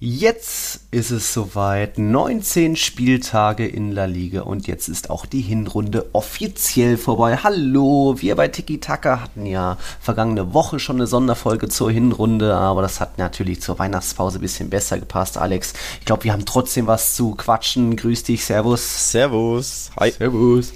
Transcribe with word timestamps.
Jetzt 0.00 0.82
ist 0.92 1.10
es 1.10 1.34
soweit. 1.34 1.98
19 1.98 2.76
Spieltage 2.76 3.66
in 3.66 3.90
La 3.90 4.04
Liga 4.04 4.42
und 4.42 4.68
jetzt 4.68 4.86
ist 4.86 5.10
auch 5.10 5.26
die 5.26 5.40
Hinrunde 5.40 6.10
offiziell 6.12 6.96
vorbei. 6.96 7.36
Hallo, 7.42 8.14
wir 8.18 8.36
bei 8.36 8.46
Tiki 8.46 8.78
Taka 8.78 9.22
hatten 9.22 9.44
ja 9.44 9.76
vergangene 10.00 10.54
Woche 10.54 10.78
schon 10.78 10.96
eine 10.96 11.08
Sonderfolge 11.08 11.66
zur 11.66 11.90
Hinrunde, 11.90 12.54
aber 12.54 12.82
das 12.82 13.00
hat 13.00 13.18
natürlich 13.18 13.60
zur 13.60 13.80
Weihnachtspause 13.80 14.38
ein 14.38 14.42
bisschen 14.42 14.70
besser 14.70 15.00
gepasst, 15.00 15.36
Alex. 15.36 15.72
Ich 15.98 16.06
glaube, 16.06 16.22
wir 16.22 16.32
haben 16.32 16.46
trotzdem 16.46 16.86
was 16.86 17.16
zu 17.16 17.34
quatschen. 17.34 17.96
Grüß 17.96 18.22
dich, 18.22 18.44
Servus. 18.44 19.10
Servus. 19.10 19.90
Hi. 19.98 20.12
Servus. 20.12 20.72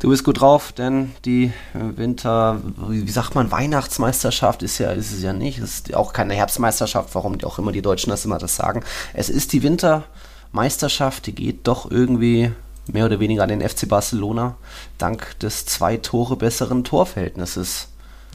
Du 0.00 0.10
bist 0.10 0.24
gut 0.24 0.40
drauf, 0.40 0.72
denn 0.72 1.12
die 1.24 1.52
Winter, 1.72 2.60
wie 2.88 3.10
sagt 3.10 3.34
man, 3.34 3.50
Weihnachtsmeisterschaft 3.50 4.62
ist 4.62 4.78
ja, 4.78 4.90
ist 4.90 5.12
es 5.12 5.22
ja 5.22 5.32
nicht. 5.32 5.58
Es 5.58 5.74
ist 5.74 5.94
auch 5.94 6.12
keine 6.12 6.34
Herbstmeisterschaft, 6.34 7.14
warum 7.14 7.38
die 7.38 7.44
auch 7.44 7.58
immer 7.58 7.72
die 7.72 7.82
Deutschen 7.82 8.10
das 8.10 8.24
immer 8.24 8.38
das 8.38 8.56
sagen. 8.56 8.82
Es 9.12 9.28
ist 9.28 9.52
die 9.52 9.62
Wintermeisterschaft, 9.62 11.26
die 11.26 11.34
geht 11.34 11.66
doch 11.66 11.90
irgendwie 11.90 12.52
mehr 12.86 13.06
oder 13.06 13.20
weniger 13.20 13.42
an 13.42 13.48
den 13.48 13.66
FC 13.66 13.88
Barcelona, 13.88 14.56
dank 14.98 15.38
des 15.40 15.66
zwei 15.66 15.96
Tore 15.96 16.36
besseren 16.36 16.84
Torverhältnisses. 16.84 17.88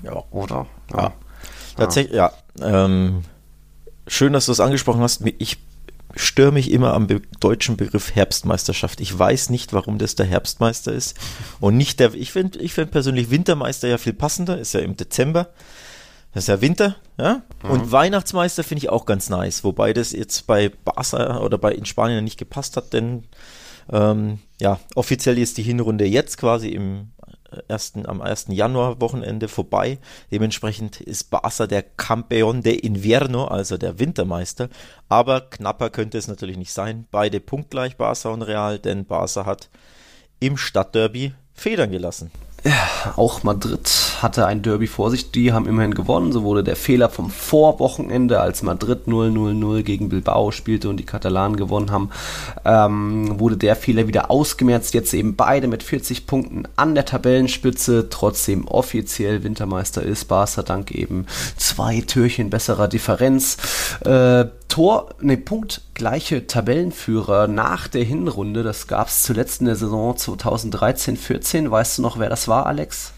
Ja. 0.04 0.24
Oder? 0.32 0.68
Ja. 0.92 1.02
ja. 1.02 1.14
Tatsächlich, 1.76 2.16
ja. 2.16 2.32
Ähm, 2.62 3.24
schön, 4.08 4.34
dass 4.34 4.46
du 4.46 4.52
es 4.52 4.60
angesprochen 4.60 5.02
hast. 5.02 5.22
Ich 5.40 5.58
störe 6.16 6.52
mich 6.52 6.72
immer 6.72 6.94
am 6.94 7.08
be 7.08 7.22
deutschen 7.40 7.78
Begriff 7.78 8.16
Herbstmeisterschaft. 8.16 9.02
Ich 9.02 9.18
weiß 9.18 9.50
nicht, 9.50 9.74
warum 9.74 9.98
das 9.98 10.16
der 10.16 10.26
Herbstmeister 10.26 10.94
ist 10.94 11.18
und 11.60 11.78
nicht 11.78 12.00
der, 12.00 12.14
ich 12.14 12.32
finde 12.32 12.60
ich 12.60 12.74
find 12.74 12.92
persönlich 12.92 13.30
Wintermeister 13.30 13.88
ja 13.88 13.98
viel 13.98 14.14
passender, 14.14 14.58
ist 14.58 14.74
ja 14.74 14.80
im 14.80 14.96
Dezember. 14.96 15.50
Das 16.34 16.44
ist 16.44 16.48
ja 16.50 16.60
Winter, 16.60 16.98
ja. 17.18 17.44
Mhm. 17.64 17.70
Und 17.70 17.92
Weihnachtsmeister 17.92 18.64
finde 18.64 18.84
ich 18.84 18.90
auch 18.90 19.06
ganz 19.06 19.30
nice, 19.30 19.64
wobei 19.64 19.94
das 19.94 20.12
jetzt 20.12 20.48
bei 20.48 20.70
Barca 20.84 21.40
oder 21.40 21.58
bei 21.58 21.74
in 21.74 21.86
Spanien 21.86 22.24
nicht 22.24 22.38
gepasst 22.38 22.76
hat, 22.76 22.92
denn 22.92 23.24
ähm, 23.92 24.40
ja, 24.60 24.80
offiziell 24.96 25.38
ist 25.38 25.58
die 25.58 25.64
Hinrunde 25.64 26.06
jetzt 26.06 26.38
quasi 26.38 26.70
im 26.70 27.12
ersten, 27.68 28.06
am 28.06 28.22
1. 28.22 28.48
Januar 28.50 29.02
Wochenende 29.02 29.48
vorbei. 29.48 30.00
Dementsprechend 30.32 31.02
ist 31.02 31.30
Barca 31.30 31.68
der 31.68 31.84
Campeón 31.98 32.62
de 32.62 32.74
Invierno, 32.76 33.46
also 33.46 33.78
der 33.78 34.00
Wintermeister. 34.00 34.70
Aber 35.10 35.42
knapper 35.42 35.90
könnte 35.90 36.18
es 36.18 36.28
natürlich 36.28 36.58
nicht 36.58 36.74
sein. 36.74 37.08
Beide 37.12 37.40
punktgleich 37.40 37.98
Barca 37.98 38.30
und 38.30 38.42
Real, 38.42 38.80
denn 38.80 39.06
Barca 39.06 39.46
hat 39.46 39.70
im 40.40 40.58
Stadtderby 40.58 41.34
Federn 41.54 41.92
gelassen. 41.92 42.32
Ja, 42.66 43.14
auch 43.16 43.44
Madrid 43.44 43.88
hatte 44.24 44.48
ein 44.48 44.64
Derby 44.64 44.88
vor 44.88 45.12
sich, 45.12 45.30
die 45.30 45.54
haben 45.54 45.68
immerhin 45.68 45.94
gewonnen. 45.94 46.32
So 46.32 46.42
wurde 46.42 46.64
der 46.64 46.76
Fehler 46.76 47.10
vom 47.10 47.30
Vorwochenende, 47.30 48.40
als 48.40 48.64
Madrid 48.64 49.02
0-0-0 49.06 49.84
gegen 49.84 50.10
Bilbao 50.10 50.50
spielte 50.50 50.90
und 50.90 50.98
die 50.98 51.06
Katalanen 51.06 51.58
gewonnen 51.58 51.92
haben, 51.92 52.10
ähm, 52.66 53.40
wurde 53.40 53.58
der 53.58 53.76
Fehler 53.76 54.08
wieder 54.08 54.32
ausgemerzt. 54.32 54.96
Jetzt 54.96 55.14
eben 55.14 55.36
beide 55.36 55.68
mit 55.68 55.84
40 55.84 56.26
Punkten 56.26 56.68
an 56.76 56.96
der 56.96 57.06
Tabellenspitze, 57.06 58.10
trotzdem 58.10 58.68
offiziell 58.68 59.44
Wintermeister 59.44 60.02
ist 60.02 60.26
Barca 60.26 60.64
dank 60.64 60.90
eben 60.90 61.28
zwei 61.58 62.02
Türchen 62.02 62.50
besserer 62.50 62.88
Differenz. 62.88 63.58
Äh, 64.04 64.46
Tor, 64.76 65.16
ne, 65.22 65.38
Punkt 65.38 65.84
gleiche 65.94 66.48
Tabellenführer 66.48 67.48
nach 67.48 67.88
der 67.88 68.04
Hinrunde. 68.04 68.62
Das 68.62 68.88
gab 68.88 69.08
es 69.08 69.24
zuletzt 69.24 69.62
in 69.62 69.68
der 69.68 69.78
Saison 69.78 70.14
2013-14. 70.18 71.72
Weißt 71.72 71.98
du 71.98 72.02
noch, 72.02 72.20
wer 72.20 72.30
das 72.30 72.50
war, 72.50 72.66
Alex? 72.66 73.14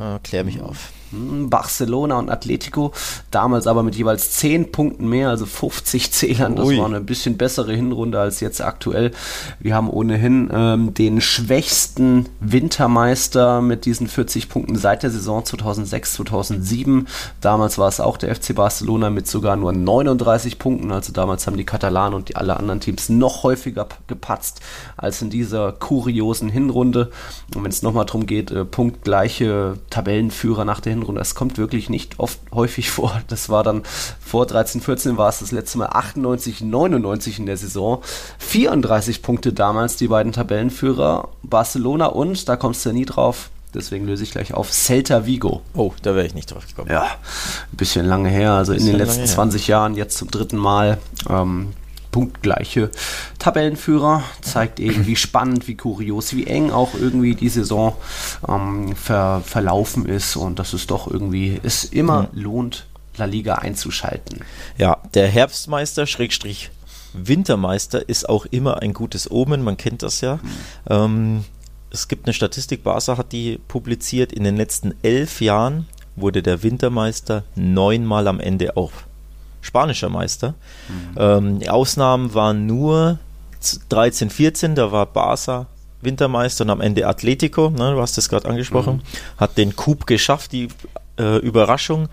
Äh, 0.00 0.18
klär 0.24 0.42
mich 0.42 0.60
auf. 0.60 0.90
Hm, 1.10 1.50
Barcelona 1.50 2.18
und 2.18 2.30
Atletico, 2.30 2.92
damals 3.30 3.66
aber 3.66 3.82
mit 3.82 3.94
jeweils 3.94 4.32
10 4.32 4.72
Punkten 4.72 5.08
mehr, 5.08 5.28
also 5.28 5.46
50 5.46 6.10
Zählern. 6.12 6.56
Das 6.56 6.66
Ui. 6.66 6.78
war 6.78 6.86
eine 6.86 7.00
bisschen 7.00 7.36
bessere 7.36 7.74
Hinrunde 7.74 8.18
als 8.18 8.40
jetzt 8.40 8.60
aktuell. 8.60 9.12
Wir 9.60 9.74
haben 9.74 9.88
ohnehin 9.88 10.50
ähm, 10.52 10.94
den 10.94 11.20
schwächsten 11.20 12.26
Wintermeister 12.40 13.62
mit 13.62 13.84
diesen 13.84 14.08
40 14.08 14.48
Punkten 14.48 14.76
seit 14.76 15.02
der 15.02 15.10
Saison 15.10 15.44
2006, 15.44 16.14
2007. 16.14 17.06
Damals 17.40 17.78
war 17.78 17.88
es 17.88 18.00
auch 18.00 18.16
der 18.16 18.34
FC 18.34 18.54
Barcelona 18.54 19.10
mit 19.10 19.28
sogar 19.28 19.56
nur 19.56 19.72
39 19.72 20.58
Punkten. 20.58 20.90
Also 20.90 21.12
damals 21.12 21.46
haben 21.46 21.56
die 21.56 21.64
Katalanen 21.64 22.14
und 22.14 22.28
die 22.28 22.36
alle 22.36 22.56
anderen 22.56 22.80
Teams 22.80 23.08
noch 23.08 23.44
häufiger 23.44 23.86
gepatzt 24.08 24.60
als 24.96 25.22
in 25.22 25.30
dieser 25.30 25.72
kuriosen 25.72 26.48
Hinrunde. 26.48 27.10
Und 27.54 27.62
wenn 27.62 27.70
es 27.70 27.82
nochmal 27.82 28.06
darum 28.06 28.26
geht, 28.26 28.50
äh, 28.50 28.64
punktgleiche 28.64 29.78
Tabellenführer 29.90 30.64
nach 30.64 30.80
der 30.80 30.95
Hinrunde. 30.98 31.20
Das 31.20 31.34
kommt 31.34 31.58
wirklich 31.58 31.88
nicht 31.88 32.18
oft 32.18 32.38
häufig 32.52 32.90
vor. 32.96 33.20
Das 33.28 33.48
war 33.48 33.62
dann 33.62 33.82
vor 34.24 34.46
13, 34.46 34.80
14 34.80 35.16
war 35.16 35.28
es 35.28 35.38
das 35.38 35.52
letzte 35.52 35.78
Mal 35.78 35.86
98, 35.86 36.60
99 36.60 37.38
in 37.38 37.46
der 37.46 37.56
Saison. 37.56 38.02
34 38.38 39.22
Punkte 39.22 39.52
damals 39.52 39.96
die 39.96 40.08
beiden 40.08 40.32
Tabellenführer 40.32 41.28
Barcelona 41.42 42.06
und 42.06 42.48
da 42.48 42.56
kommst 42.56 42.84
du 42.84 42.90
ja 42.90 42.94
nie 42.94 43.04
drauf. 43.04 43.50
Deswegen 43.74 44.06
löse 44.06 44.22
ich 44.22 44.30
gleich 44.30 44.54
auf 44.54 44.72
Celta 44.72 45.26
Vigo. 45.26 45.60
Oh, 45.74 45.92
da 46.00 46.14
wäre 46.14 46.26
ich 46.26 46.34
nicht 46.34 46.50
drauf 46.50 46.66
gekommen. 46.66 46.90
Ja, 46.90 47.02
ein 47.02 47.76
bisschen 47.76 48.06
lange 48.06 48.30
her. 48.30 48.52
Also 48.52 48.72
in 48.72 48.86
den 48.86 48.96
letzten 48.96 49.26
20 49.26 49.66
Jahren, 49.68 49.94
jetzt 49.96 50.16
zum 50.16 50.30
dritten 50.30 50.56
Mal. 50.56 50.96
Ähm, 51.28 51.74
punktgleiche 52.16 52.90
Tabellenführer. 53.38 54.22
Zeigt 54.40 54.80
eben, 54.80 55.06
wie 55.06 55.16
spannend, 55.16 55.68
wie 55.68 55.74
kurios, 55.74 56.34
wie 56.34 56.46
eng 56.46 56.70
auch 56.70 56.94
irgendwie 56.94 57.34
die 57.34 57.50
Saison 57.50 57.94
ähm, 58.48 58.96
ver 58.96 59.42
verlaufen 59.44 60.06
ist 60.06 60.34
und 60.34 60.58
dass 60.58 60.72
es 60.72 60.86
doch 60.86 61.10
irgendwie 61.10 61.60
es 61.62 61.84
immer 61.84 62.30
mhm. 62.32 62.40
lohnt, 62.40 62.86
La 63.18 63.26
Liga 63.26 63.56
einzuschalten. 63.56 64.40
Ja, 64.78 64.96
der 65.12 65.28
Herbstmeister, 65.28 66.06
Schrägstrich 66.06 66.70
Wintermeister, 67.12 68.08
ist 68.08 68.30
auch 68.30 68.46
immer 68.46 68.80
ein 68.80 68.94
gutes 68.94 69.30
Omen, 69.30 69.62
man 69.62 69.76
kennt 69.76 70.02
das 70.02 70.22
ja. 70.22 70.36
Mhm. 70.36 70.50
Ähm, 70.88 71.44
es 71.90 72.08
gibt 72.08 72.24
eine 72.24 72.32
Statistik, 72.32 72.82
Barca 72.82 73.18
hat 73.18 73.32
die 73.32 73.58
publiziert, 73.68 74.32
in 74.32 74.44
den 74.44 74.56
letzten 74.56 74.94
elf 75.02 75.42
Jahren 75.42 75.86
wurde 76.14 76.42
der 76.42 76.62
Wintermeister 76.62 77.44
neunmal 77.56 78.26
am 78.26 78.40
Ende 78.40 78.78
auch 78.78 78.92
spanischer 79.66 80.08
Meister. 80.08 80.54
Mhm. 80.88 81.16
Ähm, 81.18 81.58
die 81.60 81.68
Ausnahmen 81.68 82.32
waren 82.34 82.66
nur 82.66 83.18
13, 83.88 84.30
14, 84.30 84.74
da 84.74 84.92
war 84.92 85.06
Barca 85.06 85.66
Wintermeister 86.00 86.64
und 86.64 86.70
am 86.70 86.80
Ende 86.80 87.06
Atletico, 87.06 87.70
ne, 87.70 87.92
du 87.92 88.00
hast 88.00 88.16
das 88.16 88.28
gerade 88.28 88.48
angesprochen, 88.48 88.96
mhm. 88.96 89.40
hat 89.40 89.58
den 89.58 89.76
Coup 89.76 90.06
geschafft, 90.06 90.52
die 90.52 90.68
äh, 91.18 91.38
Überraschung. 91.38 92.08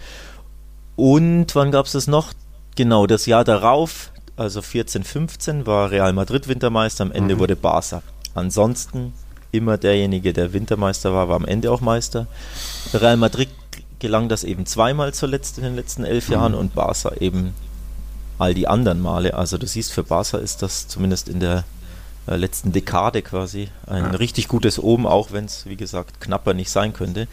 Und 0.95 1.55
wann 1.55 1.71
gab 1.71 1.85
es 1.85 1.93
das 1.93 2.07
noch? 2.07 2.33
Genau, 2.75 3.07
das 3.07 3.25
Jahr 3.25 3.43
darauf, 3.43 4.11
also 4.35 4.61
14, 4.61 5.03
15, 5.03 5.67
war 5.67 5.91
Real 5.91 6.13
Madrid 6.13 6.47
Wintermeister, 6.47 7.03
am 7.03 7.11
Ende 7.11 7.35
mhm. 7.35 7.39
wurde 7.39 7.55
Barca. 7.55 8.01
Ansonsten 8.35 9.13
immer 9.51 9.77
derjenige, 9.77 10.33
der 10.33 10.53
Wintermeister 10.53 11.13
war, 11.13 11.29
war 11.29 11.35
am 11.35 11.45
Ende 11.45 11.71
auch 11.71 11.81
Meister. 11.81 12.27
Real 12.93 13.17
Madrid 13.17 13.49
gelang 14.03 14.29
das 14.29 14.43
eben 14.43 14.65
zweimal 14.65 15.13
zuletzt 15.13 15.57
in 15.57 15.63
den 15.63 15.75
letzten 15.75 16.03
elf 16.03 16.27
mhm. 16.27 16.33
Jahren 16.33 16.53
und 16.53 16.75
Barca 16.75 17.13
eben 17.19 17.53
all 18.37 18.53
die 18.53 18.67
anderen 18.67 19.01
Male. 19.01 19.33
Also 19.33 19.57
du 19.57 19.65
siehst, 19.65 19.93
für 19.93 20.03
Barca 20.03 20.37
ist 20.37 20.61
das 20.61 20.87
zumindest 20.87 21.29
in 21.29 21.39
der 21.39 21.63
äh, 22.27 22.35
letzten 22.35 22.73
Dekade 22.73 23.21
quasi 23.21 23.69
ein 23.87 24.03
ja. 24.03 24.11
richtig 24.11 24.49
gutes 24.49 24.77
Oben, 24.77 25.07
auch 25.07 25.31
wenn 25.31 25.45
es, 25.45 25.65
wie 25.65 25.77
gesagt, 25.77 26.19
knapper 26.19 26.53
nicht 26.53 26.69
sein 26.69 26.91
könnte. 26.93 27.27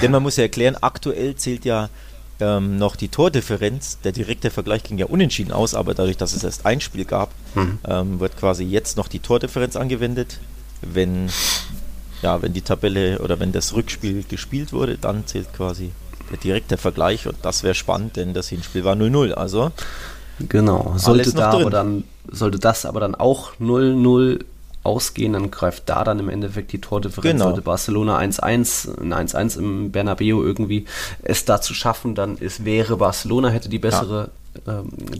Denn 0.00 0.12
man 0.12 0.22
muss 0.22 0.36
ja 0.36 0.44
erklären, 0.44 0.76
aktuell 0.80 1.34
zählt 1.34 1.64
ja 1.64 1.90
ähm, 2.38 2.78
noch 2.78 2.94
die 2.94 3.08
Tordifferenz. 3.08 3.98
Der 4.04 4.12
direkte 4.12 4.50
Vergleich 4.50 4.84
ging 4.84 4.98
ja 4.98 5.06
unentschieden 5.06 5.50
aus, 5.50 5.74
aber 5.74 5.92
dadurch, 5.92 6.16
dass 6.16 6.34
es 6.34 6.44
erst 6.44 6.66
ein 6.66 6.80
Spiel 6.80 7.04
gab, 7.04 7.30
mhm. 7.56 7.78
ähm, 7.84 8.20
wird 8.20 8.38
quasi 8.38 8.62
jetzt 8.62 8.96
noch 8.96 9.08
die 9.08 9.20
Tordifferenz 9.20 9.74
angewendet. 9.74 10.38
Wenn 10.82 11.30
ja, 12.22 12.40
wenn 12.40 12.52
die 12.52 12.62
Tabelle 12.62 13.18
oder 13.18 13.40
wenn 13.40 13.52
das 13.52 13.74
Rückspiel 13.74 14.22
gespielt 14.22 14.72
wurde, 14.72 14.96
dann 14.96 15.26
zählt 15.26 15.52
quasi 15.52 15.90
der 16.32 16.38
direkte 16.38 16.76
Vergleich 16.76 17.28
und 17.28 17.36
das 17.42 17.62
wäre 17.62 17.74
spannend, 17.74 18.16
denn 18.16 18.34
das 18.34 18.48
Hinspiel 18.48 18.84
war 18.84 18.94
0-0. 18.94 19.32
Also 19.32 19.70
genau, 20.48 20.94
sollte 20.96 21.32
da 21.32 21.50
aber 21.52 21.70
dann 21.70 22.04
sollte 22.30 22.58
das 22.58 22.84
aber 22.86 23.00
dann 23.00 23.14
auch 23.14 23.52
0-0 23.60 24.44
ausgehen, 24.84 25.34
dann 25.34 25.50
greift 25.50 25.88
da 25.88 26.02
dann 26.04 26.18
im 26.18 26.28
Endeffekt 26.28 26.72
die 26.72 26.80
Tordifferenz. 26.80 27.32
Genau. 27.32 27.44
Sollte 27.44 27.62
Barcelona 27.62 28.18
1-1, 28.18 29.00
ein 29.00 29.28
1-1 29.28 29.58
im 29.58 29.92
Bernabeu 29.92 30.42
irgendwie 30.42 30.86
es 31.22 31.44
da 31.44 31.60
zu 31.60 31.74
schaffen, 31.74 32.14
dann 32.14 32.36
ist, 32.36 32.64
wäre 32.64 32.96
Barcelona 32.96 33.48
hätte 33.48 33.68
die 33.68 33.78
bessere 33.78 34.24
ähm, 34.24 34.41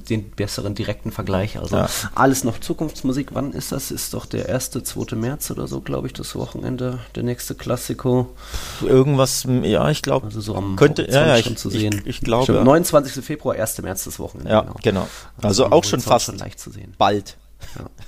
den 0.09 0.31
besseren 0.31 0.75
direkten 0.75 1.11
Vergleich. 1.11 1.59
Also 1.59 1.77
ja. 1.77 1.89
alles 2.15 2.45
noch 2.45 2.59
Zukunftsmusik. 2.59 3.29
Wann 3.33 3.53
ist 3.53 3.73
das? 3.73 3.91
Ist 3.91 4.13
doch 4.15 4.27
der 4.27 4.49
1., 4.49 4.71
2. 4.71 5.17
März 5.17 5.51
oder 5.51 5.67
so, 5.67 5.81
glaube 5.81 6.07
ich, 6.07 6.13
das 6.13 6.35
Wochenende, 6.35 6.99
der 7.15 7.23
nächste 7.23 7.55
Klassiko. 7.55 8.35
Irgendwas, 8.83 9.47
ja, 9.63 9.89
ich 9.91 10.03
glaube. 10.03 10.27
Also 10.27 10.41
so 10.41 10.55
am 10.55 10.77
könnte, 10.77 11.11
ja, 11.11 11.27
ja, 11.27 11.37
ich, 11.39 11.57
zu 11.57 11.71
sehen. 11.71 12.03
Ich, 12.05 12.19
ich 12.19 12.21
glaube. 12.21 12.45
Stimmt, 12.45 12.65
29. 12.65 13.25
Februar, 13.25 13.57
1. 13.57 13.81
März 13.83 14.05
das 14.05 14.19
Wochenende. 14.19 14.51
Ja, 14.51 14.61
genau. 14.61 14.77
genau. 14.83 15.09
Also, 15.39 15.65
also 15.65 15.77
auch 15.77 15.85
schon 15.85 16.01
fast 16.01 16.27
schon 16.27 16.39
leicht 16.39 16.61
zu 16.61 16.71
sehen. 16.71 16.95
bald. 16.99 17.37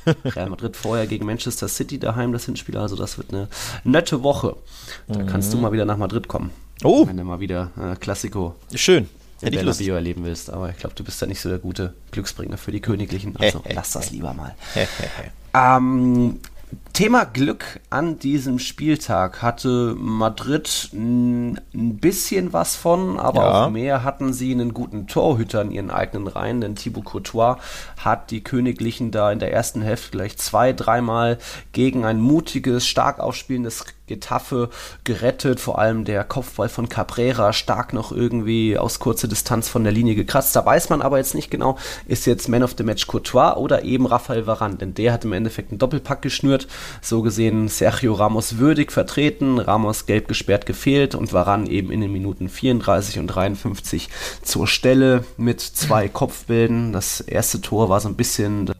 Ja. 0.05 0.15
Real 0.33 0.51
Madrid 0.51 0.77
vorher 0.77 1.07
gegen 1.07 1.25
Manchester 1.25 1.69
City 1.69 1.99
daheim 1.99 2.33
das 2.33 2.45
Hinspiel, 2.45 2.77
also 2.77 2.97
das 2.97 3.19
wird 3.19 3.33
eine 3.33 3.49
nette 3.85 4.23
Woche. 4.23 4.57
Da 5.07 5.21
mhm. 5.21 5.27
kannst 5.27 5.53
du 5.53 5.59
mal 5.59 5.73
wieder 5.73 5.85
nach 5.85 5.97
Madrid 5.97 6.29
kommen. 6.29 6.51
Oh. 6.83 7.07
Wenn 7.07 7.17
du 7.17 7.25
mal 7.25 7.41
wieder 7.41 7.71
äh, 7.81 7.97
Klassiko. 7.97 8.57
Schön. 8.75 9.09
Hätte 9.45 9.57
ich 9.57 9.63
Lust. 9.63 9.81
erleben 9.81 10.25
willst, 10.25 10.51
aber 10.51 10.71
ich 10.71 10.77
glaube, 10.77 10.95
du 10.95 11.05
bist 11.05 11.21
ja 11.21 11.27
nicht 11.27 11.41
so 11.41 11.49
der 11.49 11.59
gute 11.59 11.95
Glücksbringer 12.11 12.57
für 12.57 12.73
die 12.73 12.81
Königlichen. 12.81 13.37
Also 13.37 13.63
lass 13.69 13.93
das 13.93 14.11
lieber 14.11 14.35
mal. 14.35 14.55
ähm, 15.55 16.41
Thema 16.93 17.25
Glück 17.25 17.81
an 17.91 18.19
diesem 18.19 18.59
Spieltag 18.59 19.43
hatte 19.43 19.97
Madrid 19.99 20.91
ein 20.93 21.59
bisschen 21.73 22.53
was 22.53 22.77
von, 22.77 23.19
aber 23.19 23.43
ja. 23.43 23.65
auch 23.65 23.71
mehr 23.71 24.05
hatten 24.05 24.33
sie 24.33 24.53
einen 24.53 24.73
guten 24.73 25.07
Torhüter 25.07 25.63
in 25.63 25.73
ihren 25.73 25.91
eigenen 25.91 26.29
Reihen, 26.29 26.61
denn 26.61 26.77
Thibaut 26.77 27.05
Courtois 27.05 27.57
hat 27.99 28.31
die 28.31 28.45
Königlichen 28.45 29.11
da 29.11 29.33
in 29.33 29.41
der 29.41 29.53
ersten 29.53 29.83
Hälfte 29.83 30.13
gleich 30.13 30.37
zwei, 30.37 30.73
dreimal 30.73 31.39
gegen 31.73 32.05
ein 32.05 32.21
mutiges, 32.21 32.87
stark 32.87 33.19
aufspielendes 33.19 33.85
Getafe 34.07 34.69
gerettet, 35.05 35.61
vor 35.61 35.79
allem 35.79 36.05
der 36.05 36.25
Kopfball 36.25 36.69
von 36.69 36.89
Cabrera 36.91 37.55
stark 37.55 37.95
noch 37.95 38.13
irgendwie 38.13 38.77
aus 38.77 38.99
kurzer 38.99 39.29
Distanz 39.29 39.69
von 39.69 39.83
der 39.83 39.93
Linie 39.93 40.15
gekratzt. 40.15 40.55
Da 40.55 40.65
weiß 40.65 40.91
man 40.91 41.01
aber 41.01 41.19
jetzt 41.19 41.35
nicht 41.35 41.51
genau, 41.51 41.79
ist 42.07 42.27
jetzt 42.27 42.49
Man 42.49 42.63
of 42.63 42.75
the 42.77 42.85
Match 42.85 43.07
Courtois 43.07 43.57
oder 43.57 43.83
eben 43.85 44.07
Rafael 44.07 44.47
Varane, 44.47 44.77
denn 44.77 44.93
der 44.93 45.13
hat 45.13 45.25
im 45.25 45.33
Endeffekt 45.33 45.71
einen 45.71 45.79
Doppelpack 45.79 46.21
geschnürt. 46.21 46.69
So 47.01 47.23
gesehen 47.23 47.69
Sergio 47.69 48.13
Ramos 48.13 48.59
würdig 48.59 48.93
vertreten, 48.93 49.59
Ramos 49.59 50.05
gelb 50.05 50.29
gesperrt 50.29 50.67
gefehlt 50.67 51.15
und 51.15 51.33
Varane 51.33 51.71
eben 51.71 51.91
in 51.91 52.03
den 52.03 52.13
Minuten 52.13 52.51
34 52.51 53.19
und 53.19 53.29
53 53.29 54.11
zur 54.43 54.67
Stelle 54.67 55.25
mit 55.39 55.61
zwei 55.61 56.09
Kopfbällen. 56.09 56.93
Das 56.93 57.21
erste 57.21 57.61
Tor 57.61 57.89
war 57.89 58.01
so 58.01 58.09
ein 58.09 58.17
bisschen 58.17 58.71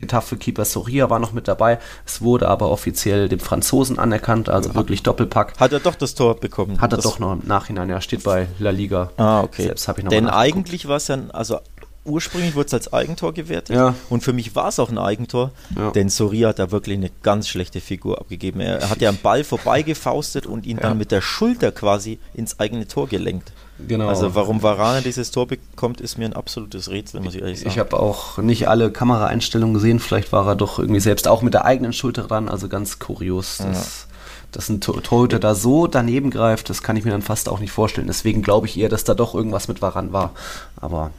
Getafe-Keeper 0.00 0.64
Soria 0.64 1.10
war 1.10 1.18
noch 1.18 1.32
mit 1.32 1.48
dabei. 1.48 1.78
Es 2.06 2.22
wurde 2.22 2.48
aber 2.48 2.70
offiziell 2.70 3.28
dem 3.28 3.40
Franzosen 3.40 3.98
anerkannt, 3.98 4.48
also 4.48 4.70
ja. 4.70 4.74
wirklich 4.74 5.02
Doppelpack. 5.02 5.58
Hat 5.58 5.72
er 5.72 5.80
doch 5.80 5.94
das 5.94 6.14
Tor 6.14 6.38
bekommen? 6.38 6.80
Hat 6.80 6.92
er 6.92 6.98
doch 6.98 7.18
noch 7.18 7.32
im 7.32 7.42
Nachhinein, 7.46 7.88
ja, 7.88 8.00
steht 8.00 8.24
bei 8.24 8.48
La 8.58 8.70
Liga. 8.70 9.10
Ah, 9.16 9.42
okay. 9.42 9.64
Selbst 9.64 9.88
habe 9.88 10.00
ich 10.00 10.04
noch 10.04 10.10
Denn 10.10 10.28
eigentlich 10.28 10.88
war 10.88 10.96
es 10.96 11.08
ja, 11.08 11.18
also 11.32 11.58
ursprünglich 12.04 12.54
wurde 12.54 12.66
es 12.66 12.74
als 12.74 12.92
Eigentor 12.92 13.34
gewertet. 13.34 13.76
Ja. 13.76 13.94
Und 14.08 14.22
für 14.22 14.32
mich 14.32 14.54
war 14.54 14.68
es 14.68 14.78
auch 14.78 14.90
ein 14.90 14.98
Eigentor, 14.98 15.52
ja. 15.76 15.90
denn 15.90 16.08
Soria 16.08 16.48
hat 16.48 16.58
da 16.58 16.70
wirklich 16.70 16.96
eine 16.96 17.10
ganz 17.22 17.48
schlechte 17.48 17.80
Figur 17.80 18.18
abgegeben. 18.18 18.60
Er, 18.60 18.88
hat 18.88 19.00
ja 19.00 19.08
am 19.08 19.18
Ball 19.18 19.44
vorbeigefaustet 19.44 20.46
und 20.46 20.66
ihn 20.66 20.78
dann 20.78 20.98
mit 20.98 21.10
der 21.10 21.20
Schulter 21.20 21.72
quasi 21.72 22.18
ins 22.34 22.58
eigene 22.58 22.88
Tor 22.88 23.08
gelenkt. 23.08 23.52
Genau. 23.88 24.08
Also 24.08 24.34
warum 24.34 24.62
Varane 24.62 25.02
dieses 25.02 25.30
Tor 25.30 25.46
bekommt, 25.46 26.00
ist 26.00 26.18
mir 26.18 26.24
ein 26.24 26.32
absolutes 26.32 26.90
Rätsel, 26.90 27.20
muss 27.20 27.34
ich 27.34 27.42
ehrlich 27.42 27.58
sagen. 27.58 27.70
Ich 27.70 27.78
habe 27.78 27.98
auch 27.98 28.38
nicht 28.38 28.68
alle 28.68 28.90
Kameraeinstellungen 28.90 29.74
gesehen. 29.74 30.00
Vielleicht 30.00 30.32
war 30.32 30.46
er 30.46 30.56
doch 30.56 30.78
irgendwie 30.78 31.00
selbst 31.00 31.28
auch 31.28 31.42
mit 31.42 31.54
der 31.54 31.64
eigenen 31.64 31.92
Schulter 31.92 32.24
dran. 32.24 32.48
Also 32.48 32.68
ganz 32.68 32.98
kurios. 32.98 33.58
Das, 33.58 34.06
dass 34.52 34.68
ein 34.68 34.80
Torhüter 34.80 35.38
da 35.38 35.54
so 35.54 35.86
daneben 35.86 36.30
greift, 36.30 36.70
das 36.70 36.82
kann 36.82 36.96
ich 36.96 37.04
mir 37.04 37.12
dann 37.12 37.22
fast 37.22 37.48
auch 37.48 37.60
nicht 37.60 37.72
vorstellen. 37.72 38.06
Deswegen 38.06 38.42
glaube 38.42 38.66
ich 38.66 38.78
eher, 38.78 38.88
dass 38.88 39.04
da 39.04 39.14
doch 39.14 39.34
irgendwas 39.34 39.68
mit 39.68 39.80
Varan 39.80 40.12
war. 40.12 40.32
Aber 40.80 41.10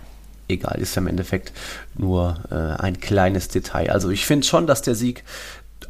egal, 0.48 0.80
ist 0.80 0.96
ja 0.96 1.02
im 1.02 1.08
Endeffekt 1.08 1.54
nur 1.96 2.38
äh, 2.52 2.82
ein 2.82 3.00
kleines 3.00 3.48
Detail. 3.48 3.92
Also 3.92 4.10
ich 4.10 4.26
finde 4.26 4.46
schon, 4.46 4.68
dass 4.68 4.82
der 4.82 4.96
Sieg 4.96 5.24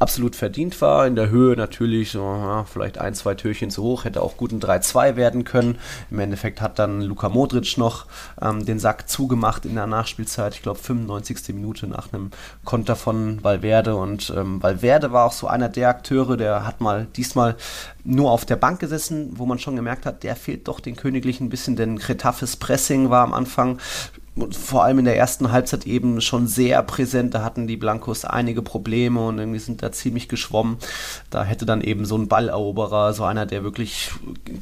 absolut 0.02 0.36
verdient 0.36 0.82
war. 0.82 1.06
In 1.06 1.16
der 1.16 1.30
Höhe 1.30 1.56
natürlich 1.56 2.12
so, 2.12 2.66
vielleicht 2.72 2.98
ein, 2.98 3.14
zwei 3.14 3.36
Türchen 3.36 3.70
zu 3.70 3.84
hoch, 3.84 4.04
hätte 4.04 4.22
auch 4.22 4.36
gut 4.36 4.52
ein 4.52 4.60
3-2 4.60 5.16
werden 5.16 5.44
können. 5.44 5.78
Im 6.10 6.20
Endeffekt 6.20 6.60
hat 6.60 6.80
dann 6.80 7.02
Luka 7.02 7.30
Modric 7.30 7.78
noch 7.78 8.08
ähm, 8.42 8.66
den 8.66 8.80
Sack 8.80 9.08
zugemacht 9.08 9.66
in 9.66 9.76
der 9.76 9.88
Nachspielzeit. 9.88 10.56
Ich 10.56 10.64
glaube 10.64 10.80
95. 10.80 11.54
Minute 11.56 11.88
nach 11.88 12.12
einem 12.12 12.32
Konter 12.66 12.96
von 12.96 13.44
Valverde. 13.44 13.96
Und 13.96 14.34
ähm, 14.36 14.62
Valverde 14.62 15.12
war 15.12 15.28
auch 15.28 15.34
so 15.34 15.48
einer 15.48 15.70
der 15.70 15.90
Akteure, 15.90 16.36
der 16.36 16.66
hat 16.66 16.82
mal 16.82 17.08
diesmal 17.16 17.56
nur 18.04 18.32
auf 18.32 18.46
der 18.46 18.56
Bank 18.56 18.80
gesessen, 18.80 19.34
wo 19.36 19.46
man 19.46 19.60
schon 19.60 19.76
gemerkt 19.76 20.08
hat, 20.08 20.24
der 20.24 20.36
fehlt 20.36 20.68
doch 20.68 20.80
den 20.80 20.96
Königlichen 20.96 21.48
ein 21.48 21.50
bisschen, 21.50 21.76
denn 21.76 22.00
Cretafes 22.00 22.56
Pressing 22.56 23.12
war 23.12 23.24
am 23.24 23.34
Anfang 23.34 23.78
vor 24.52 24.84
allem 24.84 25.00
in 25.00 25.06
der 25.06 25.18
ersten 25.18 25.52
Halbzeit 25.52 25.86
eben 25.86 26.22
schon 26.22 26.48
sehr 26.48 26.82
präsent. 26.84 27.34
Da 27.34 27.44
hatten 27.44 27.68
die 27.68 27.76
Blancos 27.76 28.24
einige 28.24 28.62
Probleme 28.62 29.28
und 29.28 29.40
irgendwie 29.40 29.60
sind 29.60 29.84
da 29.84 29.92
ziemlich 29.92 30.30
geschwommen. 30.30 30.78
Da 31.30 31.44
hätte 31.44 31.66
dann 31.66 31.82
eben 31.82 32.06
so 32.06 32.18
ein 32.18 32.30
Balleroberer, 32.30 33.14
so 33.14 33.26
einer, 33.26 33.46
der 33.46 33.64
wirklich 33.64 34.12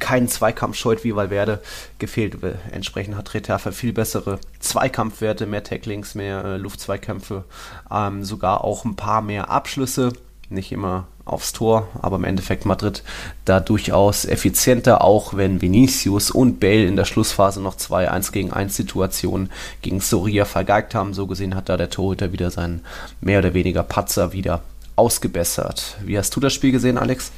keinen 0.00 0.28
Zweikampf 0.28 0.76
scheut 0.76 1.04
wie 1.04 1.14
Valverde, 1.14 1.62
gefehlt. 1.98 2.36
Entsprechend 2.72 3.16
hat 3.16 3.32
Retafe 3.32 3.70
viel 3.70 3.92
bessere 3.92 4.40
Zweikampfwerte, 4.58 5.46
mehr 5.46 5.62
Tacklings, 5.62 6.14
mehr 6.14 6.44
äh, 6.44 6.56
Luftzweikämpfe, 6.56 7.44
ähm, 7.90 8.24
sogar 8.24 8.64
auch 8.64 8.84
ein 8.84 8.96
paar 8.96 9.22
mehr 9.22 9.50
Abschlüsse 9.50 10.12
nicht 10.50 10.72
immer 10.72 11.06
aufs 11.30 11.52
Tor, 11.52 11.88
aber 12.02 12.16
im 12.16 12.24
Endeffekt 12.24 12.66
Madrid 12.66 13.02
da 13.44 13.60
durchaus 13.60 14.24
effizienter, 14.24 15.02
auch 15.02 15.34
wenn 15.34 15.62
Vinicius 15.62 16.30
und 16.30 16.60
Bale 16.60 16.86
in 16.86 16.96
der 16.96 17.04
Schlussphase 17.04 17.60
noch 17.60 17.76
zwei 17.76 18.10
1 18.10 18.32
gegen 18.32 18.52
1 18.52 18.76
Situationen 18.76 19.50
gegen 19.82 20.00
Soria 20.00 20.44
vergeigt 20.44 20.94
haben. 20.94 21.14
So 21.14 21.26
gesehen 21.26 21.54
hat 21.54 21.68
da 21.68 21.76
der 21.76 21.90
Torhüter 21.90 22.32
wieder 22.32 22.50
seinen 22.50 22.82
mehr 23.20 23.38
oder 23.38 23.54
weniger 23.54 23.82
Patzer 23.82 24.32
wieder 24.32 24.62
ausgebessert. 24.96 25.96
Wie 26.04 26.18
hast 26.18 26.34
du 26.36 26.40
das 26.40 26.52
Spiel 26.52 26.72
gesehen, 26.72 26.98
Alex? 26.98 27.32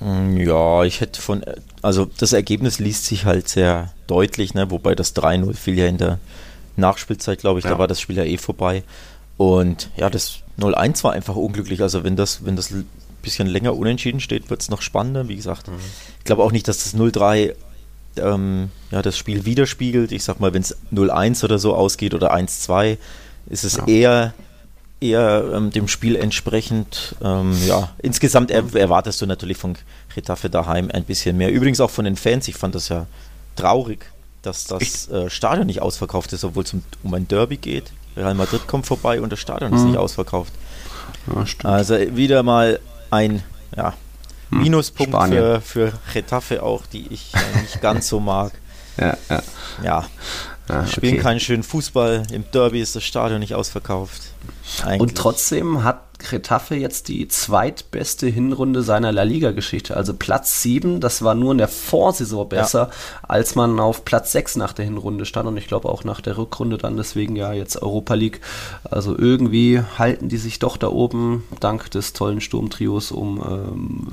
Mm, 0.00 0.36
ja, 0.36 0.84
ich 0.84 1.00
hätte 1.00 1.20
von, 1.20 1.44
also 1.82 2.06
das 2.18 2.32
Ergebnis 2.32 2.78
liest 2.78 3.06
sich 3.06 3.24
halt 3.24 3.48
sehr 3.48 3.92
deutlich, 4.06 4.54
ne? 4.54 4.70
wobei 4.70 4.94
das 4.94 5.14
3-0 5.14 5.54
fiel 5.54 5.78
ja 5.78 5.86
in 5.86 5.98
der 5.98 6.18
Nachspielzeit, 6.76 7.38
glaube 7.38 7.58
ich, 7.58 7.64
ja. 7.64 7.72
da 7.72 7.78
war 7.78 7.86
das 7.86 8.00
Spiel 8.00 8.16
ja 8.16 8.24
eh 8.24 8.38
vorbei. 8.38 8.82
Und 9.36 9.90
ja, 9.96 10.10
das 10.10 10.40
0-1 10.58 11.04
war 11.04 11.12
einfach 11.12 11.36
unglücklich. 11.36 11.82
Also 11.82 12.04
wenn 12.04 12.16
das, 12.16 12.44
wenn 12.44 12.56
das 12.56 12.72
bisschen 13.26 13.48
länger 13.48 13.76
unentschieden 13.76 14.20
steht, 14.20 14.48
wird 14.48 14.62
es 14.62 14.70
noch 14.70 14.80
spannender. 14.80 15.28
Wie 15.28 15.36
gesagt, 15.36 15.68
mhm. 15.68 15.74
ich 16.18 16.24
glaube 16.24 16.42
auch 16.42 16.52
nicht, 16.52 16.68
dass 16.68 16.78
das 16.78 16.94
0-3 16.94 17.54
ähm, 18.18 18.70
ja, 18.90 19.02
das 19.02 19.18
Spiel 19.18 19.44
widerspiegelt. 19.44 20.12
Ich 20.12 20.24
sag 20.24 20.40
mal, 20.40 20.54
wenn 20.54 20.62
es 20.62 20.76
0-1 20.92 21.44
oder 21.44 21.58
so 21.58 21.74
ausgeht 21.74 22.14
oder 22.14 22.34
1-2, 22.34 22.96
ist 23.48 23.64
es 23.64 23.76
ja. 23.76 23.86
eher 23.86 24.34
eher 24.98 25.44
ähm, 25.54 25.70
dem 25.70 25.88
Spiel 25.88 26.16
entsprechend. 26.16 27.16
Ähm, 27.22 27.54
ja, 27.66 27.90
insgesamt 27.98 28.50
er, 28.50 28.64
erwartest 28.74 29.20
du 29.20 29.26
natürlich 29.26 29.58
von 29.58 29.76
Retafe 30.16 30.48
daheim 30.48 30.90
ein 30.90 31.04
bisschen 31.04 31.36
mehr. 31.36 31.52
Übrigens 31.52 31.80
auch 31.80 31.90
von 31.90 32.06
den 32.06 32.16
Fans. 32.16 32.48
Ich 32.48 32.56
fand 32.56 32.74
das 32.74 32.88
ja 32.88 33.06
traurig, 33.56 34.10
dass 34.42 34.64
das 34.64 35.08
äh, 35.08 35.28
Stadion 35.28 35.66
nicht 35.66 35.82
ausverkauft 35.82 36.32
ist, 36.32 36.44
obwohl 36.44 36.64
es 36.64 36.72
um, 36.72 36.82
um 37.02 37.12
ein 37.12 37.28
Derby 37.28 37.58
geht. 37.58 37.92
Real 38.16 38.34
Madrid 38.34 38.66
kommt 38.66 38.86
vorbei 38.86 39.20
und 39.20 39.30
das 39.30 39.40
Stadion 39.40 39.74
ist 39.74 39.82
mhm. 39.82 39.88
nicht 39.88 39.98
ausverkauft. 39.98 40.52
Ja, 41.26 41.44
also 41.70 41.94
wieder 42.16 42.42
mal 42.42 42.80
ein 43.10 43.42
ja, 43.76 43.94
hm. 44.50 44.62
Minuspunkt 44.62 45.16
für, 45.28 45.60
für 45.60 45.92
Getafe 46.12 46.62
auch, 46.62 46.86
die 46.86 47.06
ich 47.12 47.32
äh, 47.34 47.60
nicht 47.62 47.80
ganz 47.80 48.08
so 48.08 48.20
mag. 48.20 48.52
Ja, 48.98 49.16
ja. 49.28 49.42
ja. 49.82 50.06
Ah, 50.68 50.86
spielen 50.86 51.14
okay. 51.14 51.22
keinen 51.22 51.40
schönen 51.40 51.62
Fußball. 51.62 52.24
Im 52.32 52.44
Derby 52.50 52.80
ist 52.80 52.96
das 52.96 53.04
Stadion 53.04 53.38
nicht 53.40 53.54
ausverkauft. 53.54 54.22
Eigentlich. 54.82 55.00
Und 55.00 55.14
trotzdem 55.14 55.84
hat 55.84 56.06
Getafe 56.18 56.74
jetzt 56.76 57.08
die 57.08 57.28
zweitbeste 57.28 58.26
Hinrunde 58.26 58.82
seiner 58.82 59.12
La 59.12 59.22
Liga-Geschichte. 59.22 59.96
Also 59.96 60.14
Platz 60.14 60.62
7, 60.62 61.00
das 61.00 61.22
war 61.22 61.34
nur 61.34 61.52
in 61.52 61.58
der 61.58 61.68
Vorsaison 61.68 62.48
besser, 62.48 62.90
ja. 62.90 63.28
als 63.28 63.54
man 63.54 63.78
auf 63.78 64.04
Platz 64.04 64.32
6 64.32 64.56
nach 64.56 64.72
der 64.72 64.84
Hinrunde 64.84 65.26
stand 65.26 65.48
und 65.48 65.56
ich 65.56 65.68
glaube 65.68 65.88
auch 65.88 66.04
nach 66.04 66.20
der 66.20 66.38
Rückrunde 66.38 66.78
dann 66.78 66.96
deswegen 66.96 67.36
ja 67.36 67.52
jetzt 67.52 67.80
Europa 67.80 68.14
League. 68.14 68.40
Also 68.90 69.16
irgendwie 69.16 69.82
halten 69.98 70.28
die 70.28 70.38
sich 70.38 70.58
doch 70.58 70.76
da 70.76 70.88
oben, 70.88 71.44
dank 71.60 71.90
des 71.90 72.12
tollen 72.12 72.40
Sturmtrios 72.40 73.12
um, 73.12 73.38
ähm, 73.38 74.06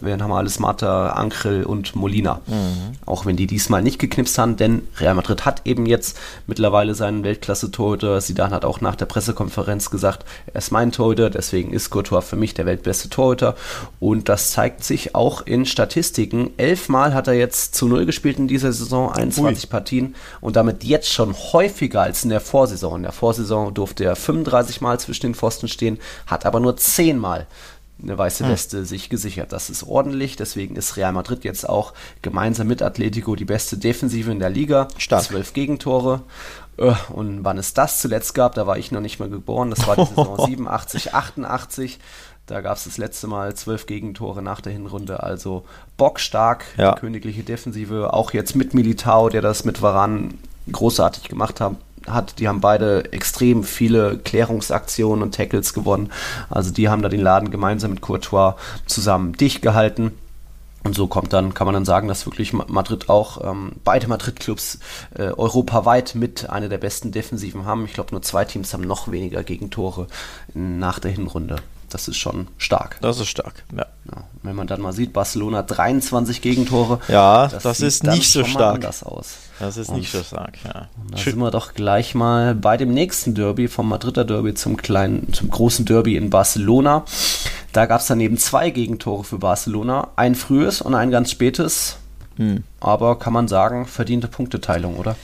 wer, 0.00 0.18
haben 0.18 0.30
wir 0.30 0.36
alles, 0.36 0.58
Mata, 0.58 1.10
Ankrel 1.10 1.64
und 1.64 1.94
Molina. 1.94 2.40
Mhm. 2.46 2.96
Auch 3.06 3.26
wenn 3.26 3.36
die 3.36 3.46
diesmal 3.46 3.82
nicht 3.82 3.98
geknipst 3.98 4.38
haben, 4.38 4.56
denn 4.56 4.88
Real 4.98 5.14
Madrid 5.14 5.44
hat 5.44 5.62
eben 5.64 5.86
jetzt 5.86 6.18
mittlerweile 6.46 6.94
seinen 6.94 7.24
Weltklasse-Torhüter. 7.24 8.20
Sidan 8.20 8.50
hat 8.50 8.64
auch 8.64 8.80
nach 8.80 8.96
der 8.96 9.06
Pressekonferenz 9.06 9.61
gesagt, 9.90 10.24
er 10.52 10.58
ist 10.58 10.72
mein 10.72 10.90
Torhüter 10.90 11.12
Torhüter, 11.12 11.30
deswegen 11.30 11.72
ist 11.72 11.90
Courtois 11.90 12.22
für 12.22 12.36
mich 12.36 12.54
der 12.54 12.64
weltbeste 12.64 13.08
Torhüter 13.08 13.54
und 14.00 14.28
das 14.28 14.52
zeigt 14.52 14.84
sich 14.84 15.14
auch 15.14 15.44
in 15.44 15.66
Statistiken. 15.66 16.50
Elfmal 16.56 17.12
hat 17.12 17.26
er 17.26 17.34
jetzt 17.34 17.74
zu 17.74 17.88
Null 17.88 18.06
gespielt 18.06 18.38
in 18.38 18.48
dieser 18.48 18.72
Saison, 18.72 19.12
21 19.12 19.64
Ui. 19.64 19.70
Partien 19.70 20.14
und 20.40 20.56
damit 20.56 20.84
jetzt 20.84 21.12
schon 21.12 21.34
häufiger 21.34 22.02
als 22.02 22.24
in 22.24 22.30
der 22.30 22.40
Vorsaison. 22.40 22.96
In 22.96 23.02
der 23.02 23.12
Vorsaison 23.12 23.74
durfte 23.74 24.04
er 24.04 24.16
35 24.16 24.80
Mal 24.80 24.98
zwischen 25.00 25.26
den 25.26 25.34
Pfosten 25.34 25.68
stehen, 25.68 25.98
hat 26.26 26.46
aber 26.46 26.60
nur 26.60 26.76
10 26.76 27.18
Mal 27.18 27.46
eine 28.02 28.18
weiße 28.18 28.44
hm. 28.44 28.52
Weste 28.52 28.78
hm. 28.78 28.84
sich 28.84 29.08
gesichert. 29.08 29.52
Das 29.52 29.70
ist 29.70 29.84
ordentlich, 29.84 30.36
deswegen 30.36 30.76
ist 30.76 30.96
Real 30.96 31.12
Madrid 31.12 31.44
jetzt 31.44 31.68
auch 31.68 31.92
gemeinsam 32.20 32.66
mit 32.66 32.82
Atletico 32.82 33.36
die 33.36 33.44
beste 33.44 33.76
Defensive 33.76 34.30
in 34.30 34.38
der 34.38 34.50
Liga. 34.50 34.88
Stark. 34.98 35.24
Zwölf 35.24 35.52
Gegentore. 35.52 36.22
Äh, 36.76 36.94
und 37.12 37.44
wann 37.44 37.58
es 37.58 37.74
das 37.74 38.00
zuletzt 38.00 38.34
gab, 38.34 38.54
da 38.54 38.66
war 38.66 38.78
ich 38.78 38.92
noch 38.92 39.00
nicht 39.00 39.20
mal 39.20 39.28
geboren. 39.28 39.70
Das 39.70 39.86
war 39.86 39.96
die 39.96 40.04
Saison 40.14 40.38
87, 40.38 41.14
88. 41.14 41.98
Da 42.46 42.60
gab 42.60 42.76
es 42.76 42.84
das 42.84 42.98
letzte 42.98 43.28
Mal 43.28 43.54
zwölf 43.54 43.86
Gegentore 43.86 44.42
nach 44.42 44.60
der 44.60 44.72
Hinrunde. 44.72 45.22
Also 45.22 45.64
bockstark, 45.96 46.64
ja. 46.76 46.92
die 46.92 47.00
königliche 47.00 47.44
Defensive. 47.44 48.12
Auch 48.12 48.32
jetzt 48.32 48.56
mit 48.56 48.74
Militao, 48.74 49.28
der 49.28 49.42
das 49.42 49.64
mit 49.64 49.80
Varan 49.80 50.38
großartig 50.70 51.28
gemacht 51.28 51.60
hat. 51.60 51.76
hat. 52.08 52.38
Die 52.40 52.48
haben 52.48 52.60
beide 52.60 53.12
extrem 53.12 53.62
viele 53.62 54.18
Klärungsaktionen 54.18 55.22
und 55.22 55.34
Tackles 55.34 55.72
gewonnen. 55.72 56.10
Also 56.50 56.72
die 56.72 56.88
haben 56.88 57.02
da 57.02 57.08
den 57.08 57.20
Laden 57.20 57.50
gemeinsam 57.50 57.92
mit 57.92 58.00
Courtois 58.00 58.56
zusammen 58.86 59.34
dicht 59.34 59.62
gehalten. 59.62 60.12
Und 60.84 60.96
so 60.96 61.06
kommt 61.06 61.32
dann, 61.32 61.54
kann 61.54 61.66
man 61.66 61.74
dann 61.74 61.84
sagen, 61.84 62.08
dass 62.08 62.26
wirklich 62.26 62.52
Madrid 62.52 63.08
auch 63.08 63.42
ähm, 63.44 63.72
beide 63.84 64.08
Madrid-Clubs 64.08 64.80
äh, 65.14 65.22
europaweit 65.22 66.14
mit 66.14 66.50
einer 66.50 66.68
der 66.68 66.78
besten 66.78 67.12
Defensiven 67.12 67.66
haben. 67.66 67.84
Ich 67.84 67.92
glaube, 67.92 68.10
nur 68.10 68.22
zwei 68.22 68.44
Teams 68.44 68.72
haben 68.74 68.82
noch 68.82 69.10
weniger 69.10 69.44
Gegentore 69.44 70.08
nach 70.54 70.98
der 70.98 71.12
Hinrunde. 71.12 71.56
Das 71.92 72.08
ist 72.08 72.16
schon 72.16 72.48
stark. 72.56 72.96
Das 73.02 73.20
ist 73.20 73.28
stark, 73.28 73.64
ja. 73.76 73.86
ja. 74.06 74.24
Wenn 74.42 74.56
man 74.56 74.66
dann 74.66 74.80
mal 74.80 74.94
sieht, 74.94 75.12
Barcelona 75.12 75.62
23 75.62 76.40
Gegentore. 76.40 77.00
Ja, 77.08 77.48
das, 77.48 77.62
das 77.62 77.80
ist 77.80 78.04
nicht 78.04 78.30
so 78.30 78.44
stark. 78.44 78.76
Anders 78.76 79.02
aus. 79.02 79.34
Das 79.58 79.76
ist 79.76 79.90
und 79.90 79.98
nicht 79.98 80.10
so 80.10 80.22
stark, 80.22 80.54
ja. 80.64 80.88
Da 81.10 81.18
sind 81.18 81.36
wir 81.36 81.50
doch 81.50 81.74
gleich 81.74 82.14
mal 82.14 82.54
bei 82.54 82.78
dem 82.78 82.94
nächsten 82.94 83.34
Derby, 83.34 83.68
vom 83.68 83.90
Madrider 83.90 84.24
Derby 84.24 84.54
zum 84.54 84.78
kleinen, 84.78 85.32
zum 85.34 85.50
großen 85.50 85.84
Derby 85.84 86.16
in 86.16 86.30
Barcelona. 86.30 87.04
Da 87.72 87.84
gab 87.84 88.00
es 88.00 88.06
daneben 88.06 88.38
zwei 88.38 88.70
Gegentore 88.70 89.22
für 89.22 89.38
Barcelona. 89.38 90.08
Ein 90.16 90.34
frühes 90.34 90.80
und 90.80 90.94
ein 90.94 91.10
ganz 91.10 91.30
spätes. 91.30 91.98
Hm. 92.36 92.64
Aber 92.80 93.18
kann 93.18 93.34
man 93.34 93.48
sagen, 93.48 93.86
verdiente 93.86 94.28
Punkteteilung, 94.28 94.96
oder? 94.96 95.16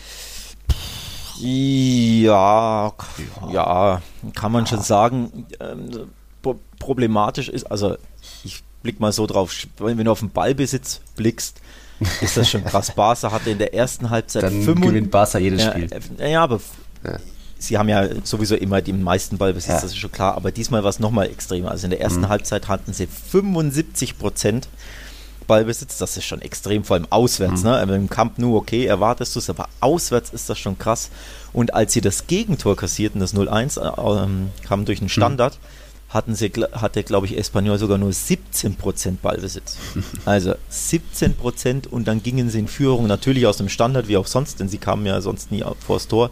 Ja, 1.40 2.92
ja, 3.52 4.02
kann 4.34 4.52
man 4.52 4.66
schon 4.66 4.82
sagen. 4.82 5.46
Problematisch 6.78 7.48
ist, 7.48 7.70
also 7.70 7.96
ich 8.44 8.62
blick 8.82 9.00
mal 9.00 9.12
so 9.12 9.26
drauf, 9.26 9.54
wenn 9.78 10.04
du 10.04 10.10
auf 10.10 10.20
den 10.20 10.30
Ballbesitz 10.30 11.00
blickst, 11.16 11.60
ist 12.20 12.36
das 12.36 12.48
schon 12.48 12.64
krass. 12.64 12.92
Barca 12.94 13.32
hatte 13.32 13.50
in 13.50 13.58
der 13.58 13.74
ersten 13.74 14.10
Halbzeit 14.10 14.44
Dann 14.44 14.64
gewinnt 14.64 15.10
Barca 15.10 15.38
jedes 15.38 15.62
ja, 15.62 15.72
Spiel. 15.72 15.88
Äh, 16.18 16.32
ja, 16.32 16.42
aber 16.42 16.60
ja. 17.04 17.18
sie 17.58 17.76
haben 17.76 17.88
ja 17.88 18.08
sowieso 18.24 18.54
immer 18.54 18.80
den 18.80 19.02
meisten 19.02 19.36
Ballbesitz, 19.38 19.68
ja. 19.68 19.80
das 19.80 19.90
ist 19.90 19.98
schon 19.98 20.12
klar, 20.12 20.36
aber 20.36 20.52
diesmal 20.52 20.82
war 20.82 20.90
es 20.90 21.00
nochmal 21.00 21.26
extremer. 21.26 21.70
Also 21.70 21.86
in 21.86 21.90
der 21.90 22.00
ersten 22.00 22.20
mhm. 22.20 22.28
Halbzeit 22.28 22.68
hatten 22.68 22.92
sie 22.92 23.06
75 23.06 24.18
Prozent 24.18 24.68
Ballbesitz, 25.48 25.98
das 25.98 26.16
ist 26.16 26.26
schon 26.26 26.42
extrem, 26.42 26.84
vor 26.84 26.96
allem 26.96 27.06
auswärts. 27.10 27.62
Mhm. 27.62 27.70
Ne? 27.70 27.76
Also 27.76 27.94
Im 27.94 28.10
Camp 28.10 28.38
Nou, 28.38 28.56
okay, 28.56 28.84
erwartest 28.84 29.34
du 29.34 29.40
es, 29.40 29.50
aber 29.50 29.68
auswärts 29.80 30.30
ist 30.30 30.48
das 30.48 30.58
schon 30.58 30.78
krass. 30.78 31.10
Und 31.52 31.74
als 31.74 31.94
sie 31.94 32.02
das 32.02 32.26
Gegentor 32.26 32.76
kassierten, 32.76 33.20
das 33.20 33.34
0-1, 33.34 33.80
äh, 33.80 34.24
ähm, 34.24 34.50
kam 34.66 34.84
durch 34.84 35.00
einen 35.00 35.08
Standard, 35.08 35.54
mhm 35.54 35.78
hatten 36.08 36.34
sie, 36.34 36.50
hatte, 36.72 37.02
glaube 37.02 37.26
ich, 37.26 37.36
Espanyol 37.36 37.78
sogar 37.78 37.98
nur 37.98 38.10
17% 38.10 39.16
Ballbesitz. 39.22 39.76
Also 40.24 40.54
17% 40.70 41.86
und 41.88 42.08
dann 42.08 42.22
gingen 42.22 42.50
sie 42.50 42.60
in 42.60 42.68
Führung, 42.68 43.06
natürlich 43.06 43.46
aus 43.46 43.58
dem 43.58 43.68
Standard, 43.68 44.08
wie 44.08 44.16
auch 44.16 44.26
sonst, 44.26 44.60
denn 44.60 44.68
sie 44.68 44.78
kamen 44.78 45.06
ja 45.06 45.20
sonst 45.20 45.50
nie 45.50 45.64
vors 45.86 46.08
Tor. 46.08 46.30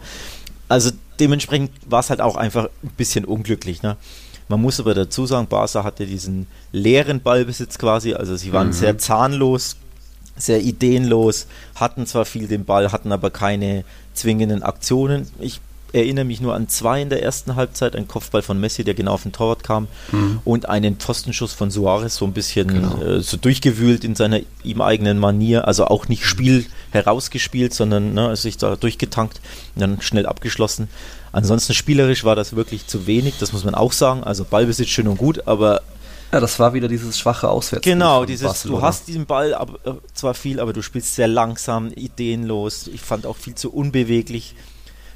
Also 0.67 0.91
dementsprechend 1.19 1.71
war 1.85 1.99
es 1.99 2.09
halt 2.09 2.21
auch 2.21 2.35
einfach 2.35 2.69
ein 2.83 2.91
bisschen 2.97 3.25
unglücklich. 3.25 3.81
Ne? 3.81 3.97
Man 4.49 4.61
muss 4.61 4.79
aber 4.79 4.93
dazu 4.93 5.25
sagen, 5.25 5.47
Barca 5.47 5.83
hatte 5.83 6.05
diesen 6.05 6.47
leeren 6.71 7.21
Ballbesitz 7.21 7.77
quasi, 7.77 8.13
also 8.13 8.35
sie 8.35 8.53
waren 8.53 8.67
mhm. 8.67 8.73
sehr 8.73 8.97
zahnlos, 8.97 9.77
sehr 10.35 10.61
ideenlos, 10.61 11.47
hatten 11.75 12.05
zwar 12.05 12.25
viel 12.25 12.47
den 12.47 12.65
Ball, 12.65 12.91
hatten 12.91 13.11
aber 13.11 13.29
keine 13.29 13.83
zwingenden 14.13 14.63
Aktionen. 14.63 15.27
Ich 15.39 15.59
erinnere 15.93 16.25
mich 16.25 16.41
nur 16.41 16.53
an 16.53 16.67
zwei 16.67 17.01
in 17.01 17.09
der 17.09 17.23
ersten 17.23 17.55
Halbzeit, 17.55 17.95
ein 17.95 18.07
Kopfball 18.07 18.41
von 18.41 18.59
Messi, 18.59 18.83
der 18.83 18.93
genau 18.93 19.13
auf 19.13 19.23
den 19.23 19.31
Torwart 19.31 19.63
kam 19.63 19.87
mhm. 20.11 20.39
und 20.43 20.69
einen 20.69 20.97
Pfostenschuss 20.97 21.53
von 21.53 21.71
Suarez, 21.71 22.15
so 22.15 22.25
ein 22.25 22.33
bisschen 22.33 22.67
genau. 22.67 23.01
äh, 23.01 23.21
so 23.21 23.37
durchgewühlt 23.37 24.03
in 24.03 24.15
seiner 24.15 24.39
ihm 24.63 24.81
eigenen 24.81 25.19
Manier, 25.19 25.67
also 25.67 25.85
auch 25.85 26.07
nicht 26.07 26.25
Spiel 26.25 26.65
herausgespielt, 26.91 27.73
sondern 27.73 28.13
ne, 28.13 28.35
sich 28.35 28.57
da 28.57 28.75
durchgetankt 28.75 29.39
und 29.75 29.81
dann 29.81 30.01
schnell 30.01 30.25
abgeschlossen. 30.25 30.89
Ansonsten 31.31 31.73
spielerisch 31.73 32.23
war 32.23 32.35
das 32.35 32.55
wirklich 32.55 32.87
zu 32.87 33.05
wenig, 33.07 33.35
das 33.39 33.53
muss 33.53 33.63
man 33.63 33.75
auch 33.75 33.91
sagen. 33.91 34.23
Also 34.23 34.43
Ballbesitz 34.43 34.89
schön 34.89 35.07
und 35.07 35.17
gut, 35.17 35.47
aber 35.47 35.81
ja, 36.31 36.41
das 36.41 36.59
war 36.59 36.73
wieder 36.73 36.89
dieses 36.89 37.17
schwache 37.17 37.49
Auswärts. 37.49 37.85
Genau, 37.85 38.25
dieses, 38.25 38.63
du 38.63 38.81
hast 38.81 39.07
diesen 39.07 39.25
Ball 39.25 39.53
aber, 39.53 39.75
äh, 39.85 39.93
zwar 40.13 40.33
viel, 40.33 40.59
aber 40.59 40.73
du 40.73 40.81
spielst 40.81 41.15
sehr 41.15 41.27
langsam, 41.27 41.91
ideenlos. 41.93 42.87
Ich 42.87 43.01
fand 43.01 43.25
auch 43.25 43.37
viel 43.37 43.55
zu 43.55 43.73
unbeweglich. 43.73 44.53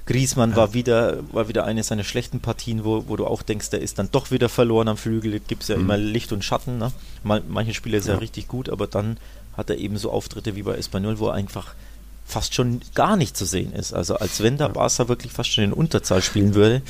Griesmann 0.05 0.51
ja. 0.51 0.55
war 0.55 0.73
wieder 0.73 1.19
war 1.31 1.47
wieder 1.47 1.65
eine 1.65 1.83
seiner 1.83 2.03
schlechten 2.03 2.39
Partien, 2.39 2.83
wo, 2.83 3.05
wo 3.07 3.15
du 3.15 3.25
auch 3.25 3.41
denkst, 3.41 3.69
der 3.69 3.81
ist 3.81 3.99
dann 3.99 4.09
doch 4.11 4.31
wieder 4.31 4.49
verloren 4.49 4.87
am 4.87 4.97
Flügel. 4.97 5.39
Gibt 5.39 5.63
es 5.63 5.67
ja 5.67 5.75
mhm. 5.75 5.83
immer 5.83 5.97
Licht 5.97 6.31
und 6.31 6.43
Schatten. 6.43 6.77
Ne? 6.77 6.91
Manche 7.23 7.73
Spiele 7.73 7.97
ist 7.97 8.07
ja. 8.07 8.17
richtig 8.17 8.47
gut, 8.47 8.69
aber 8.69 8.87
dann 8.87 9.17
hat 9.55 9.69
er 9.69 9.77
eben 9.77 9.97
so 9.97 10.11
Auftritte 10.11 10.55
wie 10.55 10.63
bei 10.63 10.75
Espanyol, 10.75 11.19
wo 11.19 11.27
er 11.27 11.33
einfach 11.33 11.75
fast 12.25 12.53
schon 12.55 12.81
gar 12.95 13.17
nicht 13.17 13.35
zu 13.35 13.45
sehen 13.45 13.73
ist. 13.73 13.93
Also 13.93 14.15
als 14.15 14.41
wenn 14.41 14.57
der 14.57 14.67
ja. 14.67 14.73
Barca 14.73 15.07
wirklich 15.07 15.31
fast 15.31 15.51
schon 15.51 15.65
in 15.65 15.73
Unterzahl 15.73 16.21
spielen 16.21 16.55
würde 16.55 16.81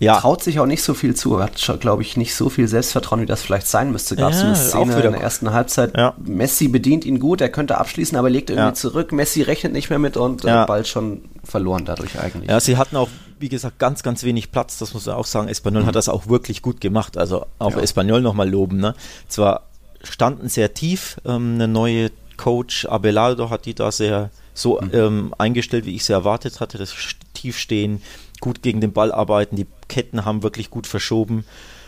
ja. 0.00 0.18
traut 0.18 0.42
sich 0.42 0.58
auch 0.58 0.66
nicht 0.66 0.82
so 0.82 0.94
viel 0.94 1.14
zu. 1.14 1.40
Hat, 1.40 1.56
glaube 1.80 2.02
ich, 2.02 2.16
nicht 2.16 2.34
so 2.34 2.48
viel 2.48 2.66
Selbstvertrauen, 2.68 3.20
wie 3.20 3.26
das 3.26 3.42
vielleicht 3.42 3.66
sein 3.66 3.92
müsste. 3.92 4.16
Gab 4.16 4.32
es 4.32 4.40
ja, 4.40 4.46
eine 4.46 4.56
Szene 4.56 4.94
in 4.94 5.12
der 5.12 5.20
ersten 5.20 5.52
Halbzeit. 5.52 5.96
Ja. 5.96 6.14
Messi 6.18 6.68
bedient 6.68 7.04
ihn 7.04 7.18
gut, 7.18 7.40
er 7.40 7.48
könnte 7.48 7.78
abschließen, 7.78 8.16
aber 8.18 8.30
legt 8.30 8.50
irgendwie 8.50 8.74
zurück. 8.74 9.12
Messi 9.12 9.42
rechnet 9.42 9.72
nicht 9.72 9.90
mehr 9.90 9.98
mit 9.98 10.16
und 10.16 10.44
äh, 10.44 10.64
bald 10.66 10.88
schon 10.88 11.22
verloren 11.44 11.84
dadurch 11.84 12.18
eigentlich. 12.18 12.50
Ja, 12.50 12.60
sie 12.60 12.76
hatten 12.76 12.96
auch, 12.96 13.08
wie 13.38 13.48
gesagt, 13.48 13.78
ganz, 13.78 14.02
ganz 14.02 14.24
wenig 14.24 14.50
Platz. 14.50 14.78
Das 14.78 14.94
muss 14.94 15.06
man 15.06 15.16
auch 15.16 15.26
sagen. 15.26 15.48
Espanyol 15.48 15.82
mhm. 15.82 15.86
hat 15.86 15.94
das 15.94 16.08
auch 16.08 16.26
wirklich 16.28 16.62
gut 16.62 16.80
gemacht. 16.80 17.16
Also 17.16 17.46
auch 17.58 17.76
ja. 17.76 17.80
Espanyol 17.80 18.22
nochmal 18.22 18.48
loben. 18.48 18.78
Ne? 18.78 18.94
Zwar 19.28 19.68
standen 20.02 20.48
sehr 20.48 20.74
tief, 20.74 21.18
ähm, 21.24 21.54
eine 21.54 21.68
neue 21.68 22.10
Coach 22.36 22.86
Abelardo 22.86 23.50
hat 23.50 23.66
die 23.66 23.74
da 23.74 23.92
sehr 23.92 24.30
so 24.54 24.80
mhm. 24.80 24.90
ähm, 24.92 25.34
eingestellt, 25.38 25.86
wie 25.86 25.94
ich 25.94 26.04
sie 26.04 26.12
erwartet 26.12 26.60
hatte, 26.60 26.78
das 26.78 26.94
Tiefstehen, 27.34 28.02
gut 28.40 28.62
gegen 28.62 28.80
den 28.80 28.92
Ball 28.92 29.12
arbeiten, 29.12 29.56
die 29.56 29.66
Ketten 29.92 30.24
haben 30.24 30.42
wirklich 30.42 30.70
gut 30.70 30.86
verschoben. 30.86 31.44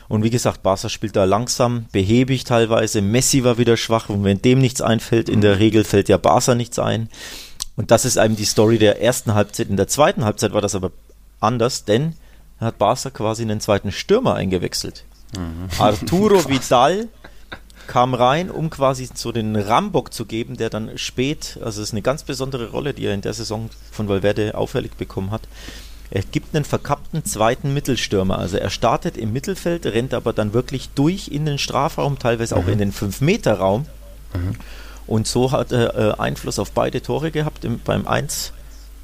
Und 0.08 0.22
wie 0.22 0.30
gesagt, 0.30 0.62
Barca 0.62 0.90
spielt 0.90 1.16
da 1.16 1.24
langsam, 1.24 1.86
behäbig 1.90 2.44
teilweise. 2.44 3.00
Messi 3.00 3.42
war 3.42 3.56
wieder 3.56 3.78
schwach 3.78 4.10
und 4.10 4.22
wenn 4.22 4.42
dem 4.42 4.58
nichts 4.58 4.82
einfällt, 4.82 5.30
in 5.30 5.40
der 5.40 5.58
Regel 5.58 5.84
fällt 5.84 6.10
ja 6.10 6.18
Barca 6.18 6.54
nichts 6.54 6.78
ein. 6.78 7.08
Und 7.76 7.90
das 7.90 8.04
ist 8.04 8.18
eben 8.18 8.36
die 8.36 8.44
Story 8.44 8.76
der 8.76 9.00
ersten 9.00 9.34
Halbzeit. 9.34 9.70
In 9.70 9.78
der 9.78 9.88
zweiten 9.88 10.24
Halbzeit 10.24 10.52
war 10.52 10.60
das 10.60 10.74
aber 10.74 10.92
anders, 11.40 11.86
denn 11.86 12.14
hat 12.60 12.76
Barca 12.76 13.08
quasi 13.08 13.42
einen 13.42 13.60
zweiten 13.60 13.92
Stürmer 13.92 14.34
eingewechselt. 14.34 15.04
Mhm. 15.36 15.68
Arturo 15.78 16.44
Vidal 16.48 17.08
kam 17.86 18.14
rein, 18.14 18.50
um 18.50 18.70
quasi 18.70 19.08
so 19.12 19.32
den 19.32 19.56
Rambock 19.56 20.12
zu 20.12 20.26
geben, 20.26 20.56
der 20.56 20.70
dann 20.70 20.96
spät, 20.96 21.58
also 21.62 21.80
es 21.80 21.88
ist 21.88 21.92
eine 21.92 22.02
ganz 22.02 22.24
besondere 22.24 22.70
Rolle, 22.70 22.94
die 22.94 23.06
er 23.06 23.14
in 23.14 23.20
der 23.20 23.34
Saison 23.34 23.70
von 23.90 24.08
Valverde 24.08 24.54
auffällig 24.54 24.92
bekommen 24.96 25.30
hat. 25.30 25.42
Er 26.14 26.22
gibt 26.22 26.54
einen 26.54 26.64
verkappten 26.64 27.24
zweiten 27.24 27.74
Mittelstürmer. 27.74 28.38
Also 28.38 28.56
er 28.56 28.70
startet 28.70 29.16
im 29.16 29.32
Mittelfeld, 29.32 29.84
rennt 29.84 30.14
aber 30.14 30.32
dann 30.32 30.52
wirklich 30.52 30.90
durch 30.94 31.28
in 31.28 31.44
den 31.44 31.58
Strafraum, 31.58 32.20
teilweise 32.20 32.56
auch 32.56 32.64
mhm. 32.64 32.72
in 32.72 32.78
den 32.78 32.92
5-Meter-Raum. 32.92 33.86
Mhm. 34.32 34.54
Und 35.08 35.26
so 35.26 35.50
hat 35.50 35.72
er 35.72 35.94
äh, 35.96 36.20
Einfluss 36.20 36.60
auf 36.60 36.70
beide 36.70 37.02
Tore 37.02 37.32
gehabt. 37.32 37.64
Im, 37.64 37.80
beim 37.80 38.06
1 38.06 38.52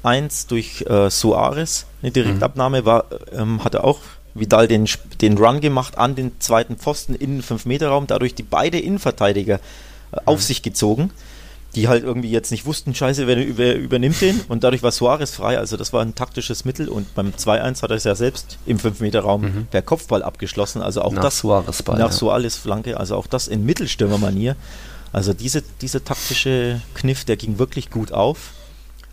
1 0.03 0.47
durch 0.47 0.85
äh, 0.87 1.11
Suarez, 1.11 1.85
eine 2.01 2.11
Direktabnahme, 2.11 2.85
war, 2.85 3.05
ähm, 3.33 3.63
hat 3.63 3.75
er 3.75 3.83
auch 3.83 3.99
Vidal 4.33 4.67
den, 4.67 4.87
den 5.19 5.37
Run 5.37 5.59
gemacht 5.59 5.97
an 5.97 6.15
den 6.15 6.39
zweiten 6.39 6.77
Pfosten 6.77 7.13
in 7.13 7.37
den 7.37 7.43
5-Meter-Raum, 7.43 8.07
dadurch 8.07 8.33
die 8.33 8.43
beide 8.43 8.79
Innenverteidiger 8.79 9.59
äh, 10.11 10.17
auf 10.25 10.39
mhm. 10.39 10.43
sich 10.43 10.63
gezogen 10.63 11.11
die 11.75 11.87
halt 11.87 12.03
irgendwie 12.03 12.29
jetzt 12.29 12.51
nicht 12.51 12.65
wussten, 12.65 12.93
scheiße, 12.93 13.27
wer, 13.27 13.57
wer, 13.57 13.77
übernimmt 13.77 14.19
den? 14.19 14.41
Und 14.49 14.63
dadurch 14.63 14.83
war 14.83 14.91
Suarez 14.91 15.33
frei, 15.33 15.57
also 15.57 15.77
das 15.77 15.93
war 15.93 16.01
ein 16.01 16.15
taktisches 16.15 16.65
Mittel. 16.65 16.89
Und 16.89 17.13
beim 17.15 17.31
2-1 17.31 17.81
hat 17.81 17.91
er 17.91 17.97
es 17.97 18.03
ja 18.03 18.15
selbst 18.15 18.57
im 18.65 18.77
5-Meter-Raum 18.77 19.41
mhm. 19.41 19.67
per 19.71 19.81
Kopfball 19.81 20.21
abgeschlossen, 20.21 20.81
also 20.81 21.01
auch 21.01 21.13
nach 21.13 21.23
das 21.23 21.39
Suarez 21.39 21.81
Ball, 21.83 21.97
nach 21.97 22.07
ja. 22.07 22.11
Suarez 22.11 22.57
Flanke, 22.57 22.99
also 22.99 23.15
auch 23.15 23.27
das 23.27 23.47
in 23.47 23.65
Mittelstürmermanier. 23.65 24.55
Also 25.13 25.33
diese, 25.33 25.63
diese 25.81 26.03
taktische 26.03 26.81
Kniff, 26.93 27.23
der 27.25 27.37
ging 27.37 27.57
wirklich 27.57 27.89
gut 27.89 28.11
auf. 28.11 28.51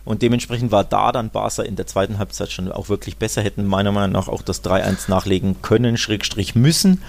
Und 0.05 0.21
dementsprechend 0.21 0.71
war 0.71 0.83
da 0.83 1.11
dann 1.11 1.29
Barca 1.29 1.61
in 1.61 1.75
der 1.75 1.85
zweiten 1.85 2.17
Halbzeit 2.17 2.51
schon 2.51 2.71
auch 2.71 2.89
wirklich 2.89 3.17
besser, 3.17 3.41
hätten 3.41 3.65
meiner 3.65 3.91
Meinung 3.91 4.13
nach 4.13 4.27
auch 4.27 4.41
das 4.41 4.63
3-1 4.63 5.09
nachlegen 5.09 5.61
können, 5.61 5.97
Schrägstrich 5.97 6.55
müssen 6.55 7.01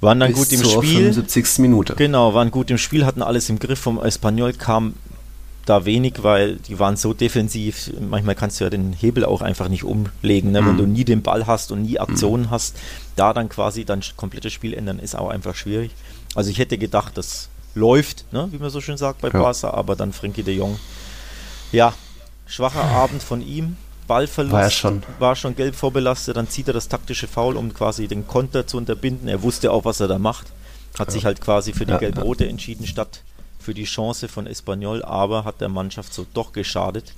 waren 0.00 0.20
dann 0.20 0.32
Bis 0.32 0.38
gut 0.38 0.52
im 0.52 0.60
zur 0.60 0.82
Spiel. 0.82 1.12
75. 1.12 1.58
Minute. 1.58 1.94
Genau, 1.94 2.34
waren 2.34 2.50
gut 2.50 2.70
im 2.70 2.78
Spiel, 2.78 3.04
hatten 3.04 3.22
alles 3.22 3.48
im 3.48 3.58
Griff. 3.58 3.78
Vom 3.78 4.02
Espanyol 4.02 4.52
kam 4.52 4.94
da 5.66 5.84
wenig, 5.84 6.22
weil 6.22 6.56
die 6.56 6.78
waren 6.78 6.96
so 6.96 7.12
defensiv. 7.12 7.92
Manchmal 8.00 8.34
kannst 8.34 8.60
du 8.60 8.64
ja 8.64 8.70
den 8.70 8.92
Hebel 8.92 9.24
auch 9.24 9.42
einfach 9.42 9.68
nicht 9.68 9.84
umlegen, 9.84 10.52
ne? 10.52 10.62
mhm. 10.62 10.66
wenn 10.66 10.76
du 10.78 10.86
nie 10.86 11.04
den 11.04 11.22
Ball 11.22 11.46
hast 11.46 11.70
und 11.70 11.82
nie 11.82 11.98
Aktionen 11.98 12.44
mhm. 12.44 12.50
hast. 12.50 12.76
Da 13.16 13.32
dann 13.32 13.48
quasi 13.48 13.84
dann 13.84 14.00
komplettes 14.16 14.52
Spiel 14.52 14.74
ändern, 14.74 14.98
ist 14.98 15.16
auch 15.16 15.28
einfach 15.28 15.54
schwierig. 15.54 15.92
Also 16.34 16.50
ich 16.50 16.58
hätte 16.58 16.78
gedacht, 16.78 17.16
das 17.18 17.48
läuft, 17.74 18.32
ne? 18.32 18.48
wie 18.50 18.58
man 18.58 18.70
so 18.70 18.80
schön 18.80 18.96
sagt 18.96 19.20
bei 19.20 19.28
ja. 19.28 19.38
Barca, 19.38 19.70
aber 19.70 19.96
dann 19.96 20.12
Frenkie 20.12 20.42
de 20.42 20.56
Jong. 20.56 20.78
Ja, 21.72 21.94
schwacher 22.46 22.82
Abend 22.82 23.22
von 23.22 23.46
ihm. 23.46 23.76
Ballverlust 24.10 24.52
war, 24.52 24.70
schon. 24.70 25.02
war 25.20 25.36
schon 25.36 25.54
gelb 25.54 25.76
vorbelastet, 25.76 26.36
dann 26.36 26.48
zieht 26.48 26.66
er 26.66 26.74
das 26.74 26.88
taktische 26.88 27.28
Foul, 27.28 27.56
um 27.56 27.72
quasi 27.72 28.08
den 28.08 28.26
Konter 28.26 28.66
zu 28.66 28.76
unterbinden. 28.76 29.28
Er 29.28 29.42
wusste 29.42 29.70
auch, 29.70 29.84
was 29.84 30.00
er 30.00 30.08
da 30.08 30.18
macht. 30.18 30.48
Hat 30.98 31.08
ja. 31.08 31.12
sich 31.12 31.24
halt 31.24 31.40
quasi 31.40 31.72
für 31.72 31.86
die 31.86 31.92
ja, 31.92 31.98
Gelb-Rote 31.98 32.48
entschieden, 32.48 32.88
statt 32.88 33.22
für 33.60 33.72
die 33.72 33.84
Chance 33.84 34.26
von 34.26 34.48
Espanyol, 34.48 35.04
aber 35.04 35.44
hat 35.44 35.60
der 35.60 35.68
Mannschaft 35.68 36.12
so 36.12 36.26
doch 36.34 36.52
geschadet. 36.52 37.14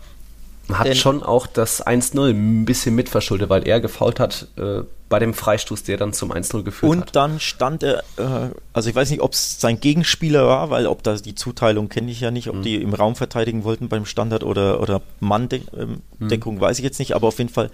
Hat 0.69 0.87
Denn 0.87 0.95
schon 0.95 1.23
auch 1.23 1.47
das 1.47 1.85
1-0 1.85 2.31
ein 2.31 2.65
bisschen 2.65 2.95
mitverschuldet, 2.95 3.49
weil 3.49 3.67
er 3.67 3.81
gefault 3.81 4.21
hat 4.21 4.47
äh, 4.57 4.83
bei 5.09 5.19
dem 5.19 5.35
Freistoß, 5.35 5.83
der 5.83 5.97
dann 5.97 6.13
zum 6.13 6.33
1-0 6.33 6.63
geführt 6.63 6.91
und 6.91 7.01
hat. 7.01 7.09
Und 7.09 7.17
dann 7.17 7.41
stand 7.41 7.83
er, 7.83 7.99
äh, 8.17 8.51
also 8.73 8.89
ich 8.89 8.95
weiß 8.95 9.11
nicht, 9.11 9.21
ob 9.21 9.33
es 9.33 9.61
sein 9.61 9.81
Gegenspieler 9.81 10.47
war, 10.47 10.71
weil 10.71 10.87
ob 10.87 11.03
da 11.03 11.17
die 11.17 11.35
Zuteilung 11.35 11.89
kenne 11.89 12.11
ich 12.11 12.21
ja 12.21 12.31
nicht, 12.31 12.49
ob 12.49 12.57
mhm. 12.57 12.63
die 12.63 12.77
im 12.77 12.95
Raum 12.95 13.17
verteidigen 13.17 13.65
wollten 13.65 13.89
beim 13.89 14.07
Standard 14.07 14.45
oder, 14.45 14.81
oder 14.81 15.03
Manndeckung, 15.21 16.01
mhm. 16.19 16.61
weiß 16.61 16.79
ich 16.79 16.85
jetzt 16.85 16.99
nicht, 16.99 17.15
aber 17.15 17.29
auf 17.29 17.39
jeden 17.39 17.51
Fall 17.51 17.71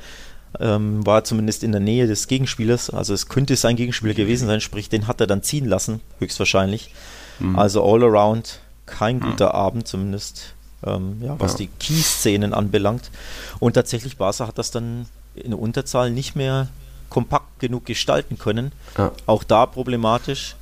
ähm, 0.59 1.07
war 1.07 1.25
zumindest 1.25 1.62
in 1.62 1.73
der 1.73 1.80
Nähe 1.80 2.07
des 2.07 2.26
Gegenspielers, 2.26 2.90
also 2.90 3.12
es 3.12 3.28
könnte 3.28 3.54
sein 3.54 3.76
Gegenspieler 3.76 4.14
gewesen 4.14 4.49
sein, 4.49 4.61
sprich 4.61 4.88
den 4.88 5.07
hat 5.07 5.21
er 5.21 5.26
dann 5.26 5.42
ziehen 5.42 5.66
lassen, 5.66 6.00
höchstwahrscheinlich. 6.18 6.92
Mhm. 7.38 7.59
Also 7.59 7.85
all 7.85 8.02
around 8.02 8.61
kein 8.87 9.21
guter 9.21 9.54
Abend 9.54 9.87
zumindest 9.87 10.54
ähm, 10.87 11.21
ja, 11.23 11.37
was 11.39 11.53
ja. 11.53 11.59
die 11.59 11.69
Key-Szenen 11.79 12.55
anbelangt. 12.55 13.11
Und 13.59 13.75
tatsächlich, 13.75 14.17
Barca 14.17 14.47
hat 14.47 14.59
das 14.59 14.71
dann 14.71 15.07
in 15.35 15.51
der 15.51 15.59
Unterzahl 15.59 16.11
nicht 16.11 16.37
mehr 16.37 16.69
kompakt 17.09 17.61
genug 17.61 17.87
gestalten 17.87 18.39
können. 18.39 18.73
Ja. 18.97 19.13
Auch 19.27 19.45
da 19.45 19.67
problematisch. 19.67 20.57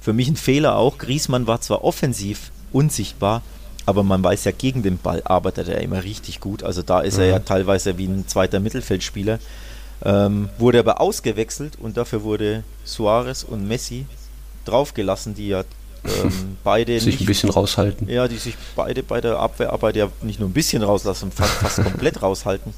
Für 0.00 0.12
mich 0.12 0.28
ein 0.28 0.36
Fehler 0.36 0.76
auch. 0.76 0.98
Griesmann 0.98 1.46
war 1.46 1.60
zwar 1.60 1.84
offensiv 1.84 2.50
unsichtbar, 2.72 3.42
aber 3.86 4.02
man 4.02 4.22
weiß 4.22 4.44
ja, 4.44 4.52
gegen 4.52 4.82
den 4.82 4.98
Ball 4.98 5.22
arbeitet 5.24 5.68
er 5.68 5.80
immer 5.80 6.02
richtig 6.02 6.40
gut. 6.40 6.62
Also 6.62 6.82
da 6.82 7.00
ist 7.00 7.16
mhm. 7.16 7.22
er 7.22 7.26
ja 7.28 7.38
teilweise 7.40 7.98
wie 7.98 8.06
ein 8.06 8.26
zweiter 8.26 8.60
Mittelfeldspieler. 8.60 9.38
Ähm, 10.04 10.48
wurde 10.58 10.80
aber 10.80 11.00
ausgewechselt 11.00 11.78
und 11.80 11.96
dafür 11.96 12.24
wurde 12.24 12.64
Suarez 12.84 13.44
und 13.44 13.68
Messi 13.68 14.06
draufgelassen, 14.64 15.34
die 15.34 15.48
ja 15.48 15.62
ähm, 16.04 16.56
beide 16.64 16.98
sich 16.98 17.06
nicht, 17.06 17.20
ein 17.20 17.26
bisschen 17.26 17.50
raushalten. 17.50 18.08
Ja, 18.08 18.28
die 18.28 18.36
sich 18.36 18.56
beide 18.74 19.02
bei 19.02 19.20
der 19.20 19.38
Abwehrarbeit 19.38 19.96
ja 19.96 20.08
nicht 20.22 20.40
nur 20.40 20.48
ein 20.48 20.52
bisschen 20.52 20.82
rauslassen, 20.82 21.30
fast, 21.30 21.52
fast 21.54 21.76
komplett 21.82 22.22
raushalten. 22.22 22.74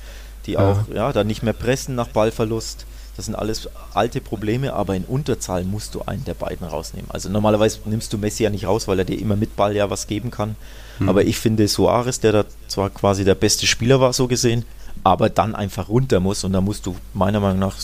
Die 0.47 0.59
auch 0.59 0.87
ja. 0.89 0.95
ja 0.95 1.13
dann 1.13 1.27
nicht 1.27 1.43
mehr 1.43 1.55
pressen 1.55 1.95
nach 1.95 2.09
Ballverlust. 2.09 2.87
Das 3.17 3.27
sind 3.27 3.37
alles 3.37 3.69
alte 3.95 4.21
Probleme, 4.21 4.73
aber 4.73 4.97
in 4.97 5.05
Unterzahl 5.05 5.65
musst 5.65 5.95
du 5.95 6.03
einen 6.03 6.25
der 6.25 6.35
beiden 6.35 6.67
rausnehmen. 6.67 7.11
Also 7.11 7.29
normalerweise 7.29 7.79
nimmst 7.85 8.13
du 8.13 8.19
Messi 8.19 8.43
ja 8.43 8.51
nicht 8.51 8.67
raus, 8.67 8.89
weil 8.89 8.99
er 8.99 9.05
dir 9.05 9.19
immer 9.19 9.37
mit 9.37 9.57
Ball 9.57 9.75
ja 9.75 9.89
was 9.89 10.09
geben 10.09 10.31
kann. 10.31 10.57
Mhm. 10.99 11.09
Aber 11.09 11.25
ich 11.25 11.39
finde 11.39 11.69
Suarez, 11.69 12.19
der 12.21 12.33
da 12.33 12.45
zwar 12.67 12.91
quasi 12.91 13.25
der 13.25 13.37
beste 13.37 13.67
Spieler 13.67 14.01
war, 14.01 14.13
so 14.13 14.27
gesehen, 14.27 14.65
aber 15.05 15.29
dann 15.29 15.55
einfach 15.55 15.89
runter 15.89 16.19
muss 16.19 16.45
und 16.45 16.53
da 16.53 16.61
musst 16.61 16.87
du 16.87 16.97
meiner 17.13 17.41
Meinung 17.41 17.61
nach 17.61 17.77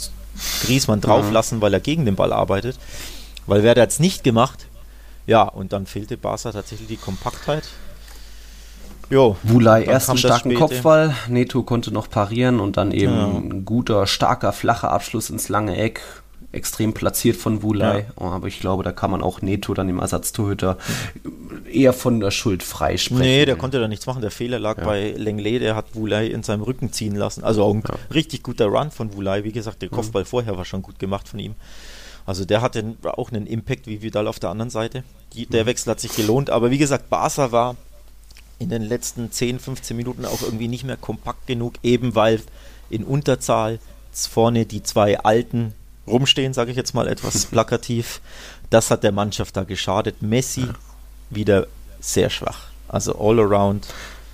Griesmann 0.65 1.01
drauflassen, 1.01 1.59
mhm. 1.59 1.63
weil 1.63 1.75
er 1.75 1.81
gegen 1.81 2.05
den 2.05 2.17
Ball 2.17 2.33
arbeitet. 2.33 2.79
Weil 3.47 3.63
wer 3.63 3.75
das 3.75 4.01
nicht 4.01 4.25
gemacht, 4.25 4.67
ja, 5.31 5.45
und 5.45 5.73
dann 5.73 5.87
fehlte 5.87 6.17
Barca 6.17 6.51
tatsächlich 6.51 6.89
die 6.89 6.97
Kompaktheit. 6.97 7.69
Jo, 9.11 9.37
Wulai 9.45 9.85
erst 9.85 10.09
einen 10.09 10.19
starken 10.19 10.55
Kopfball, 10.55 11.15
Neto 11.29 11.63
konnte 11.63 11.93
noch 11.93 12.11
parieren 12.11 12.59
und 12.59 12.77
dann 12.77 12.91
eben 12.91 13.13
ja. 13.13 13.27
ein 13.27 13.65
guter, 13.65 14.09
starker, 14.09 14.53
flacher 14.53 14.91
Abschluss 14.91 15.31
ins 15.31 15.49
lange 15.49 15.77
Eck. 15.77 16.03
Extrem 16.51 16.95
platziert 16.95 17.37
von 17.37 17.63
Wulai. 17.63 17.99
Ja. 18.01 18.05
Oh, 18.17 18.25
aber 18.25 18.49
ich 18.49 18.59
glaube, 18.59 18.83
da 18.83 18.91
kann 18.91 19.13
man 19.13 19.23
auch 19.23 19.41
Neto 19.41 19.73
dann 19.73 19.87
dem 19.87 20.01
Ersatztorhüter 20.01 20.79
eher 21.73 21.93
von 21.93 22.19
der 22.19 22.33
Schuld 22.33 22.65
freisprechen. 22.65 23.23
Nee, 23.23 23.45
der 23.45 23.55
konnte 23.55 23.79
da 23.79 23.87
nichts 23.87 24.07
machen. 24.07 24.23
Der 24.23 24.33
Fehler 24.33 24.59
lag 24.59 24.79
ja. 24.79 24.85
bei 24.85 25.13
Lenglet, 25.17 25.63
der 25.63 25.77
hat 25.77 25.95
Wulai 25.95 26.27
in 26.27 26.43
seinem 26.43 26.63
Rücken 26.63 26.93
ziehen 26.93 27.15
lassen. 27.15 27.45
Also 27.45 27.63
auch 27.63 27.73
ein 27.73 27.85
richtig 28.13 28.43
guter 28.43 28.67
Run 28.67 28.91
von 28.91 29.15
Wulai. 29.15 29.45
Wie 29.45 29.53
gesagt, 29.53 29.81
der 29.83 29.91
mhm. 29.93 29.95
Kopfball 29.95 30.25
vorher 30.25 30.57
war 30.57 30.65
schon 30.65 30.83
gut 30.83 30.99
gemacht 30.99 31.29
von 31.29 31.39
ihm. 31.39 31.55
Also 32.31 32.45
der 32.45 32.63
hatte 32.63 32.95
auch 33.03 33.33
einen 33.33 33.49
Impact 33.49 33.89
wie 33.89 34.03
Vidal 34.03 34.29
auf 34.29 34.39
der 34.39 34.51
anderen 34.51 34.71
Seite. 34.71 35.03
Die, 35.33 35.47
der 35.47 35.65
mhm. 35.65 35.67
Wechsel 35.67 35.91
hat 35.91 35.99
sich 35.99 36.15
gelohnt. 36.15 36.49
Aber 36.49 36.71
wie 36.71 36.79
gesagt, 36.79 37.11
Barca 37.11 37.51
war 37.51 37.75
in 38.61 38.69
den 38.69 38.83
letzten 38.83 39.33
10, 39.33 39.59
15 39.59 39.97
Minuten 39.97 40.25
auch 40.25 40.41
irgendwie 40.41 40.69
nicht 40.69 40.85
mehr 40.85 40.97
kompakt 40.97 41.49
genug, 41.49 41.75
eben 41.83 42.15
weil 42.15 42.41
in 42.89 43.03
Unterzahl 43.03 43.81
vorne 44.13 44.65
die 44.65 44.85
zwei 44.85 45.19
Alten 45.19 45.75
rumstehen, 46.07 46.55
sage 46.55 46.71
ich 46.71 46.77
jetzt 46.77 46.95
mal 46.95 47.09
etwas 47.09 47.47
plakativ. 47.51 48.21
Das 48.71 48.93
hat 48.93 49.03
der 49.03 49.11
Mannschaft 49.11 49.57
da 49.57 49.65
geschadet. 49.65 50.23
Messi 50.23 50.69
wieder 51.31 51.67
sehr 51.99 52.31
schwach. 52.31 52.69
Also 52.87 53.19
all 53.19 53.41
around 53.41 53.89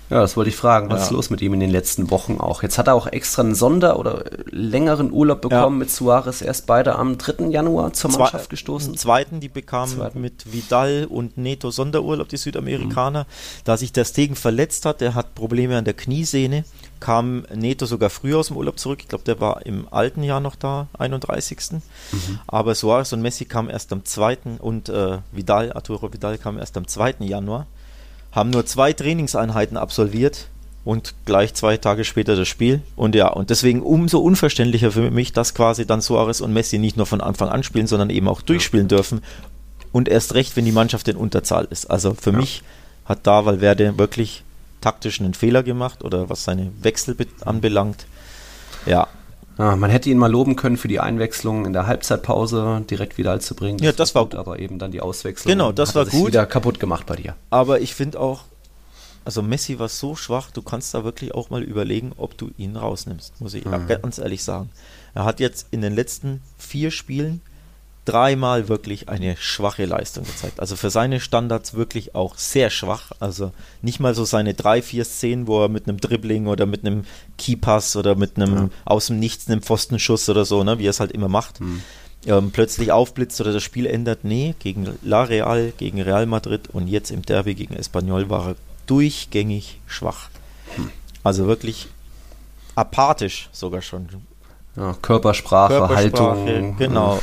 ja, 0.09 0.21
das 0.21 0.37
wollte 0.37 0.49
ich 0.49 0.55
fragen. 0.55 0.89
Was 0.89 0.99
ja. 0.99 1.05
ist 1.05 1.11
los 1.11 1.29
mit 1.29 1.41
ihm 1.41 1.53
in 1.53 1.59
den 1.59 1.69
letzten 1.69 2.09
Wochen 2.11 2.37
auch? 2.39 2.63
Jetzt 2.63 2.77
hat 2.77 2.87
er 2.87 2.93
auch 2.93 3.07
extra 3.07 3.41
einen 3.41 3.55
Sonder- 3.55 3.99
oder 3.99 4.23
längeren 4.49 5.11
Urlaub 5.11 5.41
bekommen 5.41 5.75
ja. 5.75 5.79
mit 5.79 5.91
Suarez. 5.91 6.41
Erst 6.41 6.65
beide 6.65 6.95
am 6.95 7.17
3. 7.17 7.47
Januar 7.49 7.91
zur 7.91 8.11
Zwei, 8.11 8.19
Mannschaft 8.19 8.49
gestoßen. 8.49 8.95
Zweiten, 8.95 9.41
die 9.41 9.49
bekamen 9.49 9.97
Zweiten. 9.97 10.21
mit 10.21 10.53
Vidal 10.53 11.07
und 11.09 11.37
Neto 11.37 11.71
Sonderurlaub, 11.71 12.29
die 12.29 12.37
Südamerikaner. 12.37 13.23
Mhm. 13.23 13.61
Da 13.65 13.75
sich 13.75 13.91
der 13.91 14.05
Stegen 14.05 14.37
verletzt 14.37 14.85
hat, 14.85 15.01
der 15.01 15.13
hat 15.13 15.35
Probleme 15.35 15.77
an 15.77 15.83
der 15.83 15.93
Kniesehne, 15.93 16.63
kam 17.01 17.45
Neto 17.53 17.85
sogar 17.85 18.09
früher 18.09 18.37
aus 18.37 18.47
dem 18.47 18.55
Urlaub 18.55 18.79
zurück. 18.79 18.99
Ich 19.01 19.09
glaube, 19.09 19.25
der 19.25 19.41
war 19.41 19.65
im 19.65 19.89
alten 19.91 20.23
Jahr 20.23 20.39
noch 20.39 20.55
da, 20.55 20.87
31. 20.97 21.57
Mhm. 21.71 22.39
Aber 22.47 22.75
Suarez 22.75 23.11
und 23.11 23.21
Messi 23.21 23.43
kamen 23.43 23.69
erst 23.69 23.91
am 23.91 24.05
2. 24.05 24.37
und 24.59 24.87
äh, 24.87 25.17
Vidal, 25.33 25.73
Arturo 25.73 26.13
Vidal 26.13 26.37
kam 26.37 26.57
erst 26.57 26.77
am 26.77 26.87
2. 26.87 27.15
Januar 27.19 27.67
haben 28.37 28.51
nur 28.51 28.67
zwei 28.67 28.93
Trainingseinheiten 28.93 29.77
absolviert 29.77 30.49
und 30.85 31.15
gleich 31.25 31.55
zwei 31.55 31.75
Tage 31.77 32.03
später 32.03 32.35
das 32.35 32.47
Spiel. 32.47 32.81
Und 32.95 33.15
ja, 33.15 33.29
und 33.29 33.49
deswegen 33.49 33.81
umso 33.81 34.19
unverständlicher 34.19 34.91
für 34.91 35.09
mich, 35.09 35.33
dass 35.33 35.55
quasi 35.55 35.87
dann 35.87 36.01
Suarez 36.01 36.39
und 36.39 36.53
Messi 36.53 36.77
nicht 36.77 36.97
nur 36.97 37.07
von 37.07 37.19
Anfang 37.19 37.49
an 37.49 37.63
spielen, 37.63 37.87
sondern 37.87 38.11
eben 38.11 38.27
auch 38.27 38.43
durchspielen 38.43 38.87
dürfen. 38.87 39.23
Und 39.91 40.07
erst 40.07 40.35
recht, 40.35 40.55
wenn 40.55 40.65
die 40.65 40.71
Mannschaft 40.71 41.07
in 41.07 41.17
Unterzahl 41.17 41.67
ist. 41.71 41.87
Also 41.87 42.13
für 42.13 42.29
ja. 42.29 42.37
mich 42.37 42.61
hat 43.05 43.25
da 43.25 43.43
Valverde 43.43 43.97
wirklich 43.97 44.43
taktisch 44.81 45.19
einen 45.19 45.33
Fehler 45.33 45.63
gemacht 45.63 46.03
oder 46.03 46.29
was 46.29 46.43
seine 46.43 46.71
Wechsel 46.83 47.17
anbelangt. 47.43 48.05
Ja, 48.85 49.07
ja, 49.57 49.75
man 49.75 49.89
hätte 49.89 50.09
ihn 50.09 50.17
mal 50.17 50.31
loben 50.31 50.55
können 50.55 50.77
für 50.77 50.87
die 50.87 50.99
Einwechslung 50.99 51.65
in 51.65 51.73
der 51.73 51.87
Halbzeitpause 51.87 52.83
direkt 52.89 53.17
wieder 53.17 53.39
zu 53.39 53.55
bringen. 53.55 53.79
ja, 53.79 53.91
das 53.91 54.13
war 54.15 54.23
gut, 54.23 54.35
aber 54.35 54.59
eben 54.59 54.79
dann 54.79 54.91
die 54.91 55.01
Auswechslung. 55.01 55.51
Genau, 55.51 55.71
das 55.71 55.95
war 55.95 56.05
gut. 56.05 56.27
wieder 56.27 56.45
kaputt 56.45 56.79
gemacht 56.79 57.05
bei 57.05 57.15
dir. 57.15 57.35
Aber 57.49 57.81
ich 57.81 57.95
finde 57.95 58.19
auch, 58.19 58.43
also 59.25 59.41
Messi 59.41 59.79
war 59.79 59.89
so 59.89 60.15
schwach, 60.15 60.51
du 60.51 60.61
kannst 60.61 60.93
da 60.93 61.03
wirklich 61.03 61.33
auch 61.33 61.49
mal 61.49 61.63
überlegen, 61.63 62.13
ob 62.17 62.37
du 62.37 62.51
ihn 62.57 62.75
rausnimmst, 62.75 63.41
muss 63.41 63.53
ich 63.53 63.65
mhm. 63.65 63.87
ganz 63.87 64.19
ehrlich 64.19 64.43
sagen. 64.43 64.69
Er 65.13 65.25
hat 65.25 65.39
jetzt 65.39 65.67
in 65.71 65.81
den 65.81 65.93
letzten 65.93 66.41
vier 66.57 66.91
Spielen 66.91 67.41
dreimal 68.07 68.69
wirklich 68.69 69.09
eine 69.09 69.35
schwache 69.37 69.85
Leistung 69.85 70.23
gezeigt. 70.23 70.61
Also 70.61 70.77
für 70.77 70.89
seine 70.89 71.19
Standards 71.19 71.73
wirklich 71.73 72.15
auch 72.15 72.37
sehr 72.37 72.69
schwach. 72.69 73.11
Also 73.19 73.51
nicht 73.81 73.99
mal 73.99 74.15
so 74.15 74.23
seine 74.23 74.53
drei, 74.53 74.81
vier 74.81 75.03
Szenen, 75.03 75.45
wo 75.45 75.61
er 75.61 75.67
mit 75.67 75.87
einem 75.87 75.99
Dribbling 75.99 76.47
oder 76.47 76.65
mit 76.65 76.85
einem 76.85 77.03
Keypass 77.37 77.97
oder 77.97 78.15
mit 78.15 78.37
einem 78.37 78.55
ja. 78.55 78.69
aus 78.85 79.07
dem 79.07 79.19
Nichts 79.19 79.49
einem 79.49 79.61
Pfostenschuss 79.61 80.29
oder 80.29 80.45
so, 80.45 80.63
ne, 80.63 80.79
wie 80.79 80.87
er 80.87 80.91
es 80.91 81.01
halt 81.01 81.11
immer 81.11 81.27
macht, 81.27 81.59
mhm. 81.59 81.81
ähm, 82.25 82.51
plötzlich 82.51 82.93
aufblitzt 82.93 83.41
oder 83.41 83.51
das 83.51 83.63
Spiel 83.63 83.85
ändert. 83.85 84.19
Nee, 84.23 84.55
gegen 84.59 84.97
La 85.03 85.23
Real, 85.23 85.73
gegen 85.77 86.01
Real 86.01 86.25
Madrid 86.25 86.69
und 86.71 86.87
jetzt 86.87 87.11
im 87.11 87.23
Derby 87.23 87.55
gegen 87.55 87.75
Espanyol 87.75 88.29
war 88.29 88.49
er 88.49 88.55
durchgängig 88.85 89.81
schwach. 89.85 90.29
Mhm. 90.77 90.91
Also 91.23 91.45
wirklich 91.45 91.89
apathisch 92.75 93.49
sogar 93.51 93.81
schon. 93.81 94.07
Ja, 94.77 94.95
Körpersprache, 95.01 95.73
Körpersprache, 95.73 96.39
Haltung. 96.39 96.77
Genau. 96.77 97.19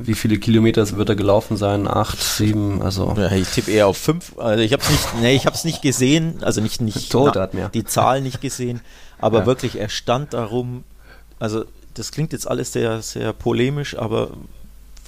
Wie 0.00 0.14
viele 0.14 0.38
Kilometer 0.38 0.88
wird 0.96 1.08
er 1.08 1.16
gelaufen 1.16 1.56
sein? 1.56 1.88
Acht, 1.88 2.22
sieben, 2.22 2.82
also. 2.82 3.14
Ja, 3.16 3.30
ich 3.32 3.48
tippe 3.48 3.70
eher 3.70 3.86
auf 3.88 3.96
fünf. 3.96 4.38
Also 4.38 4.62
ich 4.62 4.72
habe 4.72 4.82
es 4.82 4.90
nicht, 4.90 5.08
nee, 5.20 5.34
ich 5.34 5.46
habe 5.46 5.56
es 5.56 5.64
nicht 5.64 5.82
gesehen, 5.82 6.42
also 6.42 6.60
nicht, 6.60 6.80
nicht 6.80 7.10
Tot 7.10 7.36
hat 7.36 7.54
mehr. 7.54 7.68
die 7.68 7.84
Zahl 7.84 8.20
nicht 8.20 8.40
gesehen, 8.40 8.80
aber 9.18 9.40
ja. 9.40 9.46
wirklich, 9.46 9.78
er 9.78 9.88
stand 9.88 10.34
darum. 10.34 10.84
Also 11.38 11.64
das 11.94 12.12
klingt 12.12 12.32
jetzt 12.32 12.48
alles 12.48 12.72
sehr, 12.72 13.02
sehr 13.02 13.32
polemisch, 13.32 13.98
aber 13.98 14.30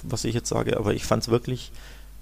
was 0.03 0.25
ich 0.25 0.35
jetzt 0.35 0.49
sage, 0.49 0.77
aber 0.77 0.93
ich 0.93 1.05
fand 1.05 1.23
es 1.23 1.29
wirklich 1.29 1.71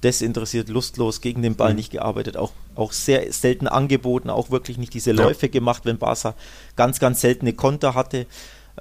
desinteressiert, 0.03 0.69
lustlos, 0.69 1.21
gegen 1.21 1.41
den 1.41 1.55
Ball 1.55 1.71
mhm. 1.71 1.77
nicht 1.77 1.91
gearbeitet, 1.91 2.37
auch, 2.37 2.51
auch 2.75 2.93
sehr 2.93 3.31
selten 3.33 3.67
angeboten, 3.67 4.29
auch 4.29 4.49
wirklich 4.49 4.77
nicht 4.77 4.93
diese 4.93 5.11
Läufe 5.11 5.47
ja. 5.47 5.51
gemacht, 5.51 5.83
wenn 5.85 5.97
Barca 5.97 6.35
ganz, 6.75 6.99
ganz 6.99 7.21
seltene 7.21 7.53
Konter 7.53 7.95
hatte 7.95 8.25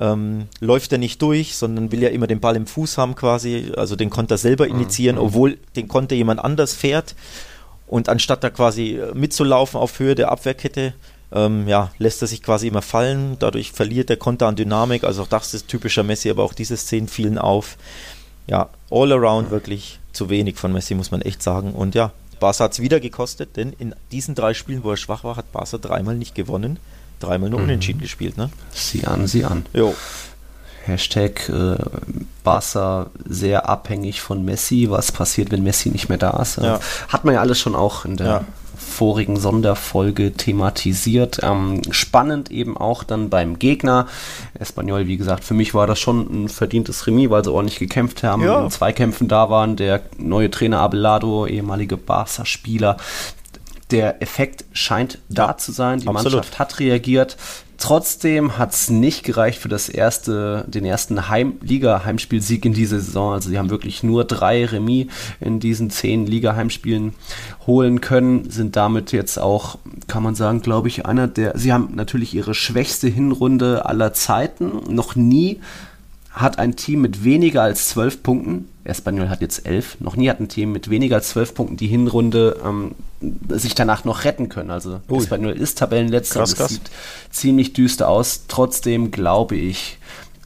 ähm, 0.01 0.47
läuft 0.61 0.93
er 0.93 0.99
nicht 0.99 1.21
durch, 1.23 1.57
sondern 1.57 1.91
will 1.93 2.03
ja 2.03 2.09
immer 2.09 2.27
den 2.27 2.41
Ball 2.41 2.57
im 2.57 2.67
Fuß 2.67 2.99
haben 2.99 3.15
quasi, 3.15 3.73
also 3.77 3.97
den 3.97 4.11
konnte 4.11 4.35
er 4.35 4.39
selber 4.39 4.67
mhm. 4.67 4.77
initiieren, 4.77 5.17
mhm. 5.17 5.23
obwohl 5.23 5.59
den 5.77 5.89
konnte 5.89 6.15
jemand 6.15 6.41
anders 6.41 6.75
fährt 6.75 7.15
und 7.87 8.09
anstatt 8.09 8.45
da 8.45 8.51
quasi 8.51 8.97
äh, 8.97 9.15
mitzulaufen 9.15 9.81
auf 9.81 9.99
Höhe 9.99 10.15
der 10.15 10.31
Abwehrkette, 10.31 10.95
ähm, 11.33 11.69
ja, 11.69 11.91
lässt 11.99 12.23
er 12.23 12.29
sich 12.29 12.43
quasi 12.43 12.69
immer 12.69 12.83
fallen, 12.83 13.37
dadurch 13.39 13.73
verliert 13.73 14.09
der 14.09 14.17
Konter 14.17 14.47
an 14.47 14.57
Dynamik, 14.57 15.05
also 15.05 15.23
auch 15.23 15.29
das 15.29 15.53
ist 15.55 15.69
typischer 15.69 16.03
Messi, 16.03 16.31
aber 16.31 16.45
auch 16.45 16.55
diese 16.55 16.77
Szenen 16.77 17.09
fielen 17.09 17.39
auf. 17.39 17.77
Ja, 18.47 18.71
all 18.91 19.13
around 19.13 19.51
wirklich 19.51 20.01
zu 20.13 20.31
wenig 20.31 20.57
von 20.57 20.73
Messi, 20.73 20.95
muss 20.95 21.11
man 21.11 21.21
echt 21.21 21.43
sagen. 21.43 21.73
Und 21.73 21.95
ja, 21.95 22.13
Barca 22.41 22.65
hat 22.65 22.73
es 22.73 22.81
wieder 22.81 22.99
gekostet, 22.99 23.57
denn 23.57 23.75
in 23.79 23.95
diesen 24.11 24.35
drei 24.35 24.55
Spielen, 24.55 24.85
wo 24.85 24.91
er 24.91 24.97
schwach 24.97 25.23
war, 25.23 25.37
hat 25.37 25.53
Barca 25.53 25.77
dreimal 25.77 26.15
nicht 26.15 26.35
gewonnen 26.35 26.79
dreimal 27.19 27.51
nur 27.51 27.61
mhm. 27.61 27.67
unentschieden 27.67 28.01
gespielt, 28.01 28.37
ne? 28.37 28.51
Sieh 28.73 29.05
an, 29.07 29.27
sieh 29.27 29.45
an. 29.45 29.67
Jo. 29.73 29.95
Hashtag 30.89 31.49
äh, 31.49 31.77
Barca 32.43 33.11
sehr 33.27 33.69
abhängig 33.69 34.21
von 34.21 34.45
Messi. 34.45 34.87
Was 34.89 35.13
passiert, 35.13 35.51
wenn 35.51 35.63
Messi 35.63 35.91
nicht 35.91 36.09
mehr 36.09 36.19
da 36.19 36.31
ist? 36.41 36.57
Ja. 36.57 36.81
Hat 37.09 37.25
man 37.25 37.35
ja 37.35 37.41
alles 37.41 37.61
schon 37.61 37.75
auch 37.75 38.05
in 38.05 38.17
der 38.17 38.27
ja. 38.27 38.45
vorigen 38.75 39.37
Sonderfolge 39.37 40.33
thematisiert. 40.33 41.41
Ähm, 41.43 41.83
spannend 41.91 42.51
eben 42.51 42.77
auch 42.77 43.05
dann 43.05 43.29
beim 43.29 43.59
Gegner. 43.59 44.07
Espanyol, 44.59 45.07
wie 45.07 45.19
gesagt, 45.19 45.45
für 45.45 45.55
mich 45.55 45.75
war 45.75 45.87
das 45.87 46.01
schon 46.01 46.45
ein 46.45 46.49
verdientes 46.49 47.07
Remis, 47.07 47.29
weil 47.29 47.45
sie 47.45 47.53
ordentlich 47.53 47.79
gekämpft 47.79 48.23
haben, 48.23 48.43
ja. 48.43 48.63
in 48.63 48.71
Zweikämpfen 48.71 49.29
da 49.29 49.51
waren. 49.51 49.77
Der 49.77 50.01
neue 50.17 50.51
Trainer 50.51 50.81
Abelado, 50.81 51.47
ehemalige 51.47 51.99
Barca-Spieler, 51.99 52.97
der 53.91 54.23
Effekt 54.23 54.65
scheint 54.73 55.19
da 55.29 55.57
zu 55.57 55.73
sein. 55.73 56.01
Die 56.01 56.09
Absolut. 56.09 56.35
Mannschaft 56.35 56.59
hat 56.59 56.79
reagiert. 56.81 57.37
Trotzdem 57.79 58.59
hat 58.59 58.73
es 58.73 58.91
nicht 58.91 59.23
gereicht 59.23 59.61
für 59.61 59.69
das 59.69 59.89
erste, 59.89 60.65
den 60.67 60.85
ersten 60.85 61.29
Heimliga-Heimspielsieg 61.29 62.65
in 62.65 62.73
dieser 62.73 62.99
Saison. 62.99 63.35
Also 63.35 63.51
sie 63.51 63.59
haben 63.59 63.71
wirklich 63.71 64.03
nur 64.03 64.25
drei 64.25 64.65
Remis 64.65 65.07
in 65.39 65.61
diesen 65.61 65.89
zehn 65.89 66.27
Liga-Heimspielen 66.27 67.15
holen 67.69 68.01
können, 68.01 68.51
sind 68.51 68.75
damit 68.75 69.13
jetzt 69.13 69.39
auch, 69.39 69.79
kann 70.09 70.25
man 70.25 70.35
sagen, 70.35 70.61
glaube 70.61 70.89
ich, 70.89 71.07
einer 71.07 71.29
der. 71.29 71.57
Sie 71.57 71.73
haben 71.73 71.91
natürlich 71.95 72.35
ihre 72.35 72.53
schwächste 72.53 73.07
Hinrunde 73.07 73.87
aller 73.87 74.13
Zeiten. 74.13 74.93
Noch 74.93 75.15
nie 75.15 75.61
hat 76.41 76.59
ein 76.59 76.77
Team 76.77 77.01
mit 77.01 77.25
weniger 77.25 77.63
als 77.63 77.89
zwölf 77.89 78.23
Punkten, 78.23 78.69
Espanyol 78.85 79.29
hat 79.29 79.41
jetzt 79.41 79.67
elf, 79.67 80.01
noch 80.01 80.17
nie 80.17 80.31
hat 80.31 80.41
ein 80.41 80.49
Team 80.49 80.73
mit 80.73 80.89
weniger 80.89 81.17
als 81.17 81.31
zwölf 81.31 81.53
Punkten 81.53 81.77
die 81.77 81.89
Hinrunde 81.89 82.61
ähm, 82.65 82.95
sich 83.49 83.75
danach 83.75 84.05
noch 84.05 84.25
retten 84.25 84.49
können. 84.49 84.71
Also 84.71 85.01
Ui. 85.11 85.19
Espanyol 85.19 85.53
ist 85.53 85.79
Tabellenletzter, 85.79 86.41
krass, 86.41 86.55
krass. 86.55 86.71
sieht 86.71 86.91
ziemlich 87.31 87.73
düster 87.73 88.09
aus. 88.09 88.45
Trotzdem 88.47 89.11
glaube 89.11 89.57
ich, 89.57 89.99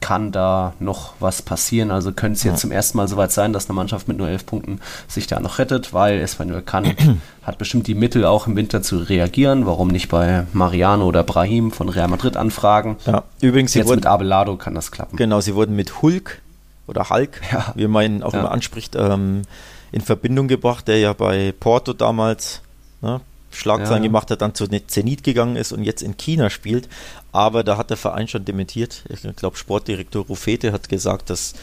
kann 0.03 0.33
da 0.33 0.73
noch 0.81 1.13
was 1.21 1.41
passieren. 1.41 1.89
Also 1.89 2.11
könnte 2.11 2.35
es 2.35 2.43
jetzt 2.43 2.55
ja. 2.55 2.59
zum 2.59 2.71
ersten 2.71 2.97
Mal 2.97 3.07
soweit 3.07 3.31
sein, 3.31 3.53
dass 3.53 3.69
eine 3.69 3.75
Mannschaft 3.75 4.09
mit 4.09 4.17
nur 4.17 4.27
elf 4.27 4.45
Punkten 4.45 4.81
sich 5.07 5.27
da 5.27 5.39
noch 5.39 5.59
rettet, 5.59 5.93
weil 5.93 6.19
Espanyol 6.19 6.61
kann, 6.61 6.93
hat 7.43 7.57
bestimmt 7.57 7.87
die 7.87 7.95
Mittel 7.95 8.25
auch 8.25 8.45
im 8.45 8.57
Winter 8.57 8.81
zu 8.81 8.97
reagieren. 8.97 9.65
Warum 9.65 9.87
nicht 9.87 10.09
bei 10.09 10.45
Mariano 10.51 11.05
oder 11.05 11.23
Brahim 11.23 11.71
von 11.71 11.87
Real 11.87 12.09
Madrid 12.09 12.35
anfragen? 12.35 12.97
Ja, 13.05 13.23
übrigens, 13.39 13.75
jetzt 13.75 13.87
wurden, 13.87 13.99
mit 13.99 14.05
Abelado 14.05 14.57
kann 14.57 14.75
das 14.75 14.91
klappen. 14.91 15.15
Genau, 15.15 15.39
sie 15.39 15.55
wurden 15.55 15.73
mit 15.73 16.01
Hulk 16.01 16.41
oder 16.85 17.09
Hulk, 17.09 17.39
ja. 17.53 17.71
wie 17.75 17.87
man 17.87 18.03
ihn 18.03 18.23
auch 18.23 18.33
immer 18.33 18.51
anspricht, 18.51 18.97
ähm, 18.97 19.43
in 19.93 20.01
Verbindung 20.01 20.49
gebracht, 20.49 20.89
der 20.89 20.99
ja 20.99 21.13
bei 21.13 21.53
Porto 21.57 21.93
damals 21.93 22.59
ne, 23.01 23.21
Schlagzeilen 23.53 24.03
ja. 24.03 24.09
gemacht 24.09 24.31
hat, 24.31 24.41
dann 24.41 24.55
zu 24.55 24.67
Zenit 24.67 25.23
gegangen 25.23 25.55
ist 25.55 25.71
und 25.71 25.83
jetzt 25.83 26.01
in 26.01 26.17
China 26.17 26.49
spielt. 26.49 26.89
Aber 27.31 27.63
da 27.63 27.77
hat 27.77 27.89
der 27.89 27.97
Verein 27.97 28.27
schon 28.27 28.45
dementiert. 28.45 29.03
Ich 29.09 29.21
glaube, 29.35 29.57
Sportdirektor 29.57 30.25
Rufete 30.25 30.71
hat 30.71 30.89
gesagt, 30.89 31.29
dass 31.29 31.53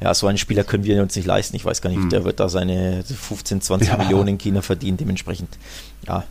ja, 0.00 0.14
so 0.14 0.26
einen 0.26 0.38
Spieler 0.38 0.64
können 0.64 0.84
wir 0.84 1.02
uns 1.02 1.14
nicht 1.16 1.26
leisten. 1.26 1.56
Ich 1.56 1.64
weiß 1.64 1.82
gar 1.82 1.90
nicht, 1.90 2.02
hm. 2.02 2.10
der 2.10 2.24
wird 2.24 2.40
da 2.40 2.48
seine 2.48 3.04
15, 3.04 3.60
20 3.60 3.88
ja. 3.88 3.96
Millionen 3.96 4.28
in 4.28 4.38
China 4.38 4.62
verdienen. 4.62 4.96
Dementsprechend, 4.96 5.50
ja. 6.06 6.24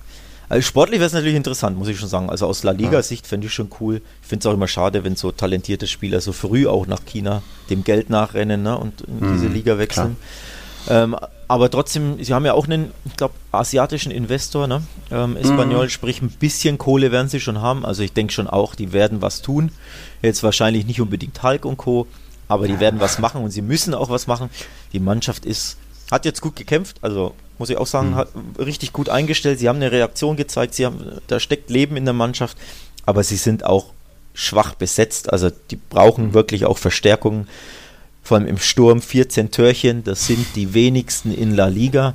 Also 0.49 0.63
sportlich 0.63 0.99
wäre 0.99 1.05
es 1.07 1.13
natürlich 1.13 1.35
interessant, 1.35 1.77
muss 1.77 1.87
ich 1.87 1.99
schon 1.99 2.09
sagen. 2.09 2.29
Also 2.31 2.47
aus 2.47 2.63
La 2.63 2.71
Liga-Sicht 2.71 3.27
fände 3.27 3.45
ich 3.45 3.53
schon 3.53 3.69
cool. 3.79 4.01
Ich 4.23 4.27
finde 4.27 4.41
es 4.41 4.45
auch 4.47 4.53
immer 4.55 4.67
schade, 4.67 5.03
wenn 5.03 5.15
so 5.15 5.31
talentierte 5.31 5.85
Spieler 5.85 6.21
so 6.21 6.33
früh 6.33 6.65
auch 6.67 6.87
nach 6.87 7.05
China 7.05 7.43
dem 7.69 7.83
Geld 7.83 8.09
nachrennen 8.09 8.63
ne, 8.63 8.75
und 8.75 9.01
in 9.01 9.21
hm. 9.21 9.33
diese 9.33 9.47
Liga 9.47 9.77
wechseln. 9.77 10.17
Ähm, 10.89 11.15
aber 11.47 11.69
trotzdem, 11.69 12.23
sie 12.23 12.33
haben 12.33 12.45
ja 12.45 12.53
auch 12.53 12.65
einen, 12.65 12.91
ich 13.05 13.15
glaube, 13.15 13.33
asiatischen 13.51 14.11
Investor, 14.11 14.67
ne? 14.67 14.81
Ähm, 15.11 15.37
Espanol, 15.37 15.85
mhm. 15.85 15.89
sprich 15.89 16.21
ein 16.21 16.29
bisschen 16.29 16.77
Kohle 16.77 17.11
werden 17.11 17.29
sie 17.29 17.39
schon 17.39 17.61
haben. 17.61 17.85
Also 17.85 18.03
ich 18.03 18.13
denke 18.13 18.33
schon 18.33 18.47
auch, 18.47 18.75
die 18.75 18.91
werden 18.93 19.21
was 19.21 19.41
tun. 19.41 19.71
Jetzt 20.21 20.43
wahrscheinlich 20.43 20.85
nicht 20.85 21.01
unbedingt 21.01 21.41
Hulk 21.41 21.65
und 21.65 21.77
Co., 21.77 22.07
aber 22.47 22.67
die 22.67 22.79
werden 22.79 22.99
was 22.99 23.19
machen 23.19 23.43
und 23.43 23.51
sie 23.51 23.61
müssen 23.61 23.93
auch 23.93 24.09
was 24.09 24.25
machen. 24.25 24.49
Die 24.91 24.99
Mannschaft 24.99 25.45
ist, 25.45 25.77
hat 26.09 26.25
jetzt 26.25 26.41
gut 26.41 26.55
gekämpft, 26.55 26.97
also 27.01 27.35
muss 27.59 27.69
ich 27.69 27.77
auch 27.77 27.85
sagen, 27.85 28.11
mhm. 28.11 28.15
hat 28.15 28.29
richtig 28.57 28.91
gut 28.91 29.09
eingestellt. 29.09 29.59
Sie 29.59 29.69
haben 29.69 29.75
eine 29.75 29.91
Reaktion 29.91 30.35
gezeigt, 30.35 30.73
sie 30.73 30.85
haben, 30.85 31.19
da 31.27 31.39
steckt 31.39 31.69
Leben 31.69 31.95
in 31.95 32.05
der 32.05 32.15
Mannschaft, 32.15 32.57
aber 33.05 33.23
sie 33.23 33.35
sind 33.35 33.65
auch 33.65 33.93
schwach 34.33 34.73
besetzt. 34.73 35.31
Also 35.31 35.51
die 35.69 35.75
brauchen 35.75 36.27
mhm. 36.27 36.33
wirklich 36.33 36.65
auch 36.65 36.79
Verstärkungen 36.79 37.47
vor 38.29 38.37
allem 38.37 38.45
im 38.45 38.59
Sturm 38.59 39.01
14 39.01 39.49
Törchen, 39.49 40.03
das 40.03 40.27
sind 40.27 40.45
die 40.55 40.75
wenigsten 40.75 41.33
in 41.33 41.55
La 41.55 41.65
Liga. 41.65 42.13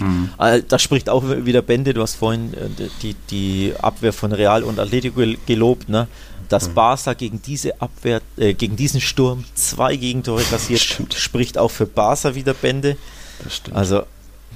Mhm. 0.00 0.30
Äh, 0.40 0.62
das 0.66 0.82
spricht 0.82 1.08
auch 1.08 1.22
wieder 1.24 1.62
Bände, 1.62 1.94
du 1.94 2.02
hast 2.02 2.16
vorhin 2.16 2.52
äh, 2.52 2.88
die, 3.00 3.14
die 3.30 3.72
Abwehr 3.80 4.12
von 4.12 4.32
Real 4.32 4.64
und 4.64 4.80
Atletico 4.80 5.22
gelobt, 5.46 5.88
ne? 5.88 6.08
Dass 6.48 6.68
mhm. 6.68 6.74
Barca 6.74 7.14
gegen 7.14 7.42
diese 7.42 7.80
Abwehr, 7.80 8.22
äh, 8.36 8.54
gegen 8.54 8.74
diesen 8.74 9.00
Sturm 9.00 9.44
zwei 9.54 9.94
Gegentore 9.94 10.42
kassiert, 10.42 10.80
stimmt. 10.80 11.14
spricht 11.14 11.58
auch 11.58 11.70
für 11.70 11.86
Barca 11.86 12.34
wieder 12.34 12.52
Bände. 12.52 12.96
Das 13.44 13.54
stimmt. 13.54 13.76
Also 13.76 14.02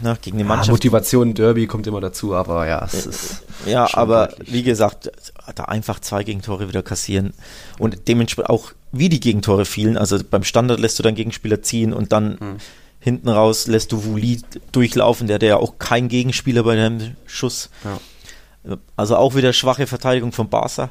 na, 0.03 0.17
gegen 0.21 0.39
die 0.39 0.45
Mannschaft. 0.45 0.69
Ja, 0.71 0.73
Motivation 0.73 1.35
Derby 1.35 1.69
kommt 1.69 1.87
immer 1.87 2.01
dazu, 2.01 2.35
aber 2.35 2.67
ja, 2.67 2.85
es 2.85 3.07
ist. 3.07 3.43
Ja, 3.65 3.87
aber 3.95 4.27
deutlich. 4.27 4.53
wie 4.53 4.63
gesagt, 4.65 5.13
da 5.55 5.65
einfach 5.67 6.01
zwei 6.01 6.25
Gegentore 6.25 6.67
wieder 6.67 6.83
kassieren 6.83 7.33
und 7.79 8.09
dementsprechend 8.09 8.51
auch 8.51 8.73
wie 8.93 9.09
die 9.09 9.21
Gegentore 9.21 9.65
fielen. 9.65 9.97
Also 9.97 10.19
beim 10.23 10.45
Standard 10.45 10.81
lässt 10.81 10.99
du 10.99 11.03
deinen 11.03 11.15
Gegenspieler 11.15 11.63
ziehen 11.63 11.93
und 11.93 12.13
dann 12.13 12.39
mhm. 12.41 12.57
hinten 12.99 13.29
raus 13.29 13.67
lässt 13.67 13.93
du 13.93 14.05
Wuli 14.05 14.43
durchlaufen, 14.73 15.27
der 15.27 15.39
der 15.39 15.49
ja 15.51 15.57
auch 15.57 15.79
kein 15.79 16.09
Gegenspieler 16.09 16.63
bei 16.65 16.77
dem 16.77 17.17
Schuss. 17.27 17.71
Ja. 17.85 18.77
Also 18.97 19.17
auch 19.17 19.35
wieder 19.35 19.53
schwache 19.53 19.87
Verteidigung 19.87 20.33
von 20.33 20.49
Barca. 20.49 20.91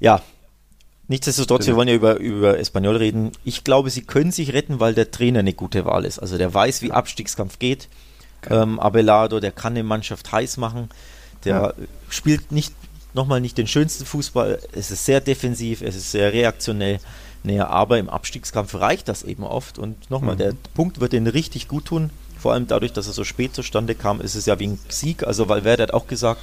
Ja, 0.00 0.22
Nichtsdestotrotz, 1.06 1.66
wir 1.66 1.76
wollen 1.76 1.88
ja 1.88 1.94
über, 1.94 2.16
über 2.16 2.58
Espanyol 2.58 2.96
reden. 2.96 3.32
Ich 3.44 3.62
glaube, 3.62 3.90
sie 3.90 4.02
können 4.02 4.32
sich 4.32 4.54
retten, 4.54 4.80
weil 4.80 4.94
der 4.94 5.10
Trainer 5.10 5.40
eine 5.40 5.52
gute 5.52 5.84
Wahl 5.84 6.06
ist. 6.06 6.18
Also 6.18 6.38
der 6.38 6.54
weiß, 6.54 6.80
wie 6.80 6.92
Abstiegskampf 6.92 7.58
geht. 7.58 7.88
Ähm, 8.48 8.80
Abelardo, 8.80 9.40
der 9.40 9.52
kann 9.52 9.74
eine 9.74 9.82
Mannschaft 9.82 10.32
heiß 10.32 10.56
machen. 10.56 10.88
Der 11.44 11.54
ja. 11.54 11.84
spielt 12.08 12.52
nicht 12.52 12.72
nochmal 13.12 13.40
nicht 13.40 13.58
den 13.58 13.66
schönsten 13.66 14.06
Fußball. 14.06 14.58
Es 14.72 14.90
ist 14.90 15.04
sehr 15.04 15.20
defensiv, 15.20 15.82
es 15.82 15.94
ist 15.94 16.10
sehr 16.10 16.32
reaktionell. 16.32 17.00
Naja, 17.44 17.68
aber 17.68 17.98
im 17.98 18.08
Abstiegskampf 18.08 18.74
reicht 18.74 19.06
das 19.08 19.22
eben 19.22 19.44
oft. 19.44 19.78
Und 19.78 20.10
nochmal, 20.10 20.34
mhm. 20.34 20.38
der 20.38 20.52
Punkt 20.74 21.00
wird 21.00 21.12
den 21.12 21.26
richtig 21.26 21.68
gut 21.68 21.84
tun. 21.84 22.10
Vor 22.38 22.52
allem 22.52 22.66
dadurch, 22.66 22.92
dass 22.92 23.06
er 23.06 23.12
so 23.12 23.22
spät 23.22 23.54
zustande 23.54 23.94
kam, 23.94 24.20
ist 24.20 24.34
es 24.34 24.46
ja 24.46 24.58
wie 24.58 24.66
ein 24.66 24.78
Sieg. 24.88 25.26
Also 25.26 25.48
Valverde 25.48 25.84
hat 25.84 25.94
auch 25.94 26.06
gesagt, 26.06 26.40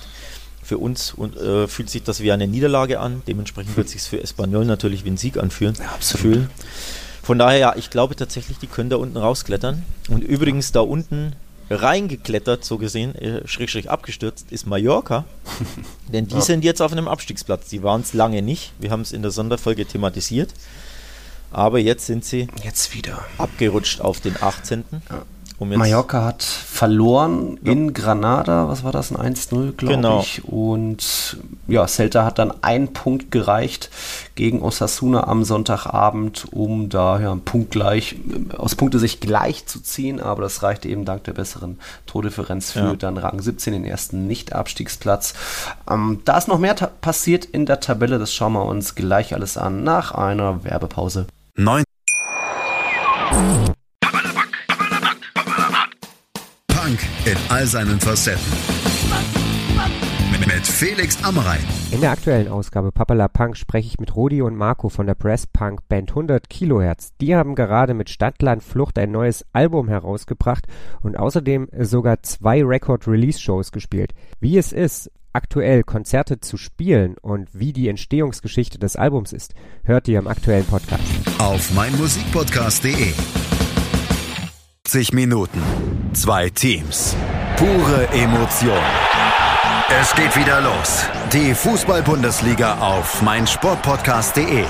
für 0.64 0.78
uns 0.78 1.14
und, 1.14 1.36
äh, 1.38 1.68
fühlt 1.68 1.90
sich 1.90 2.04
das 2.04 2.22
wie 2.22 2.32
eine 2.32 2.48
Niederlage 2.48 3.00
an. 3.00 3.24
Dementsprechend 3.28 3.76
wird 3.76 3.88
es 3.88 3.94
sich 3.94 4.04
für 4.04 4.22
Espanyol 4.22 4.66
natürlich 4.66 5.04
wie 5.04 5.10
ein 5.10 5.18
Sieg 5.18 5.38
anfühlen. 5.38 5.76
Ja, 5.80 5.90
absolut. 5.90 6.48
Von 7.24 7.40
daher, 7.40 7.58
ja, 7.58 7.76
ich 7.76 7.90
glaube 7.90 8.16
tatsächlich, 8.16 8.58
die 8.60 8.68
können 8.68 8.90
da 8.90 8.98
unten 8.98 9.18
rausklettern. 9.18 9.84
Und 10.10 10.24
übrigens 10.24 10.72
da 10.72 10.82
unten 10.82 11.34
reingeklettert, 11.70 12.66
so 12.66 12.78
gesehen, 12.78 13.16
äh, 13.16 13.48
schräg, 13.48 13.88
abgestürzt, 13.88 14.52
ist 14.52 14.68
Mallorca. 14.68 15.26
Denn 16.14 16.28
die 16.28 16.36
ja. 16.36 16.42
sind 16.42 16.64
jetzt 16.64 16.82
auf 16.82 16.92
einem 16.92 17.08
Abstiegsplatz. 17.08 17.70
Die 17.70 17.84
waren 17.84 18.02
es 18.02 18.14
lange 18.14 18.42
nicht. 18.42 18.74
Wir 18.80 18.92
haben 18.92 19.02
es 19.02 19.12
in 19.12 19.22
der 19.22 19.32
Sonderfolge 19.32 19.86
thematisiert. 19.86 20.54
Aber 21.52 21.80
jetzt 21.80 22.06
sind 22.06 22.26
sie 22.26 22.48
jetzt 22.64 22.96
wieder 22.96 23.26
abgerutscht 23.38 24.02
auf 24.02 24.20
den 24.20 24.42
18. 24.42 24.84
Ja. 24.92 25.26
Um 25.62 25.70
Mallorca 25.70 26.24
hat 26.26 26.42
verloren 26.42 27.60
ja. 27.62 27.72
in 27.72 27.94
Granada, 27.94 28.68
was 28.68 28.84
war 28.84 28.92
das, 28.92 29.12
ein 29.12 29.36
1-0, 29.36 29.74
glaube 29.74 29.94
genau. 29.94 30.22
ich. 30.22 30.44
Und 30.44 31.38
ja, 31.68 31.86
Celta 31.86 32.26
hat 32.26 32.40
dann 32.40 32.64
einen 32.64 32.94
Punkt 32.94 33.30
gereicht 33.30 33.92
gegen 34.34 34.64
Osasuna 34.64 35.28
am 35.28 35.44
Sonntagabend, 35.44 36.48
um 36.50 36.90
da 36.90 37.20
ja 37.20 37.38
Punkt 37.46 37.70
gleich, 37.70 38.16
aus 38.58 38.74
Punktesicht 38.74 39.22
gleich 39.22 39.68
zu 39.68 39.80
ziehen, 39.82 40.20
aber 40.20 40.42
das 40.42 40.64
reichte 40.64 40.90
eben 40.90 41.06
dank 41.06 41.26
der 41.26 41.34
besseren 41.34 41.80
Tordifferenz 42.08 42.72
für 42.72 42.80
ja. 42.80 42.96
dann 42.96 43.20
Rang 43.20 43.40
17, 43.40 43.74
den 43.74 43.86
ersten 43.86 44.26
Nicht-Abstiegsplatz. 44.26 45.36
Ähm, 45.88 46.22
da 46.26 46.40
ist 46.40 46.48
noch 46.48 46.58
mehr 46.58 46.74
passiert 46.74 47.46
in 47.46 47.68
der 47.68 47.80
Tabelle, 47.82 48.18
das 48.18 48.34
schauen 48.34 48.54
wir 48.54 48.66
uns 48.66 48.96
gleich 48.96 49.36
alles 49.36 49.58
an 49.58 49.84
nach 49.84 50.12
einer 50.12 50.64
Werbepause. 50.64 51.28
9 51.58 51.84
Punk 56.68 57.00
in 57.26 57.38
all 57.50 57.66
seinen 57.66 58.00
Facetten. 58.00 58.42
Mit 60.40 60.66
Felix 60.66 61.24
Amrein. 61.24 61.60
In 61.92 62.02
der 62.02 62.12
aktuellen 62.12 62.48
Ausgabe 62.48 62.92
Papala 62.92 63.28
Punk 63.28 63.58
spreche 63.58 63.88
ich 63.88 64.00
mit 64.00 64.16
Rudi 64.16 64.42
und 64.42 64.56
Marco 64.56 64.90
von 64.90 65.06
der 65.08 65.16
Press 65.16 65.46
Punk 65.46 65.88
Band 65.90 66.12
100 66.12 66.50
Kilohertz. 66.50 67.12
Die 67.20 67.36
haben 67.36 67.56
gerade 67.56 67.94
mit 67.94 68.10
Stadtland 68.10 68.64
Flucht 68.64 68.98
ein 68.98 69.12
neues 69.12 69.46
Album 69.52 69.88
herausgebracht 69.90 70.68
und 71.02 71.18
außerdem 71.18 71.68
sogar 71.80 72.24
zwei 72.24 72.64
Record-Release-Shows 72.64 73.72
gespielt. 73.72 74.14
Wie 74.40 74.58
es 74.58 74.72
ist, 74.72 75.12
aktuell 75.34 75.84
Konzerte 75.84 76.40
zu 76.40 76.58
spielen 76.58 77.16
und 77.22 77.50
wie 77.54 77.74
die 77.74 77.88
Entstehungsgeschichte 77.90 78.80
des 78.80 78.96
Albums 78.96 79.34
ist, 79.34 79.54
hört 79.84 80.08
ihr 80.08 80.20
im 80.20 80.28
aktuellen 80.28 80.66
Podcast. 80.66 81.04
Auf 81.40 81.74
meinmusikpodcast.de 81.74 83.14
90 84.94 85.14
Minuten. 85.14 85.62
Zwei 86.12 86.50
Teams. 86.50 87.16
Pure 87.56 88.10
Emotion. 88.12 88.78
Es 90.02 90.14
geht 90.16 90.36
wieder 90.36 90.60
los. 90.60 91.06
Die 91.32 91.54
Fußball-Bundesliga 91.54 92.78
auf 92.80 93.22
meinsportpodcast.de. 93.22 94.66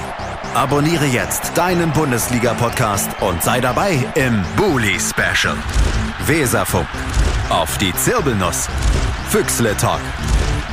Abonniere 0.54 1.06
jetzt 1.08 1.58
deinen 1.58 1.92
Bundesliga-Podcast 1.94 3.10
und 3.24 3.42
sei 3.42 3.62
dabei 3.62 3.94
im 4.14 4.44
Bully 4.56 5.00
Special. 5.00 5.56
Weserfunk. 6.28 6.88
Auf 7.50 7.80
die 7.80 7.92
Zirbelnuss. 7.96 8.68
Füchsle 9.30 9.76
Talk. 9.78 10.02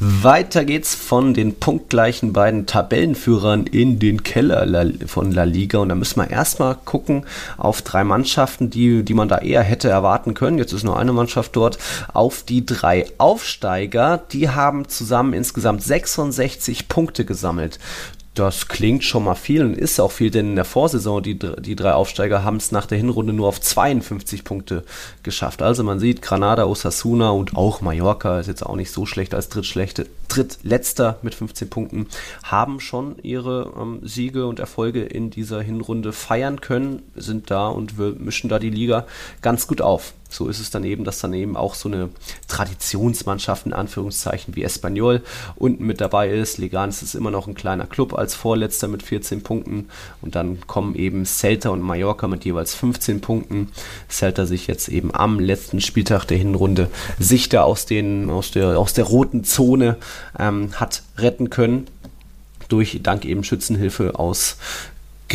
Weiter 0.00 0.64
geht's 0.64 0.92
von 0.96 1.34
den 1.34 1.54
punktgleichen 1.54 2.32
beiden 2.32 2.66
Tabellenführern 2.66 3.68
in 3.68 4.00
den 4.00 4.24
Keller 4.24 4.66
von 5.06 5.30
La 5.30 5.44
Liga. 5.44 5.78
Und 5.78 5.90
da 5.90 5.94
müssen 5.94 6.20
wir 6.20 6.28
erstmal 6.28 6.74
gucken 6.84 7.26
auf 7.58 7.80
drei 7.80 8.02
Mannschaften, 8.02 8.70
die, 8.70 9.04
die 9.04 9.14
man 9.14 9.28
da 9.28 9.38
eher 9.38 9.62
hätte 9.62 9.88
erwarten 9.88 10.34
können. 10.34 10.58
Jetzt 10.58 10.72
ist 10.72 10.82
nur 10.82 10.98
eine 10.98 11.12
Mannschaft 11.12 11.54
dort. 11.54 11.78
Auf 12.12 12.42
die 12.42 12.66
drei 12.66 13.06
Aufsteiger. 13.18 14.20
Die 14.32 14.48
haben 14.48 14.88
zusammen 14.88 15.32
insgesamt 15.32 15.80
66 15.80 16.88
Punkte 16.88 17.24
gesammelt. 17.24 17.78
Das 18.34 18.66
klingt 18.66 19.04
schon 19.04 19.24
mal 19.24 19.36
viel 19.36 19.64
und 19.64 19.78
ist 19.78 20.00
auch 20.00 20.10
viel, 20.10 20.30
denn 20.30 20.50
in 20.50 20.56
der 20.56 20.64
Vorsaison, 20.64 21.22
die, 21.22 21.38
die 21.38 21.76
drei 21.76 21.92
Aufsteiger 21.92 22.42
haben 22.42 22.56
es 22.56 22.72
nach 22.72 22.86
der 22.86 22.98
Hinrunde 22.98 23.32
nur 23.32 23.46
auf 23.46 23.60
52 23.60 24.42
Punkte 24.42 24.82
geschafft. 25.22 25.62
Also 25.62 25.84
man 25.84 26.00
sieht, 26.00 26.20
Granada, 26.20 26.64
Osasuna 26.64 27.30
und 27.30 27.56
auch 27.56 27.80
Mallorca 27.80 28.40
ist 28.40 28.48
jetzt 28.48 28.66
auch 28.66 28.74
nicht 28.74 28.90
so 28.90 29.06
schlecht 29.06 29.34
als 29.34 29.50
drittschlechte, 29.50 30.06
drittletzter 30.28 31.18
mit 31.22 31.34
15 31.34 31.70
Punkten, 31.70 32.06
haben 32.42 32.80
schon 32.80 33.16
ihre 33.22 33.72
ähm, 33.80 34.00
Siege 34.02 34.46
und 34.46 34.60
Erfolge 34.60 35.02
in 35.02 35.30
dieser 35.30 35.60
Hinrunde 35.60 36.12
feiern 36.12 36.60
können, 36.60 37.02
sind 37.14 37.50
da 37.50 37.68
und 37.68 37.98
wir 37.98 38.14
mischen 38.18 38.48
da 38.48 38.58
die 38.58 38.70
Liga 38.70 39.06
ganz 39.42 39.66
gut 39.66 39.80
auf 39.80 40.14
so 40.34 40.48
ist 40.48 40.58
es 40.58 40.70
dann 40.70 40.84
eben, 40.84 41.04
dass 41.04 41.20
dann 41.20 41.32
eben 41.32 41.56
auch 41.56 41.74
so 41.74 41.88
eine 41.88 42.10
Traditionsmannschaft 42.48 43.66
in 43.66 43.72
Anführungszeichen 43.72 44.56
wie 44.56 44.64
Espanyol 44.64 45.22
unten 45.54 45.86
mit 45.86 46.00
dabei 46.00 46.28
ist. 46.28 46.58
Leganes 46.58 47.02
ist 47.02 47.14
immer 47.14 47.30
noch 47.30 47.46
ein 47.46 47.54
kleiner 47.54 47.86
Club 47.86 48.14
als 48.14 48.34
Vorletzter 48.34 48.88
mit 48.88 49.02
14 49.02 49.42
Punkten 49.42 49.88
und 50.22 50.34
dann 50.34 50.66
kommen 50.66 50.96
eben 50.96 51.24
Celta 51.24 51.70
und 51.70 51.82
Mallorca 51.82 52.26
mit 52.26 52.44
jeweils 52.44 52.74
15 52.74 53.20
Punkten. 53.20 53.70
Celta 54.10 54.44
sich 54.44 54.66
jetzt 54.66 54.88
eben 54.88 55.14
am 55.14 55.38
letzten 55.38 55.80
Spieltag 55.80 56.24
der 56.24 56.38
Hinrunde 56.38 56.90
sich 57.18 57.48
da 57.48 57.62
aus, 57.62 57.86
den, 57.86 58.28
aus, 58.28 58.50
der, 58.50 58.78
aus 58.78 58.92
der 58.92 59.04
roten 59.04 59.44
Zone 59.44 59.98
ähm, 60.38 60.72
hat 60.74 61.02
retten 61.18 61.50
können 61.50 61.86
durch 62.68 63.00
dank 63.02 63.24
eben 63.24 63.44
Schützenhilfe 63.44 64.18
aus 64.18 64.56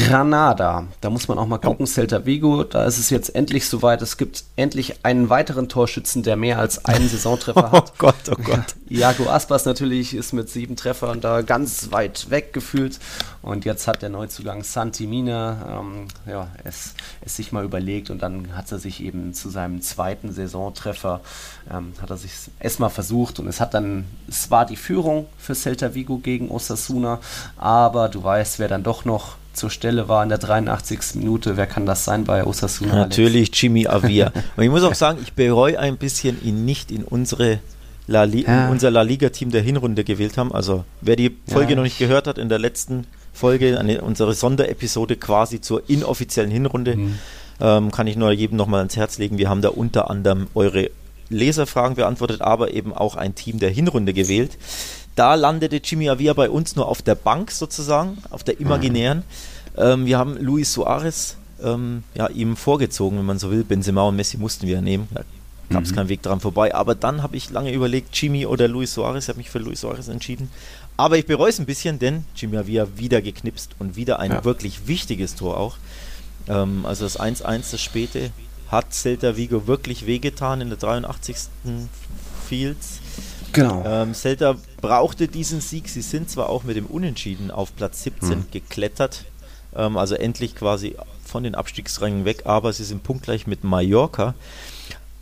Granada. 0.07 0.88
Da 1.01 1.09
muss 1.09 1.27
man 1.27 1.38
auch 1.38 1.47
mal 1.47 1.57
gucken, 1.57 1.85
ja. 1.85 1.91
Celta 1.91 2.25
Vigo, 2.25 2.63
da 2.63 2.85
ist 2.85 2.97
es 2.97 3.09
jetzt 3.09 3.35
endlich 3.35 3.67
soweit. 3.67 4.01
Es 4.01 4.17
gibt 4.17 4.43
endlich 4.55 5.05
einen 5.05 5.29
weiteren 5.29 5.69
Torschützen, 5.69 6.23
der 6.23 6.35
mehr 6.35 6.59
als 6.59 6.85
einen 6.85 7.07
Saisontreffer 7.09 7.71
hat. 7.71 7.89
Oh 7.89 7.93
Gott, 7.97 8.29
oh 8.31 8.41
Gott. 8.41 8.75
Iago 8.89 9.29
Aspas 9.29 9.65
natürlich 9.65 10.13
ist 10.13 10.33
mit 10.33 10.49
sieben 10.49 10.75
Treffern 10.75 11.21
da 11.21 11.41
ganz 11.41 11.91
weit 11.91 12.29
weg 12.29 12.53
gefühlt. 12.53 12.99
Und 13.41 13.65
jetzt 13.65 13.88
hat 13.88 14.01
der 14.01 14.09
Neuzugang 14.09 14.63
Santi 14.63 15.07
Mina 15.07 15.79
ähm, 15.79 16.07
ja, 16.25 16.49
es, 16.63 16.93
es 17.21 17.35
sich 17.35 17.51
mal 17.51 17.63
überlegt 17.63 18.09
und 18.09 18.21
dann 18.21 18.55
hat 18.55 18.71
er 18.71 18.79
sich 18.79 19.01
eben 19.01 19.33
zu 19.33 19.49
seinem 19.49 19.81
zweiten 19.81 20.33
Saisontreffer, 20.33 21.21
ähm, 21.71 21.93
hat 22.01 22.09
er 22.09 22.17
sich 22.17 22.31
erstmal 22.59 22.89
versucht 22.89 23.39
und 23.39 23.47
es 23.47 23.62
hat 23.62 23.73
dann, 23.73 24.05
es 24.27 24.51
war 24.51 24.65
die 24.65 24.75
Führung 24.75 25.27
für 25.38 25.55
Celta 25.55 25.93
Vigo 25.93 26.17
gegen 26.17 26.51
Osasuna, 26.51 27.19
aber 27.57 28.09
du 28.09 28.23
weißt, 28.23 28.59
wer 28.59 28.67
dann 28.67 28.83
doch 28.83 29.05
noch 29.05 29.35
zur 29.53 29.69
Stelle 29.69 30.07
war 30.07 30.23
in 30.23 30.29
der 30.29 30.38
83. 30.38 31.15
Minute. 31.15 31.57
Wer 31.57 31.67
kann 31.67 31.85
das 31.85 32.05
sein 32.05 32.23
bei 32.23 32.45
Osasuna? 32.45 32.95
Natürlich 32.95 33.49
Alex? 33.49 33.62
Jimmy 33.62 33.88
Avia. 33.88 34.31
Und 34.55 34.63
ich 34.63 34.69
muss 34.69 34.83
auch 34.83 34.95
sagen, 34.95 35.19
ich 35.21 35.33
bereue 35.33 35.79
ein 35.79 35.97
bisschen, 35.97 36.43
ihn 36.43 36.65
nicht 36.65 36.91
in 36.91 37.03
unsere 37.03 37.59
La 38.07 38.23
ja. 38.25 38.69
unser 38.69 38.89
La 38.89 39.03
Liga-Team 39.03 39.51
der 39.51 39.62
Hinrunde 39.62 40.03
gewählt 40.03 40.38
haben. 40.38 40.51
Also 40.51 40.83
wer 41.01 41.15
die 41.15 41.38
Folge 41.47 41.71
ja. 41.71 41.75
noch 41.75 41.83
nicht 41.83 41.99
gehört 41.99 42.25
hat, 42.25 42.39
in 42.39 42.49
der 42.49 42.57
letzten 42.57 43.05
Folge, 43.33 43.79
eine, 43.79 44.01
unsere 44.01 44.33
Sonderepisode 44.33 45.15
quasi 45.15 45.62
zur 45.62 45.88
inoffiziellen 45.89 46.49
Hinrunde, 46.49 46.95
mhm. 46.95 47.19
ähm, 47.62 47.91
kann 47.91 48.07
ich 48.07 48.15
nur 48.15 48.31
jedem 48.31 48.57
nochmal 48.57 48.79
ans 48.79 48.97
Herz 48.97 49.19
legen. 49.19 49.38
Wir 49.38 49.47
haben 49.47 49.62
da 49.62 49.69
unter 49.69 50.09
anderem 50.09 50.47
eure 50.55 50.89
Leserfragen 51.29 51.95
beantwortet, 51.95 52.41
aber 52.41 52.73
eben 52.73 52.93
auch 52.93 53.15
ein 53.15 53.35
Team 53.35 53.59
der 53.59 53.69
Hinrunde 53.69 54.13
gewählt. 54.13 54.57
Da 55.19 55.36
landete 55.36 55.82
Jimmy 55.84 56.10
Avia 56.10 56.32
bei 56.32 56.49
uns 56.49 56.77
nur 56.77 56.88
auf 56.88 57.01
der 57.01 57.15
Bank 57.15 57.51
sozusagen, 57.51 58.19
auf 58.29 58.45
der 58.45 58.62
imaginären. 58.62 59.17
Mhm. 59.75 59.82
Ähm, 59.82 60.05
wir 60.05 60.17
haben 60.17 60.38
Luis 60.38 60.71
Suarez 60.71 61.36
ähm, 61.62 62.03
ja, 62.15 62.27
ihm 62.27 62.55
vorgezogen, 62.55 63.17
wenn 63.17 63.25
man 63.25 63.38
so 63.38 63.51
will. 63.51 63.65
Benzema 63.65 64.03
und 64.03 64.15
Messi 64.15 64.38
mussten 64.38 64.65
wir 64.65 64.79
nehmen. 64.79 65.10
Da 65.12 65.23
gab 65.71 65.84
es 65.84 65.91
mhm. 65.91 65.95
keinen 65.97 66.08
Weg 66.08 66.23
dran 66.23 66.39
vorbei. 66.39 66.73
Aber 66.73 66.95
dann 66.95 67.21
habe 67.21 67.36
ich 67.36 67.49
lange 67.49 67.73
überlegt, 67.73 68.15
Jimmy 68.15 68.45
oder 68.45 68.69
Luis 68.69 68.93
Suarez. 68.93 69.25
Ich 69.25 69.27
habe 69.27 69.39
mich 69.39 69.49
für 69.49 69.60
Luis 69.60 69.82
Suarez 69.82 70.08
entschieden. 70.08 70.49
Aber 70.95 71.17
ich 71.17 71.25
bereue 71.25 71.49
es 71.49 71.60
ein 71.60 71.65
bisschen, 71.65 71.99
denn 71.99 72.23
Jimmy 72.34 72.55
Avia 72.55 72.88
wieder 72.95 73.21
geknipst 73.21 73.71
und 73.77 73.97
wieder 73.97 74.21
ein 74.21 74.32
ja. 74.32 74.45
wirklich 74.45 74.88
wichtiges 74.88 75.36
Tor 75.36 75.58
auch. 75.58 75.75
Ähm, 76.47 76.86
also 76.86 77.03
das 77.03 77.19
1-1, 77.19 77.71
das 77.71 77.82
späte, 77.82 78.32
hat 78.69 78.93
Celta 78.93 79.36
Vigo 79.36 79.67
wirklich 79.67 80.05
wehgetan 80.05 80.62
in 80.62 80.69
der 80.69 80.77
83. 80.77 81.36
Fields. 82.47 82.98
Genau. 83.53 83.83
Ähm, 83.85 84.13
Celta 84.13 84.55
brauchte 84.81 85.27
diesen 85.27 85.62
Sieg. 85.62 85.89
Sie 85.89 86.01
sind 86.01 86.29
zwar 86.29 86.49
auch 86.49 86.63
mit 86.63 86.75
dem 86.75 86.85
Unentschieden 86.85 87.51
auf 87.51 87.75
Platz 87.75 88.03
17 88.03 88.29
hm. 88.29 88.45
geklettert, 88.51 89.25
ähm, 89.75 89.97
also 89.97 90.15
endlich 90.15 90.55
quasi 90.55 90.95
von 91.25 91.43
den 91.43 91.55
Abstiegsrängen 91.55 92.25
weg, 92.25 92.43
aber 92.45 92.73
sie 92.73 92.83
sind 92.83 93.03
punktgleich 93.03 93.47
mit 93.47 93.63
Mallorca. 93.63 94.33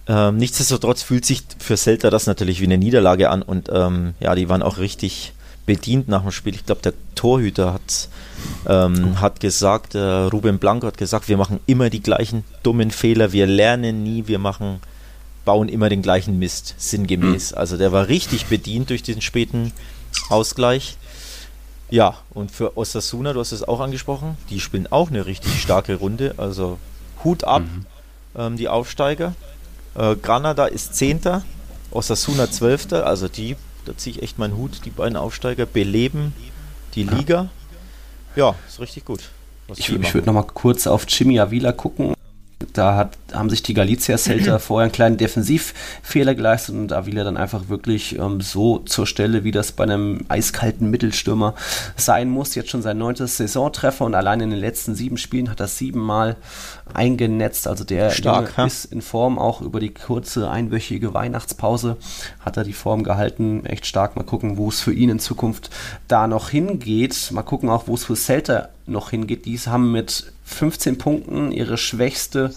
Ähm, 0.08 0.38
nichtsdestotrotz 0.38 1.04
fühlt 1.04 1.26
sich 1.26 1.44
für 1.60 1.76
Celta 1.76 2.10
das 2.10 2.28
natürlich 2.28 2.62
wie 2.62 2.66
eine 2.66 2.78
Niederlage 2.78 3.30
an 3.30 3.42
und 3.42 3.70
ähm, 3.72 4.13
ja, 4.20 4.36
die 4.36 4.48
waren 4.48 4.62
auch 4.62 4.78
richtig 4.78 5.34
bedient 5.66 6.08
nach 6.08 6.22
dem 6.22 6.32
Spiel. 6.32 6.56
Ich 6.56 6.66
glaube, 6.66 6.82
der 6.82 6.94
Torhüter 7.13 7.74
hat, 7.74 8.08
ähm, 8.68 9.20
hat 9.20 9.42
gesagt, 9.42 9.96
äh, 9.96 10.00
Ruben 10.00 10.60
Blanco 10.60 10.88
hat 10.88 10.98
gesagt, 10.98 11.28
wir 11.28 11.36
machen 11.36 11.60
immer 11.66 11.90
die 11.90 12.02
gleichen 12.02 12.46
dummen 12.63 12.90
Fehler, 12.90 13.34
wir 13.34 13.46
lernen 13.46 14.04
nie, 14.04 14.28
wir 14.28 14.40
machen 14.40 14.80
bauen 15.48 15.70
immer 15.70 15.88
den 15.88 16.02
gleichen 16.02 16.38
Mist, 16.38 16.76
sinngemäß. 16.78 17.54
Mhm. 17.54 17.58
Also 17.58 17.78
der 17.78 17.94
war 17.94 18.10
richtig 18.10 18.48
bedient 18.48 18.90
durch 18.90 19.02
den 19.02 19.22
späten 19.22 19.72
Ausgleich. 20.28 20.98
Ja, 21.90 22.16
und 22.32 22.52
für 22.52 22.78
Osasuna, 22.78 23.32
du 23.32 23.40
hast 23.40 23.54
es 23.54 23.64
auch 23.64 23.80
angesprochen, 23.80 24.38
die 24.50 24.60
spielen 24.60 24.88
auch 24.88 25.10
eine 25.10 25.26
richtig 25.26 25.62
starke 25.62 25.96
Runde. 25.96 26.36
Also 26.36 26.80
Hut 27.24 27.46
ab, 27.46 27.62
mhm. 27.62 27.86
ähm, 28.36 28.58
die 28.58 28.68
Aufsteiger. 28.68 29.36
Äh, 29.96 30.18
Granada 30.18 30.66
ist 30.66 30.96
Zehnter, 30.96 31.46
Osasuna 31.92 32.52
Zwölfter. 32.52 33.06
Also 33.06 33.30
die, 33.30 33.56
da 33.86 33.96
ziehe 33.96 34.18
ich 34.18 34.24
echt 34.24 34.38
meinen 34.38 34.58
Hut, 34.58 34.82
die 34.84 34.90
beiden 34.90 35.16
Aufsteiger 35.16 35.66
beleben 35.66 36.34
die 36.94 37.04
Liga. 37.04 37.48
Ja, 38.36 38.54
ist 38.68 38.82
richtig 38.82 39.06
gut. 39.06 39.30
Ich, 39.78 39.88
ich 39.90 40.14
würde 40.14 40.28
nochmal 40.28 40.44
kurz 40.46 40.88
auf 40.88 41.06
Jimmy 41.08 41.40
Avila 41.40 41.72
gucken. 41.72 42.17
Da 42.74 42.96
hat, 42.96 43.17
haben 43.34 43.52
sich 43.52 43.62
die 43.62 43.76
Galizia-Celta 43.76 44.58
vorher 44.60 44.86
einen 44.86 44.91
kleinen 44.91 45.17
Defensivfehler 45.17 46.34
geleistet 46.34 46.74
und 46.74 46.91
Avila 46.91 47.24
dann 47.24 47.38
einfach 47.38 47.70
wirklich 47.70 48.17
ähm, 48.17 48.41
so 48.41 48.80
zur 48.80 49.06
Stelle, 49.06 49.43
wie 49.43 49.52
das 49.52 49.72
bei 49.72 49.84
einem 49.84 50.26
eiskalten 50.28 50.89
Mittelstürmer 50.89 51.54
sein 51.96 52.30
muss. 52.30 52.56
Jetzt 52.56 52.72
schon 52.72 52.82
sein 52.82 52.98
neuntes 52.98 53.38
Saisontreffer 53.38 54.06
und 54.06 54.15
allein 54.15 54.41
in 54.41 54.50
den 54.50 54.60
letzten 54.60 54.96
sieben 54.96 55.17
Spielen 55.17 55.52
hat 55.52 55.60
er 55.60 55.67
siebenmal 55.67 56.36
eingenetzt. 56.93 57.67
Also 57.67 57.84
der 57.84 58.10
Stark, 58.10 58.58
ist 58.58 58.86
in 58.86 59.04
Form 59.04 59.38
auch 59.38 59.62
über 59.62 59.80
die 59.80 59.93
kurze 59.93 60.50
einwöchige 60.50 61.13
Weihnachtspause 61.13 61.98
hat 62.39 62.58
er 62.58 62.63
die 62.63 62.74
Form 62.74 63.04
gehalten. 63.04 63.65
Echt 63.65 63.86
stark. 63.86 64.15
Mal 64.15 64.24
gucken, 64.24 64.58
wo 64.58 64.70
es 64.70 64.82
für 64.82 64.93
ihn 64.93 65.10
in 65.10 65.20
Zukunft 65.20 65.70
da 66.08 66.28
noch 66.28 66.50
hingeht. 66.50 67.30
Mal 67.32 67.43
gucken 67.43 67.70
auch, 67.70 67.88
wo 67.88 67.93
es 67.93 68.06
für 68.06 68.15
Celta 68.15 68.70
noch 68.88 69.12
hingeht. 69.12 69.46
Die 69.46 69.58
haben 69.60 69.91
mit 69.91 70.32
15 70.48 70.98
Punkten 70.98 71.52
ihre 71.52 71.78
schwächste 71.78 72.54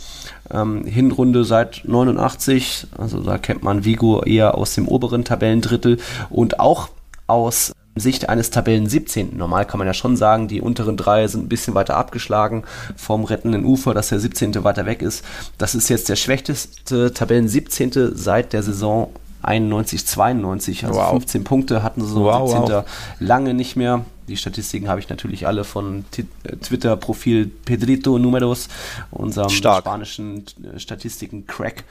ähm, 0.51 0.85
Hinrunde 0.85 1.45
seit 1.45 1.83
89. 1.85 2.87
Also 2.97 3.21
da 3.21 3.37
kennt 3.37 3.63
man 3.63 3.85
Vigo 3.85 4.23
eher 4.23 4.55
aus 4.55 4.75
dem 4.75 4.89
oberen 4.89 5.25
Tabellendrittel 5.25 5.99
und 6.31 6.61
auch 6.61 6.89
aus 7.27 7.73
Sicht 7.97 8.29
eines 8.29 8.51
Tabellen 8.51 8.89
17. 8.89 9.37
Normal 9.37 9.67
kann 9.67 9.79
man 9.79 9.87
ja 9.89 9.93
schon 9.93 10.17
sagen, 10.17 10.47
die 10.47 10.61
unteren 10.61 10.97
drei 10.97 11.27
sind 11.27 11.45
ein 11.45 11.49
bisschen 11.49 11.75
weiter 11.75 11.97
abgeschlagen 11.97 12.63
vom 12.97 13.25
rettenden 13.25 13.65
Ufer, 13.65 13.93
dass 13.93 14.09
der 14.09 14.21
17. 14.21 14.63
weiter 14.63 14.87
weg 14.87 15.03
ist. 15.03 15.25
Das 15.59 15.75
ist 15.75 15.89
jetzt 15.89 16.09
der 16.09 16.17
schwächste 16.17 17.13
Tabellen 17.13 17.49
17. 17.49 18.15
seit 18.15 18.53
der 18.53 18.63
Saison 18.63 19.11
91, 19.43 20.07
92. 20.07 20.87
Also 20.87 21.01
wow. 21.01 21.11
15 21.11 21.45
Punkte 21.45 21.83
hatten 21.83 22.03
sie 22.03 22.13
so 22.13 22.25
wow, 22.25 22.49
17. 22.49 22.75
Wow. 22.75 22.85
lange 23.19 23.53
nicht 23.53 23.75
mehr. 23.75 24.05
Die 24.31 24.37
Statistiken 24.37 24.89
habe 24.89 25.01
ich 25.01 25.09
natürlich 25.09 25.49
alle 25.49 25.65
von 25.65 26.05
äh, 26.17 26.57
Twitter-Profil 26.57 27.51
Pedrito 27.65 28.17
Numeros, 28.17 28.69
unserem 29.11 29.51
Stark. 29.51 29.81
spanischen 29.81 30.45
äh, 30.63 30.79
Statistiken-Crack. 30.79 31.83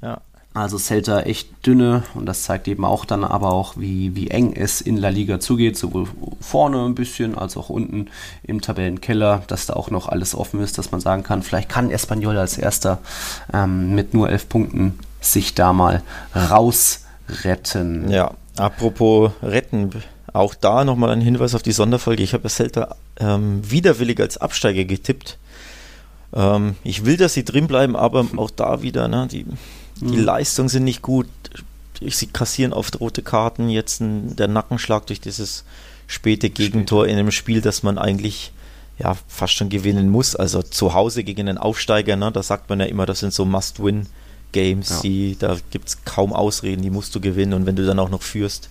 Ja. 0.00 0.20
Also 0.54 0.78
Celta 0.78 1.20
echt 1.22 1.66
dünne 1.66 2.04
und 2.14 2.26
das 2.26 2.44
zeigt 2.44 2.68
eben 2.68 2.84
auch 2.84 3.04
dann 3.04 3.24
aber 3.24 3.52
auch, 3.52 3.76
wie, 3.76 4.14
wie 4.14 4.28
eng 4.28 4.52
es 4.54 4.80
in 4.80 4.96
La 4.96 5.08
Liga 5.08 5.40
zugeht, 5.40 5.76
sowohl 5.76 6.06
vorne 6.40 6.84
ein 6.84 6.94
bisschen 6.94 7.36
als 7.36 7.56
auch 7.56 7.68
unten 7.68 8.06
im 8.44 8.60
Tabellenkeller, 8.60 9.42
dass 9.48 9.66
da 9.66 9.74
auch 9.74 9.90
noch 9.90 10.08
alles 10.08 10.36
offen 10.36 10.60
ist, 10.60 10.78
dass 10.78 10.92
man 10.92 11.00
sagen 11.00 11.24
kann, 11.24 11.42
vielleicht 11.42 11.68
kann 11.68 11.90
Espanyol 11.90 12.38
als 12.38 12.58
erster 12.58 12.98
ähm, 13.52 13.94
mit 13.96 14.14
nur 14.14 14.30
elf 14.30 14.48
Punkten 14.48 14.98
sich 15.20 15.54
da 15.54 15.72
mal 15.72 16.02
rausretten. 16.34 18.08
Ja, 18.08 18.32
Apropos 18.56 19.32
retten, 19.42 19.90
auch 20.38 20.54
da 20.54 20.84
nochmal 20.84 21.10
ein 21.10 21.20
Hinweis 21.20 21.54
auf 21.54 21.62
die 21.62 21.72
Sonderfolge. 21.72 22.22
Ich 22.22 22.32
habe 22.32 22.44
ja 22.44 22.50
Celta 22.50 22.96
ähm, 23.18 23.60
widerwillig 23.68 24.20
als 24.20 24.38
Absteiger 24.38 24.84
getippt. 24.84 25.38
Ähm, 26.34 26.76
ich 26.84 27.04
will, 27.04 27.16
dass 27.16 27.34
sie 27.34 27.44
drin 27.44 27.66
bleiben, 27.66 27.96
aber 27.96 28.26
auch 28.36 28.50
da 28.50 28.82
wieder, 28.82 29.08
ne, 29.08 29.28
die, 29.30 29.46
die 30.00 30.16
mhm. 30.16 30.24
Leistungen 30.24 30.68
sind 30.68 30.84
nicht 30.84 31.02
gut. 31.02 31.26
Sie 32.00 32.26
kassieren 32.26 32.72
oft 32.72 33.00
rote 33.00 33.22
Karten. 33.22 33.68
Jetzt 33.68 34.00
ein, 34.00 34.36
der 34.36 34.48
Nackenschlag 34.48 35.06
durch 35.06 35.20
dieses 35.20 35.64
späte 36.06 36.50
Gegentor 36.50 37.06
in 37.06 37.18
einem 37.18 37.32
Spiel, 37.32 37.60
das 37.60 37.82
man 37.82 37.98
eigentlich 37.98 38.52
ja 38.98 39.16
fast 39.26 39.54
schon 39.54 39.68
gewinnen 39.68 40.08
muss. 40.08 40.36
Also 40.36 40.62
zu 40.62 40.94
Hause 40.94 41.24
gegen 41.24 41.48
einen 41.48 41.58
Aufsteiger, 41.58 42.16
ne, 42.16 42.30
da 42.32 42.42
sagt 42.42 42.68
man 42.68 42.80
ja 42.80 42.86
immer, 42.86 43.06
das 43.06 43.20
sind 43.20 43.32
so 43.32 43.44
Must-Win-Games, 43.44 44.88
ja. 44.88 45.00
die, 45.02 45.36
da 45.38 45.56
gibt 45.70 45.88
es 45.88 46.04
kaum 46.04 46.32
Ausreden, 46.32 46.82
die 46.82 46.90
musst 46.90 47.14
du 47.14 47.20
gewinnen 47.20 47.54
und 47.54 47.66
wenn 47.66 47.76
du 47.76 47.86
dann 47.86 47.98
auch 47.98 48.10
noch 48.10 48.22
führst, 48.22 48.68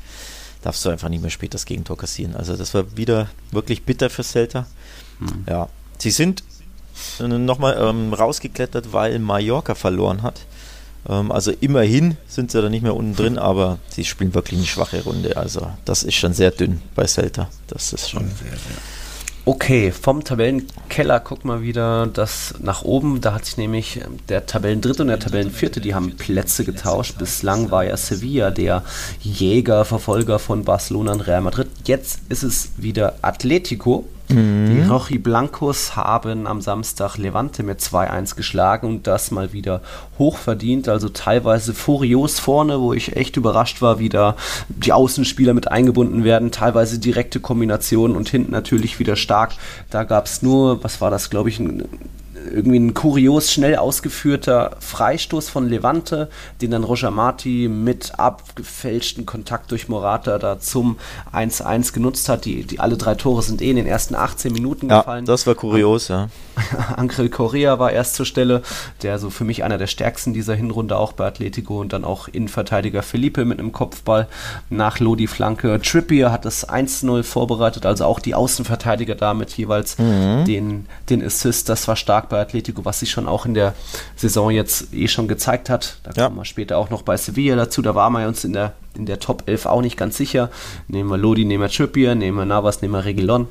darfst 0.68 0.84
du 0.84 0.90
einfach 0.90 1.08
nicht 1.08 1.22
mehr 1.22 1.32
spät 1.32 1.54
das 1.54 1.66
Gegentor 1.66 1.98
kassieren. 1.98 2.36
Also 2.36 2.58
das 2.58 2.74
war 2.74 2.98
wieder 2.98 3.30
wirklich 3.52 3.84
bitter 3.84 4.10
für 4.10 4.24
Celta. 4.24 4.68
Mhm. 5.18 5.46
Ja, 5.48 5.70
sie 5.98 6.12
sind 6.12 6.44
äh, 7.22 7.28
nochmal 7.28 7.78
ähm, 7.80 8.14
rausgeklettert, 8.14 8.92
weil 8.92 9.18
Mallorca 9.20 9.76
verloren 9.76 10.24
hat. 10.24 10.42
Ähm, 11.08 11.32
also 11.32 11.54
immerhin 11.62 12.18
sind 12.28 12.52
sie 12.52 12.62
da 12.62 12.68
nicht 12.68 12.82
mehr 12.82 12.98
unten 12.98 13.16
drin, 13.16 13.38
aber 13.38 13.80
sie 13.88 14.04
spielen 14.04 14.34
wirklich 14.34 14.60
eine 14.60 14.68
schwache 14.68 15.04
Runde. 15.04 15.38
Also 15.38 15.72
das 15.86 16.04
ist 16.04 16.16
schon 16.16 16.34
sehr 16.34 16.52
dünn 16.52 16.82
bei 16.96 17.08
Celta. 17.08 17.48
Das 17.68 17.94
ist 17.94 18.10
schon 18.10 18.28
sehr, 18.28 18.50
sehr. 18.50 18.58
Okay, 19.48 19.94
vom 19.94 20.26
Tabellenkeller 20.26 21.22
guck 21.22 21.46
mal 21.46 21.62
wieder 21.62 22.06
das 22.08 22.56
nach 22.60 22.82
oben. 22.82 23.22
Da 23.22 23.34
hat 23.34 23.46
sich 23.46 23.56
nämlich 23.56 24.02
der 24.28 24.46
Tabellendritte 24.46 25.04
und 25.04 25.08
der 25.08 25.20
Tabellenvierte, 25.20 25.80
die 25.80 25.96
haben 25.96 26.18
Plätze 26.18 26.66
getauscht. 26.66 27.18
Bislang 27.18 27.72
war 27.72 27.86
ja 27.86 27.96
Sevilla 27.96 28.52
der 28.52 28.84
Jäger, 29.22 29.86
Verfolger 29.86 30.38
von 30.40 30.66
Barcelona 30.66 31.14
und 31.14 31.22
Real 31.22 31.40
Madrid. 31.40 31.70
Jetzt 31.86 32.20
ist 32.28 32.44
es 32.44 32.72
wieder 32.76 33.20
Atletico 33.22 34.04
Mhm. 34.30 34.70
Die 34.70 34.82
Rochi 34.90 35.18
Blancos 35.18 35.96
haben 35.96 36.48
am 36.48 36.62
Samstag 36.62 37.18
Levante 37.18 37.64
mit 37.64 37.80
2-1 37.80 38.36
geschlagen 38.36 38.88
und 38.88 39.08
das 39.08 39.32
mal 39.32 39.54
wieder 39.54 39.82
hochverdient, 40.20 40.90
also 40.90 41.10
teilweise 41.10 41.74
furios 41.74 42.40
vorne, 42.40 42.82
wo 42.82 42.94
ich 42.94 43.16
echt 43.16 43.38
überrascht 43.38 43.82
war, 43.82 44.00
wie 44.00 44.10
da 44.10 44.36
die 44.68 44.94
Außenspieler 44.94 45.54
mit 45.54 45.72
eingebunden 45.72 46.24
werden, 46.24 46.52
teilweise 46.52 47.00
direkte 47.00 47.40
Kombinationen 47.40 48.18
und 48.18 48.30
hinten 48.30 48.52
natürlich 48.52 49.00
wieder 49.00 49.16
stark. 49.16 49.54
Da 49.90 50.04
gab 50.04 50.26
es 50.26 50.42
nur, 50.42 50.84
was 50.84 51.00
war 51.00 51.12
das, 51.12 51.30
glaube 51.30 51.50
ich, 51.50 51.60
ein 51.60 51.84
irgendwie 52.54 52.80
ein 52.80 52.94
kurios 52.94 53.52
schnell 53.52 53.76
ausgeführter 53.76 54.78
Freistoß 54.80 55.50
von 55.50 55.68
Levante, 55.68 56.30
den 56.62 56.72
dann 56.72 56.84
Roger 56.84 57.12
Marti 57.12 57.68
mit 57.68 58.18
abgefälschten 58.18 59.26
Kontakt 59.26 59.72
durch 59.72 59.88
Morata 59.90 60.38
da 60.40 60.60
zum 60.60 60.98
1-1 61.34 61.94
genutzt 61.94 62.30
hat. 62.30 62.46
Die, 62.46 62.64
die 62.64 62.80
alle 62.80 62.98
drei 62.98 63.16
Tore 63.16 63.42
sind 63.42 63.62
eh 63.62 63.70
in 63.70 63.76
den 63.76 63.88
ersten 63.88 64.16
18 64.16 64.52
Minuten 64.54 64.90
ja, 64.90 65.00
gefallen. 65.00 65.26
Das 65.26 65.48
war 65.48 65.56
kurios, 65.56 66.08
ja. 66.08 66.30
Angel 66.96 67.30
Correa 67.30 67.80
war 67.80 67.92
erst 67.92 68.16
zur 68.16 68.26
Stelle, 68.26 68.62
der 69.04 69.20
so 69.20 69.30
für 69.30 69.44
mich 69.44 69.64
einer 69.64 69.78
der 69.78 69.88
stärksten 69.88 70.34
dieser 70.34 70.56
Hinrunde 70.56 70.98
auch 70.98 71.14
bei 71.14 71.28
Atletico 71.28 71.80
und 71.80 71.94
dann 71.94 72.04
auch 72.04 72.28
Innenverteidiger 72.28 73.04
Felipe 73.04 73.46
mit 73.46 73.60
einem 73.60 73.72
Kopfball 73.72 74.28
nach 74.70 75.00
Lodi 75.00 75.28
Flanke. 75.28 75.80
Trippier 75.82 76.32
hat 76.32 76.46
das 76.46 76.68
1-0 76.68 77.24
vorbereitet, 77.24 77.86
also 77.86 78.06
auch 78.06 78.20
die 78.20 78.36
Außenverteidiger 78.36 79.16
damit 79.16 79.52
jeweils 79.52 79.98
mhm. 79.98 80.46
den, 80.46 80.86
den 81.10 81.24
Assist. 81.24 81.70
Das 81.70 81.88
war 81.88 81.96
stark 81.96 82.30
bei 82.30 82.37
Atletico, 82.40 82.86
was 82.86 83.00
sich 83.00 83.12
schon 83.12 83.28
auch 83.28 83.46
in 83.46 83.54
der 83.54 83.74
Saison 84.16 84.52
jetzt 84.52 84.94
eh 84.94 85.08
schon 85.08 85.28
gezeigt 85.28 85.70
hat. 85.70 85.98
Da 86.04 86.12
ja. 86.16 86.26
kommen 86.26 86.38
wir 86.38 86.46
später 86.46 86.78
auch 86.78 86.90
noch 86.90 87.02
bei 87.02 87.18
Sevilla 87.18 87.56
dazu. 87.56 87.82
Da 87.82 87.96
waren 87.96 88.14
wir 88.14 88.28
uns 88.28 88.44
in 88.44 88.54
der, 88.54 88.74
in 88.96 89.06
der 89.06 89.20
Top 89.20 89.44
11 89.48 89.66
auch 89.66 89.82
nicht 89.82 89.98
ganz 89.98 90.18
sicher. 90.18 90.50
Nehmen 90.88 91.10
wir 91.10 91.18
Lodi, 91.18 91.46
nehmen 91.46 91.64
wir 91.64 91.70
Trippier, 91.70 92.16
nehmen 92.16 92.38
wir 92.38 92.46
Navas, 92.46 92.82
nehmen 92.82 92.94
wir 92.94 93.06
Regilon. 93.06 93.48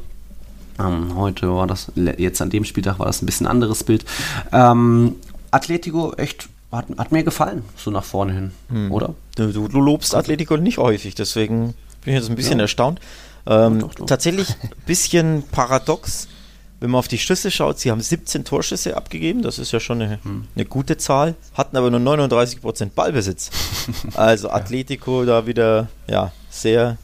Ähm, 0.79 1.17
heute 1.17 1.55
war 1.55 1.67
das, 1.67 1.91
jetzt 1.95 2.43
an 2.43 2.51
dem 2.51 2.65
Spieltag 2.65 2.99
war 2.99 3.07
das 3.07 3.23
ein 3.23 3.27
bisschen 3.27 3.47
anderes 3.47 3.85
Bild. 3.85 4.05
Ähm, 4.53 5.17
Atletico 5.51 6.13
echt 6.15 6.49
hat, 6.73 6.87
hat, 6.99 7.13
mir 7.13 7.25
gefallen, 7.25 7.65
so 7.77 7.91
nach 7.91 8.05
vorne 8.05 8.33
hin, 8.33 8.51
hm. 8.69 8.93
oder? 8.93 9.15
Du, 9.37 9.51
du, 9.69 9.81
lobst 9.81 10.15
Atletico 10.15 10.57
nicht 10.57 10.79
häufig, 10.79 11.15
deswegen 11.15 11.75
bin 12.05 12.15
ich 12.15 12.21
jetzt 12.21 12.29
ein 12.29 12.37
bisschen 12.37 12.59
ja. 12.59 12.65
erstaunt. 12.65 13.01
Ähm, 13.47 13.81
doch, 13.81 13.95
doch. 13.95 14.07
Tatsächlich 14.07 14.51
ein 14.63 14.71
bisschen 14.87 15.45
paradox, 15.51 16.29
wenn 16.87 16.93
man 16.93 17.01
auf 17.01 17.09
die 17.09 17.19
Schüsse 17.19 17.51
schaut. 17.51 17.81
Sie 17.81 17.91
haben 17.91 18.01
17 18.01 18.45
Torschüsse 18.45 18.97
abgegeben, 18.97 19.43
das 19.43 19.59
ist 19.59 19.73
ja 19.73 19.81
schon 19.81 20.01
eine, 20.01 20.23
hm. 20.23 20.47
eine 20.55 20.65
gute 20.67 20.97
Zahl, 20.97 21.35
hatten 21.53 21.77
aber 21.77 21.91
nur 21.91 21.99
39% 21.99 22.91
Ballbesitz. 22.95 23.51
also 24.15 24.51
Atletico 24.51 25.25
da 25.25 25.49
wieder 25.49 25.89
ja, 26.07 26.31
sehr 26.49 26.97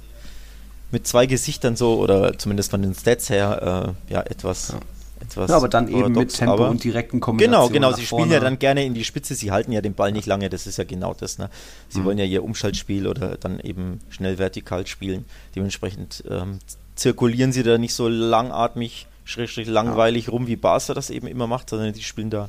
mit 0.93 1.09
zwei 1.09 1.27
Gesichtern 1.27 1.75
so, 1.75 1.99
oder 1.99 2.39
zumindest 2.39 2.71
von 2.71 2.81
den 2.81 2.95
Stats 2.95 3.29
her, 3.29 3.97
äh, 4.09 4.13
ja, 4.13 4.21
etwas. 4.21 4.69
Ja. 4.69 4.79
Etwas 5.21 5.51
ja, 5.51 5.57
aber 5.57 5.69
dann 5.69 5.87
paradox, 5.87 6.07
eben 6.07 6.19
mit 6.19 6.33
Tempo 6.33 6.67
und 6.69 6.85
direkten 6.85 7.19
Kombinationen. 7.19 7.73
Genau, 7.73 7.91
genau. 7.91 7.97
Sie 7.97 8.07
spielen 8.07 8.31
ja 8.31 8.39
dann 8.39 8.61
gerne 8.61 8.85
in 8.85 8.95
die 8.95 9.05
Spitze. 9.05 9.35
Sie 9.35 9.51
halten 9.51 9.73
ja 9.73 9.81
den 9.81 9.95
Ball 9.95 10.13
nicht 10.13 10.27
lange. 10.27 10.49
Das 10.49 10.69
ist 10.69 10.79
ja 10.79 10.85
genau 10.85 11.15
das. 11.15 11.39
Ne? 11.39 11.49
Sie 11.89 12.01
mhm. 12.01 12.05
wollen 12.05 12.19
ja 12.19 12.25
ihr 12.25 12.45
Umschaltspiel 12.45 13.09
oder 13.09 13.37
dann 13.37 13.59
eben 13.59 14.01
schnell 14.11 14.39
vertikal 14.39 14.87
spielen. 14.87 15.25
Dementsprechend 15.57 16.23
ähm, 16.29 16.59
zirkulieren 16.95 17.53
sie 17.53 17.63
da 17.63 17.79
nicht 17.79 17.95
so 17.95 18.09
langatmig, 18.09 19.07
schrägstrich 19.33 19.69
langweilig 19.69 20.27
ja. 20.27 20.33
rum, 20.33 20.47
wie 20.47 20.57
Barca 20.57 20.95
das 20.95 21.11
eben 21.11 21.27
immer 21.27 21.47
macht, 21.47 21.71
sondern 21.71 21.93
die 21.93 22.03
spielen 22.03 22.31
da 22.31 22.49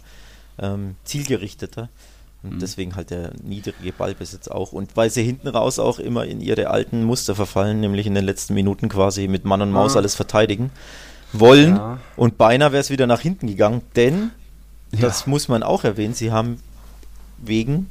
ähm, 0.60 0.96
zielgerichteter. 1.04 1.90
Und 2.44 2.56
mhm. 2.56 2.60
deswegen 2.60 2.96
halt 2.96 3.10
der 3.10 3.32
niedrige 3.42 3.94
Ballbesitz 3.94 4.50
auch. 4.50 4.74
Und 4.74 4.96
weil 4.98 5.10
sie 5.10 5.24
hinten 5.24 5.48
raus 5.48 5.80
auch 5.80 5.98
immer 5.98 6.26
in 6.26 6.42
ihre 6.42 6.70
alten 6.70 7.04
Muster 7.04 7.36
verfallen, 7.36 7.80
nämlich 7.80 8.06
in 8.06 8.16
den 8.16 8.26
letzten 8.26 8.54
Minuten 8.54 8.90
quasi 8.90 9.28
mit 9.28 9.46
Mann 9.46 9.62
und 9.62 9.72
Maus 9.72 9.96
ah. 9.96 10.00
alles 10.00 10.16
verteidigen 10.16 10.70
wollen. 11.32 11.78
Ja. 11.78 12.00
Und 12.16 12.38
beinahe 12.38 12.72
wäre 12.72 12.82
es 12.82 12.90
wieder 12.90 13.08
nach 13.08 13.22
hinten 13.22 13.48
gegangen, 13.48 13.82
denn, 13.96 14.32
ja. 14.92 15.02
das 15.02 15.26
muss 15.26 15.48
man 15.48 15.64
auch 15.64 15.84
erwähnen, 15.84 16.14
sie 16.14 16.32
haben 16.32 16.60
wegen 17.38 17.90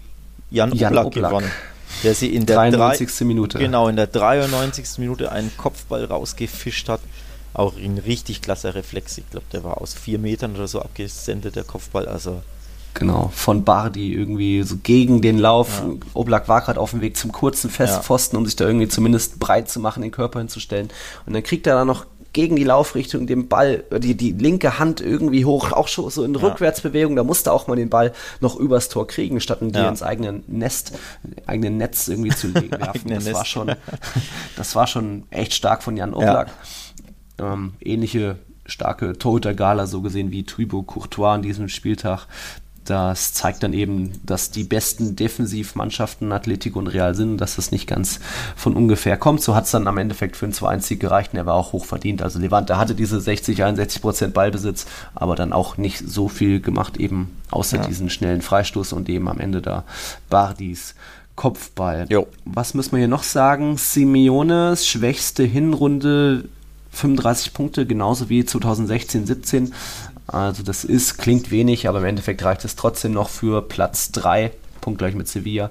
Jan, 0.51 0.73
Jan 0.73 0.93
Oblak, 0.93 1.07
Oblak 1.07 1.31
gewonnen. 1.31 1.51
Der 2.03 2.15
sie 2.15 2.35
in 2.35 2.47
der 2.47 2.57
93. 2.57 3.09
Drei, 3.09 3.25
Minute. 3.25 3.59
Genau, 3.59 3.89
in 3.89 3.97
der 3.97 4.07
93. 4.07 4.99
Minute 4.99 5.31
einen 5.31 5.55
Kopfball 5.57 6.05
rausgefischt 6.05 6.89
hat. 6.89 7.01
Auch 7.55 7.77
in 7.77 7.99
richtig 7.99 8.43
klasse 8.43 8.75
Reflex. 8.75 9.19
Ich 9.19 9.29
glaube, 9.31 9.47
der 9.53 9.65
war 9.65 9.81
aus 9.81 9.95
vier 9.95 10.19
Metern 10.19 10.55
oder 10.55 10.69
so 10.69 10.81
abgesendet, 10.81 11.57
der 11.57 11.65
Kopfball. 11.65 12.09
Also 12.09 12.43
Genau, 12.95 13.31
von 13.35 13.65
Bardi 13.65 14.13
irgendwie 14.13 14.63
so 14.63 14.77
gegen 14.83 15.23
den 15.23 15.39
Lauf. 15.39 15.83
Ja. 15.83 15.95
Oblak 16.15 16.49
war 16.49 16.61
gerade 16.61 16.79
auf 16.79 16.91
dem 16.91 17.01
Weg 17.01 17.17
zum 17.17 17.33
kurzen 17.33 17.71
Festpfosten, 17.71 18.37
ja. 18.37 18.39
um 18.39 18.47
sich 18.47 18.57
da 18.57 18.67
irgendwie 18.67 18.89
zumindest 18.89 19.39
breit 19.39 19.71
zu 19.71 19.81
machen, 19.81 20.03
den 20.03 20.11
Körper 20.11 20.41
hinzustellen. 20.41 20.89
Und 21.25 21.33
dann 21.33 21.43
kriegt 21.43 21.67
er 21.67 21.75
da 21.75 21.85
noch 21.87 22.05
gegen 22.33 22.57
die 22.57 22.65
Laufrichtung 22.65 23.27
den 23.27 23.49
Ball, 23.49 23.85
äh, 23.91 24.01
die, 24.01 24.15
die 24.15 24.33
linke 24.33 24.79
Hand 24.79 25.01
irgendwie 25.01 25.45
hoch, 25.45 25.73
auch 25.73 25.89
schon 25.89 26.11
so 26.11 26.25
in 26.25 26.35
ja. 26.35 26.41
Rückwärtsbewegung. 26.41 27.17
Da 27.17 27.25
musste 27.25 27.53
auch 27.53 27.67
mal 27.67 27.77
den 27.77 27.91
Ball 27.91 28.13
noch 28.41 28.57
übers 28.57 28.89
Tor 28.89 29.07
kriegen, 29.07 29.41
statt 29.41 29.63
ihn 29.63 29.71
ja. 29.71 29.89
ins 29.89 30.03
eigene 30.03 30.43
Nest, 30.47 30.93
eigene 31.47 31.71
Netz 31.71 32.09
irgendwie 32.09 32.31
zu 32.31 32.55
werfen. 32.55 33.09
das 33.09 33.33
war 33.33 33.45
schon, 33.45 33.73
das 34.57 34.75
war 34.75 34.87
schon 34.87 35.25
echt 35.31 35.55
stark 35.55 35.83
von 35.83 35.97
Jan 35.97 36.15
Oblak. 36.15 36.49
Ja. 36.49 36.55
Ähm, 37.43 37.75
ähnliche 37.81 38.37
starke 38.67 39.19
Torhüter-Gala 39.19 39.87
so 39.87 40.03
gesehen 40.03 40.31
wie 40.31 40.45
Thibaut 40.45 40.87
Courtois 40.87 41.35
an 41.35 41.43
diesem 41.43 41.69
Spieltag. 41.69 42.27
Das 42.85 43.33
zeigt 43.33 43.63
dann 43.63 43.75
eben, 43.75 44.13
dass 44.27 44.51
die 44.51 44.65
besten 44.65 45.15
Defensivmannschaften 45.15 46.33
Atletico 46.33 46.81
und 46.81 46.89
Real 46.89 47.15
sind, 47.15 47.39
dass 47.39 47.55
das 47.55 47.71
nicht 47.71 47.87
ganz 47.87 48.19
von 48.57 48.75
ungefähr 48.75 49.17
kommt. 49.17 49.41
So 49.41 49.55
hat 49.55 49.67
es 49.67 49.71
dann 49.71 49.87
am 49.87 49.99
Endeffekt 49.99 50.37
für 50.37 50.47
einen 50.47 50.53
2-1-Sieg 50.53 50.99
gereicht 50.99 51.33
und 51.33 51.39
er 51.39 51.47
war 51.47 51.55
auch 51.55 51.73
hoch 51.73 51.85
verdient. 51.85 52.23
Also 52.23 52.41
Levante 52.41 52.79
hatte 52.79 52.97
diese 52.97 53.21
60, 53.21 53.63
61 53.63 54.03
Prozent 54.03 54.35
Ballbesitz, 54.35 54.87
aber 55.15 55.37
dann 55.37 55.53
auch 55.53 55.77
nicht 55.77 55.99
so 55.99 56.29
viel 56.29 56.61
gemacht, 56.61 56.97
eben 56.97 57.31
außer 57.53 57.77
ja. 57.77 57.87
diesen 57.87 58.11
schnellen 58.11 58.43
Freistoß 58.43 58.93
und 58.95 59.09
eben 59.09 59.29
am 59.29 59.39
Ende 59.39 59.63
da 59.63 59.85
Bardis 60.29 60.97
Kopfball. 61.37 62.07
Jo. 62.09 62.27
Was 62.45 62.75
müssen 62.75 62.93
wir 62.93 62.99
hier 62.99 63.09
noch 63.09 63.23
sagen? 63.23 63.77
Simeones 63.77 64.87
schwächste 64.89 65.45
Hinrunde 65.45 66.45
35 66.93 67.53
Punkte, 67.55 67.87
genauso 67.87 68.29
wie 68.29 68.45
2016, 68.45 69.27
17. 69.27 69.75
Also 70.27 70.63
das 70.63 70.85
ist, 70.85 71.19
klingt 71.19 71.51
wenig, 71.51 71.89
aber 71.89 71.99
im 71.99 72.05
Endeffekt 72.05 72.45
reicht 72.45 72.65
es 72.65 72.77
trotzdem 72.77 73.13
noch 73.13 73.29
für 73.29 73.63
Platz 73.63 74.13
3 74.13 74.53
punktgleich 74.81 75.15
mit 75.15 75.29
Sevilla, 75.29 75.71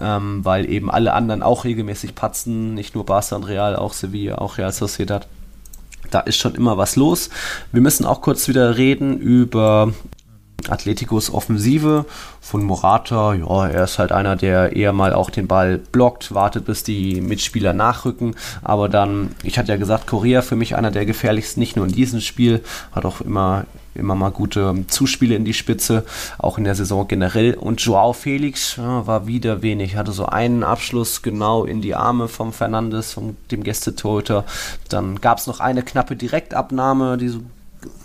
ähm, 0.00 0.44
weil 0.44 0.68
eben 0.68 0.90
alle 0.90 1.14
anderen 1.14 1.42
auch 1.42 1.64
regelmäßig 1.64 2.14
patzen, 2.14 2.74
nicht 2.74 2.94
nur 2.94 3.06
Barca 3.06 3.36
und 3.36 3.44
Real, 3.44 3.76
auch 3.76 3.94
Sevilla, 3.94 4.36
auch 4.36 4.58
Real 4.58 4.72
Sociedad. 4.72 5.26
Da 6.10 6.20
ist 6.20 6.36
schon 6.36 6.54
immer 6.54 6.76
was 6.76 6.96
los. 6.96 7.30
Wir 7.72 7.80
müssen 7.80 8.04
auch 8.04 8.20
kurz 8.20 8.48
wieder 8.48 8.76
reden 8.76 9.18
über 9.18 9.92
Atleticos 10.68 11.32
Offensive 11.32 12.04
von 12.40 12.62
Morata. 12.62 13.34
Ja, 13.34 13.68
er 13.68 13.84
ist 13.84 13.98
halt 13.98 14.12
einer, 14.12 14.36
der 14.36 14.76
eher 14.76 14.92
mal 14.92 15.12
auch 15.12 15.30
den 15.30 15.46
Ball 15.46 15.78
blockt, 15.78 16.34
wartet, 16.34 16.64
bis 16.64 16.82
die 16.82 17.20
Mitspieler 17.20 17.72
nachrücken. 17.72 18.34
Aber 18.62 18.88
dann, 18.88 19.34
ich 19.42 19.58
hatte 19.58 19.72
ja 19.72 19.78
gesagt, 19.78 20.06
Korea 20.06 20.42
für 20.42 20.56
mich 20.56 20.76
einer 20.76 20.90
der 20.90 21.06
gefährlichsten, 21.06 21.60
nicht 21.60 21.76
nur 21.76 21.86
in 21.86 21.92
diesem 21.92 22.20
Spiel, 22.20 22.62
hat 22.92 23.04
auch 23.04 23.20
immer 23.20 23.64
immer 23.94 24.14
mal 24.14 24.30
gute 24.30 24.84
Zuspiele 24.86 25.34
in 25.34 25.44
die 25.44 25.54
Spitze, 25.54 26.04
auch 26.38 26.56
in 26.56 26.62
der 26.62 26.76
Saison 26.76 27.08
generell. 27.08 27.54
Und 27.54 27.80
Joao 27.80 28.12
Felix 28.12 28.76
ja, 28.76 29.06
war 29.06 29.26
wieder 29.26 29.60
wenig, 29.62 29.96
hatte 29.96 30.12
so 30.12 30.26
einen 30.26 30.62
Abschluss 30.62 31.22
genau 31.22 31.64
in 31.64 31.82
die 31.82 31.96
Arme 31.96 32.28
vom 32.28 32.52
Fernandes, 32.52 33.12
vom 33.12 33.36
dem 33.50 33.64
Gästetorhüter. 33.64 34.44
Dann 34.88 35.20
gab 35.20 35.38
es 35.38 35.48
noch 35.48 35.58
eine 35.58 35.82
knappe 35.82 36.14
Direktabnahme, 36.14 37.18
die 37.18 37.28
so 37.28 37.40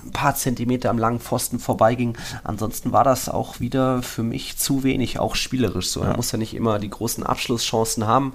ein 0.06 0.12
paar 0.12 0.36
Zentimeter 0.36 0.90
am 0.90 0.98
langen 0.98 1.20
Pfosten 1.20 1.60
vorbeiging. 1.60 2.18
Ansonsten 2.44 2.92
war 2.92 3.04
das 3.04 3.30
auch 3.30 3.60
wieder 3.60 4.02
für 4.02 4.24
mich 4.24 4.58
zu 4.58 4.84
wenig, 4.84 5.20
auch 5.20 5.36
spielerisch 5.36 5.90
so. 5.90 6.02
Ja. 6.02 6.12
Er 6.12 6.16
muss 6.16 6.32
ja 6.32 6.38
nicht 6.38 6.54
immer 6.54 6.80
die 6.80 6.90
großen 6.90 7.24
Abschlusschancen 7.24 8.08
haben, 8.08 8.34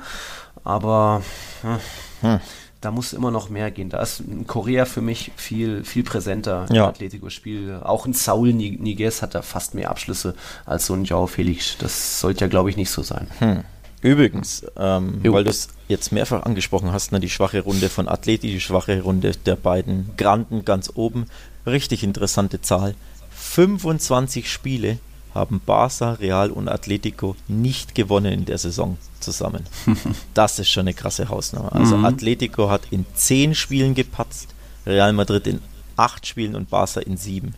aber 0.64 1.22
hm, 1.62 1.78
hm. 2.20 2.40
da 2.80 2.90
muss 2.90 3.12
immer 3.12 3.30
noch 3.30 3.50
mehr 3.50 3.70
gehen. 3.70 3.90
Da 3.90 4.00
ist 4.02 4.22
Korea 4.46 4.84
für 4.84 5.00
mich 5.02 5.32
viel, 5.36 5.84
viel 5.84 6.04
präsenter 6.04 6.66
ja. 6.70 6.84
im 6.84 6.88
Atletico-Spiel. 6.90 7.80
Auch 7.82 8.06
ein 8.06 8.12
Saul 8.12 8.52
Niguez 8.52 9.22
hat 9.22 9.34
da 9.34 9.42
fast 9.42 9.74
mehr 9.74 9.90
Abschlüsse 9.90 10.34
als 10.66 10.86
so 10.86 10.94
ein 10.94 11.04
Jao 11.04 11.26
Felix. 11.26 11.76
Das 11.78 12.20
sollte 12.20 12.44
ja, 12.44 12.48
glaube 12.48 12.70
ich, 12.70 12.76
nicht 12.76 12.90
so 12.90 13.02
sein. 13.02 13.28
Hm. 13.38 13.64
Übrigens, 14.00 14.64
ähm, 14.76 15.20
weil 15.24 15.44
du 15.44 15.50
es 15.50 15.68
jetzt 15.88 16.12
mehrfach 16.12 16.44
angesprochen 16.44 16.92
hast, 16.92 17.12
ne, 17.12 17.20
die 17.20 17.30
schwache 17.30 17.62
Runde 17.62 17.88
von 17.88 18.08
Atleti, 18.08 18.48
die 18.48 18.60
schwache 18.60 19.02
Runde 19.02 19.32
der 19.46 19.56
beiden 19.56 20.10
Granden 20.16 20.64
ganz 20.64 20.92
oben. 20.94 21.26
Richtig 21.66 22.04
interessante 22.04 22.60
Zahl. 22.60 22.94
25 23.30 24.50
Spiele 24.50 24.98
haben 25.34 25.60
Barca, 25.64 26.12
Real 26.12 26.50
und 26.50 26.68
Atletico 26.68 27.36
nicht 27.48 27.94
gewonnen 27.94 28.32
in 28.32 28.44
der 28.44 28.58
Saison 28.58 28.98
zusammen. 29.20 29.64
Das 30.34 30.58
ist 30.58 30.68
schon 30.68 30.82
eine 30.82 30.94
krasse 30.94 31.28
Hausnummer. 31.28 31.74
Also 31.74 31.96
mhm. 31.96 32.04
Atletico 32.04 32.70
hat 32.70 32.82
in 32.90 33.04
10 33.14 33.54
Spielen 33.54 33.94
gepatzt, 33.94 34.54
Real 34.86 35.12
Madrid 35.12 35.46
in 35.46 35.60
8 35.96 36.26
Spielen 36.26 36.54
und 36.54 36.70
Barca 36.70 37.00
in 37.00 37.16
7. 37.16 37.54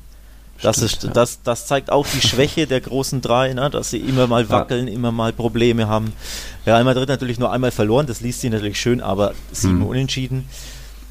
Das, 0.62 0.76
Stimmt, 0.76 0.92
ist, 0.92 1.02
ja. 1.04 1.10
das, 1.10 1.42
das 1.42 1.66
zeigt 1.66 1.90
auch 1.90 2.06
die 2.06 2.26
Schwäche 2.26 2.66
der 2.66 2.80
großen 2.80 3.20
drei, 3.20 3.52
ne? 3.54 3.70
dass 3.70 3.90
sie 3.90 3.98
immer 3.98 4.26
mal 4.26 4.48
wackeln, 4.50 4.88
ja. 4.88 4.94
immer 4.94 5.12
mal 5.12 5.32
Probleme 5.32 5.88
haben. 5.88 6.12
Real 6.66 6.84
Madrid 6.84 7.08
natürlich 7.08 7.38
nur 7.38 7.50
einmal 7.50 7.70
verloren, 7.70 8.06
das 8.06 8.20
liest 8.20 8.40
sich 8.40 8.50
natürlich 8.50 8.80
schön, 8.80 9.00
aber 9.00 9.32
sieben 9.52 9.80
hm. 9.80 9.86
Unentschieden. 9.86 10.48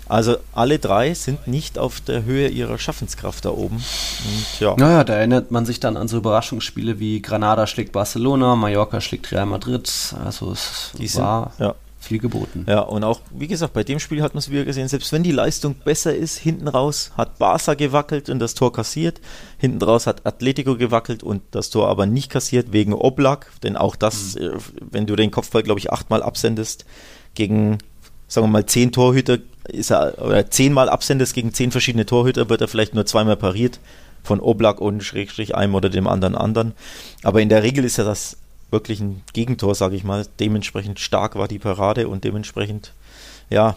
Also 0.08 0.38
alle 0.54 0.80
drei 0.80 1.14
sind 1.14 1.48
nicht 1.48 1.78
auf 1.78 2.02
der 2.02 2.24
Höhe 2.24 2.48
ihrer 2.48 2.80
Schaffenskraft 2.80 3.46
da 3.46 3.52
oben. 3.52 3.76
Und 3.76 4.60
ja. 4.60 4.76
Naja, 4.76 5.04
da 5.04 5.14
erinnert 5.14 5.52
man 5.52 5.68
sich 5.68 5.80
dann 5.80 5.98
an 5.98 6.08
so 6.08 6.18
Überraschungsspiele 6.18 7.00
wie 7.00 7.22
Granada 7.22 7.68
schlägt 7.68 7.92
Barcelona, 7.92 8.56
Mallorca 8.56 9.02
schlägt 9.02 9.32
Real 9.32 9.46
Madrid. 9.46 9.88
Also 10.26 10.52
es 10.52 10.92
Die 10.98 11.14
war 11.16 11.54
sind, 11.58 11.68
ja 11.68 11.76
viel 12.00 12.20
geboten. 12.20 12.66
Ja, 12.68 12.80
und 12.80 13.04
auch, 13.04 13.22
wie 13.32 13.48
gesagt, 13.48 13.74
bei 13.74 13.84
dem 13.84 14.00
Spiel 14.00 14.22
hat 14.22 14.34
man 14.34 14.40
es 14.40 14.50
wieder 14.50 14.64
gesehen, 14.64 14.88
selbst 14.88 15.12
wenn 15.12 15.22
die 15.22 15.32
Leistung 15.32 15.76
besser 15.76 16.16
ist, 16.16 16.38
hinten 16.38 16.68
raus 16.68 17.12
hat 17.18 17.38
Barca 17.38 17.74
gewackelt 17.74 18.30
und 18.30 18.40
das 18.40 18.54
Tor 18.54 18.72
kassiert, 18.72 19.20
hinten 19.58 19.82
raus 19.82 20.08
hat 20.08 20.26
Atletico 20.26 20.78
gewackelt 20.78 21.24
und 21.24 21.42
das 21.52 21.70
Tor 21.70 21.90
aber 21.90 22.06
nicht 22.06 22.32
kassiert 22.32 22.72
wegen 22.72 22.94
Oblak, 22.94 23.52
denn 23.64 23.76
auch 23.76 23.96
das, 23.96 24.36
mhm. 24.36 24.42
Äh, 24.42 24.52
wenn 24.92 25.06
du 25.06 25.16
den 25.16 25.32
Kopfball, 25.32 25.64
glaube 25.64 25.80
ich, 25.80 25.92
achtmal 25.92 26.24
absendest 26.24 26.86
gegen, 27.36 27.80
sagen 28.28 28.48
wir 28.48 28.52
mal, 28.52 28.66
zehn 28.66 28.92
Torhüter, 28.92 29.40
ist 29.68 29.92
er, 29.92 30.24
oder 30.24 30.50
zehnmal 30.50 30.90
absendest 30.90 31.34
gegen 31.34 31.54
zehn 31.54 31.72
verschiedene 31.72 32.06
Torhüter, 32.06 32.50
wird 32.50 32.62
er 32.62 32.68
vielleicht 32.70 32.96
nur 32.96 33.06
zweimal 33.06 33.36
pariert 33.36 33.80
von 34.24 34.40
Oblak 34.40 34.80
und 34.80 35.04
Schrägstrich 35.04 35.56
einem 35.56 35.76
oder 35.76 35.90
dem 35.90 36.08
anderen 36.08 36.36
anderen. 36.36 36.74
Aber 37.24 37.42
in 37.42 37.50
der 37.50 37.64
Regel 37.64 37.84
ist 37.84 37.98
ja 37.98 38.04
das 38.04 38.38
wirklich 38.72 39.00
ein 39.00 39.24
Gegentor, 39.34 39.76
sage 39.76 39.96
ich 39.96 40.04
mal. 40.04 40.26
Dementsprechend 40.40 41.00
stark 41.00 41.36
war 41.36 41.48
die 41.48 41.60
Parade 41.60 42.08
und 42.08 42.24
dementsprechend, 42.24 42.94
ja, 43.50 43.76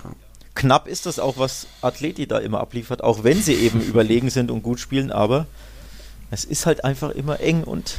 knapp 0.54 0.88
ist 0.88 1.06
das 1.06 1.18
auch, 1.18 1.38
was 1.38 1.66
Athleti 1.80 2.26
da 2.26 2.38
immer 2.38 2.60
abliefert, 2.60 3.02
auch 3.02 3.24
wenn 3.24 3.40
sie 3.40 3.54
eben 3.54 3.80
überlegen 3.86 4.30
sind 4.30 4.50
und 4.50 4.62
gut 4.62 4.80
spielen, 4.80 5.10
aber 5.10 5.46
es 6.30 6.44
ist 6.44 6.66
halt 6.66 6.84
einfach 6.84 7.10
immer 7.10 7.40
eng 7.40 7.64
und 7.64 7.98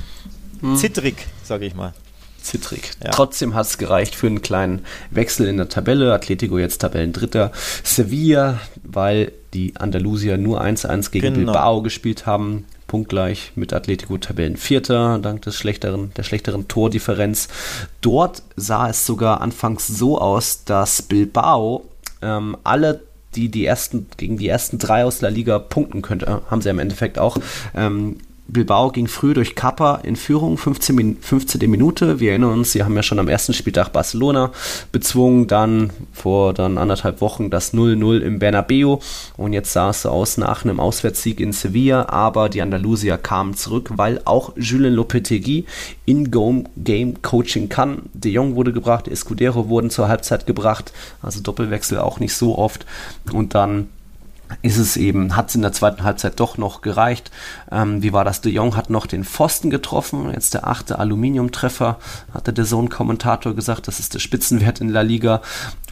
hm. 0.62 0.76
zittrig, 0.78 1.28
sage 1.44 1.66
ich 1.66 1.76
mal. 1.76 1.94
Zittrig. 2.42 2.92
Ja. 3.02 3.12
Trotzdem 3.12 3.54
hat 3.54 3.68
es 3.68 3.78
gereicht 3.78 4.16
für 4.16 4.28
einen 4.28 4.42
kleinen 4.42 4.82
Wechsel 5.12 5.48
in 5.48 5.56
der 5.56 5.70
Tabelle. 5.70 6.14
Atletico 6.14 6.58
jetzt 6.58 6.80
Tabellendritter. 6.80 7.54
Sevilla, 7.84 8.60
weil 8.84 9.32
die 9.54 9.78
Andalusier 9.78 10.38
nur 10.38 10.62
1-1 10.62 11.12
gegen 11.12 11.36
genau. 11.36 11.54
Bilbao 11.54 11.82
gespielt 11.82 12.26
haben, 12.26 12.66
punktgleich 12.94 13.54
mit 13.56 13.74
Atletico 13.74 14.20
Tabellenvierter, 14.20 15.18
dank 15.18 15.42
des 15.42 15.56
schlechteren, 15.56 16.12
der 16.16 16.22
schlechteren 16.22 16.68
Tordifferenz. 16.68 17.48
Dort 18.02 18.44
sah 18.56 18.88
es 18.88 19.08
sogar 19.08 19.42
anfangs 19.42 19.88
so 19.88 20.20
aus, 20.22 20.64
dass 20.64 21.02
Bilbao 21.02 21.86
ähm, 22.22 22.56
alle 22.64 23.02
die 23.34 23.50
die 23.50 23.66
ersten 23.66 24.06
gegen 24.16 24.38
die 24.38 24.48
ersten 24.48 24.78
drei 24.78 25.06
aus 25.06 25.18
der 25.18 25.32
Liga 25.32 25.58
punkten 25.58 26.04
könnte, 26.04 26.44
haben 26.52 26.62
sie 26.62 26.70
im 26.70 26.78
Endeffekt 26.78 27.18
auch. 27.18 27.38
Ähm, 27.74 28.18
Bilbao 28.48 28.92
ging 28.92 29.08
früh 29.08 29.34
durch 29.34 29.56
Kappa 29.56 29.96
in 30.04 30.16
Führung, 30.16 30.58
15, 30.58 31.18
15. 31.22 31.70
Minute. 31.70 32.20
Wir 32.20 32.32
erinnern 32.32 32.52
uns, 32.52 32.74
sie 32.74 32.84
haben 32.84 32.96
ja 32.96 33.02
schon 33.02 33.20
am 33.20 33.30
ersten 33.30 33.54
Spieltag 33.54 33.94
Barcelona 33.94 34.52
bezwungen, 34.92 35.48
dann 35.48 35.92
vor 36.12 36.54
dann 36.54 36.78
anderthalb 36.78 37.22
Wochen 37.22 37.50
das 37.50 37.74
0-0 37.74 38.20
im 38.20 38.40
Bernabeu 38.40 38.98
und 39.38 39.54
jetzt 39.54 39.72
sah 39.72 39.92
es 39.92 40.02
so 40.02 40.10
aus 40.10 40.38
nach 40.38 40.66
einem 40.66 40.80
Auswärtssieg 40.82 41.40
in 41.40 41.54
Sevilla, 41.54 42.10
aber 42.10 42.50
die 42.50 42.62
Andalusier 42.62 43.18
kamen 43.18 43.56
zurück, 43.56 43.92
weil 43.96 44.22
auch 44.26 44.52
Julien 44.58 44.94
Lopetegui 44.94 45.66
in-game 46.06 47.22
Coaching 47.22 47.70
kann. 47.70 48.04
De 48.14 48.32
Jong 48.32 48.56
wurde 48.56 48.74
gebracht, 48.74 49.08
Escudero 49.08 49.70
wurden 49.70 49.90
zur 49.90 50.10
Halbzeit 50.10 50.46
gebracht, 50.46 50.92
also 51.22 51.40
Doppelwechsel 51.40 51.98
auch 51.98 52.20
nicht 52.20 52.36
so 52.36 52.58
oft 52.58 52.86
und 53.32 53.56
dann 53.56 53.88
ist 54.62 54.78
es 54.78 54.98
eben, 54.98 55.36
hat 55.36 55.50
es 55.50 55.56
in 55.56 55.62
der 55.62 55.74
zweiten 55.74 56.04
Halbzeit 56.04 56.40
doch 56.40 56.58
noch 56.58 56.82
gereicht. 56.82 57.32
Ähm, 57.72 58.04
wie 58.04 58.14
war 58.14 58.24
das? 58.24 58.42
De 58.42 58.52
Jong 58.52 58.76
hat 58.76 58.90
noch 58.90 59.06
den 59.06 59.24
Pfosten 59.24 59.70
getroffen, 59.70 60.32
jetzt 60.32 60.54
der 60.54 60.68
achte 60.68 61.00
Aluminiumtreffer, 61.00 61.98
hatte 62.34 62.54
der 62.54 62.66
Sohn-Kommentator 62.66 63.56
gesagt, 63.56 63.88
das 63.88 64.00
ist 64.00 64.14
der 64.14 64.20
Spitzenwert 64.20 64.82
in 64.82 64.90
La 64.90 65.02
Liga. 65.02 65.42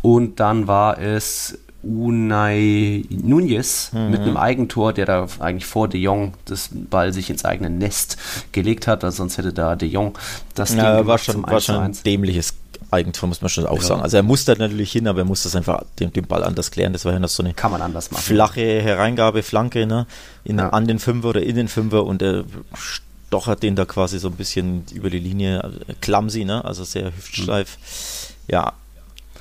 Und 0.02 0.39
dann 0.39 0.68
war 0.68 0.99
es 0.99 1.58
Unai 1.84 3.06
Nunez 3.10 3.91
mhm. 3.91 4.12
mit 4.12 4.22
einem 4.22 4.38
Eigentor, 4.38 4.93
der 4.93 5.06
da 5.06 5.28
eigentlich 5.39 5.66
vor 5.66 5.88
De 5.88 5.99
Jong 5.99 6.34
das 6.45 6.70
Ball 6.72 7.12
sich 7.12 7.30
ins 7.30 7.43
eigene 7.43 7.72
Nest 7.72 8.18
gelegt 8.52 8.88
hat, 8.88 9.04
also 9.04 9.18
sonst 9.18 9.38
hätte 9.38 9.52
da 9.52 9.76
De 9.76 9.89
Jong 9.89 10.18
das 10.54 10.76
ja, 10.76 10.97
Ding 10.97 11.08
war 11.08 11.18
schon, 11.18 11.43
war 11.43 11.60
schon 11.60 11.78
ein 11.78 11.97
dämliches 12.06 12.54
Eigentor, 12.91 13.29
muss 13.29 13.41
man 13.41 13.49
schon 13.49 13.65
auch 13.65 13.77
ja. 13.77 13.83
sagen. 13.83 14.01
Also 14.01 14.17
er 14.17 14.23
musste 14.23 14.55
natürlich 14.57 14.91
hin, 14.91 15.07
aber 15.07 15.19
er 15.19 15.25
musste 15.25 15.47
das 15.47 15.55
einfach 15.55 15.83
den, 15.99 16.11
den, 16.11 16.25
Ball 16.27 16.43
anders 16.43 16.71
klären. 16.71 16.91
Das 16.91 17.05
war 17.05 17.13
ja 17.13 17.19
noch 17.19 17.29
so 17.29 17.41
eine 17.41 17.53
Kann 17.53 17.71
man 17.71 17.81
anders 17.81 18.11
machen. 18.11 18.21
flache 18.21 18.81
Hereingabe, 18.81 19.43
Flanke 19.43 19.85
ne? 19.87 20.07
in, 20.43 20.57
ja. 20.57 20.69
an 20.69 20.87
den 20.87 20.99
Fünfer 20.99 21.29
oder 21.29 21.41
in 21.41 21.55
den 21.55 21.67
Fünfer 21.69 22.05
und 22.05 22.21
er 22.21 22.43
stochert 22.73 23.63
den 23.63 23.75
da 23.75 23.85
quasi 23.85 24.19
so 24.19 24.27
ein 24.27 24.35
bisschen 24.35 24.83
über 24.93 25.09
die 25.09 25.19
Linie, 25.19 25.71
clumsy, 26.01 26.43
ne? 26.43 26.65
also 26.65 26.83
sehr 26.83 27.05
hüftsteif. 27.15 27.77
Mhm. 27.77 28.53
Ja, 28.53 28.73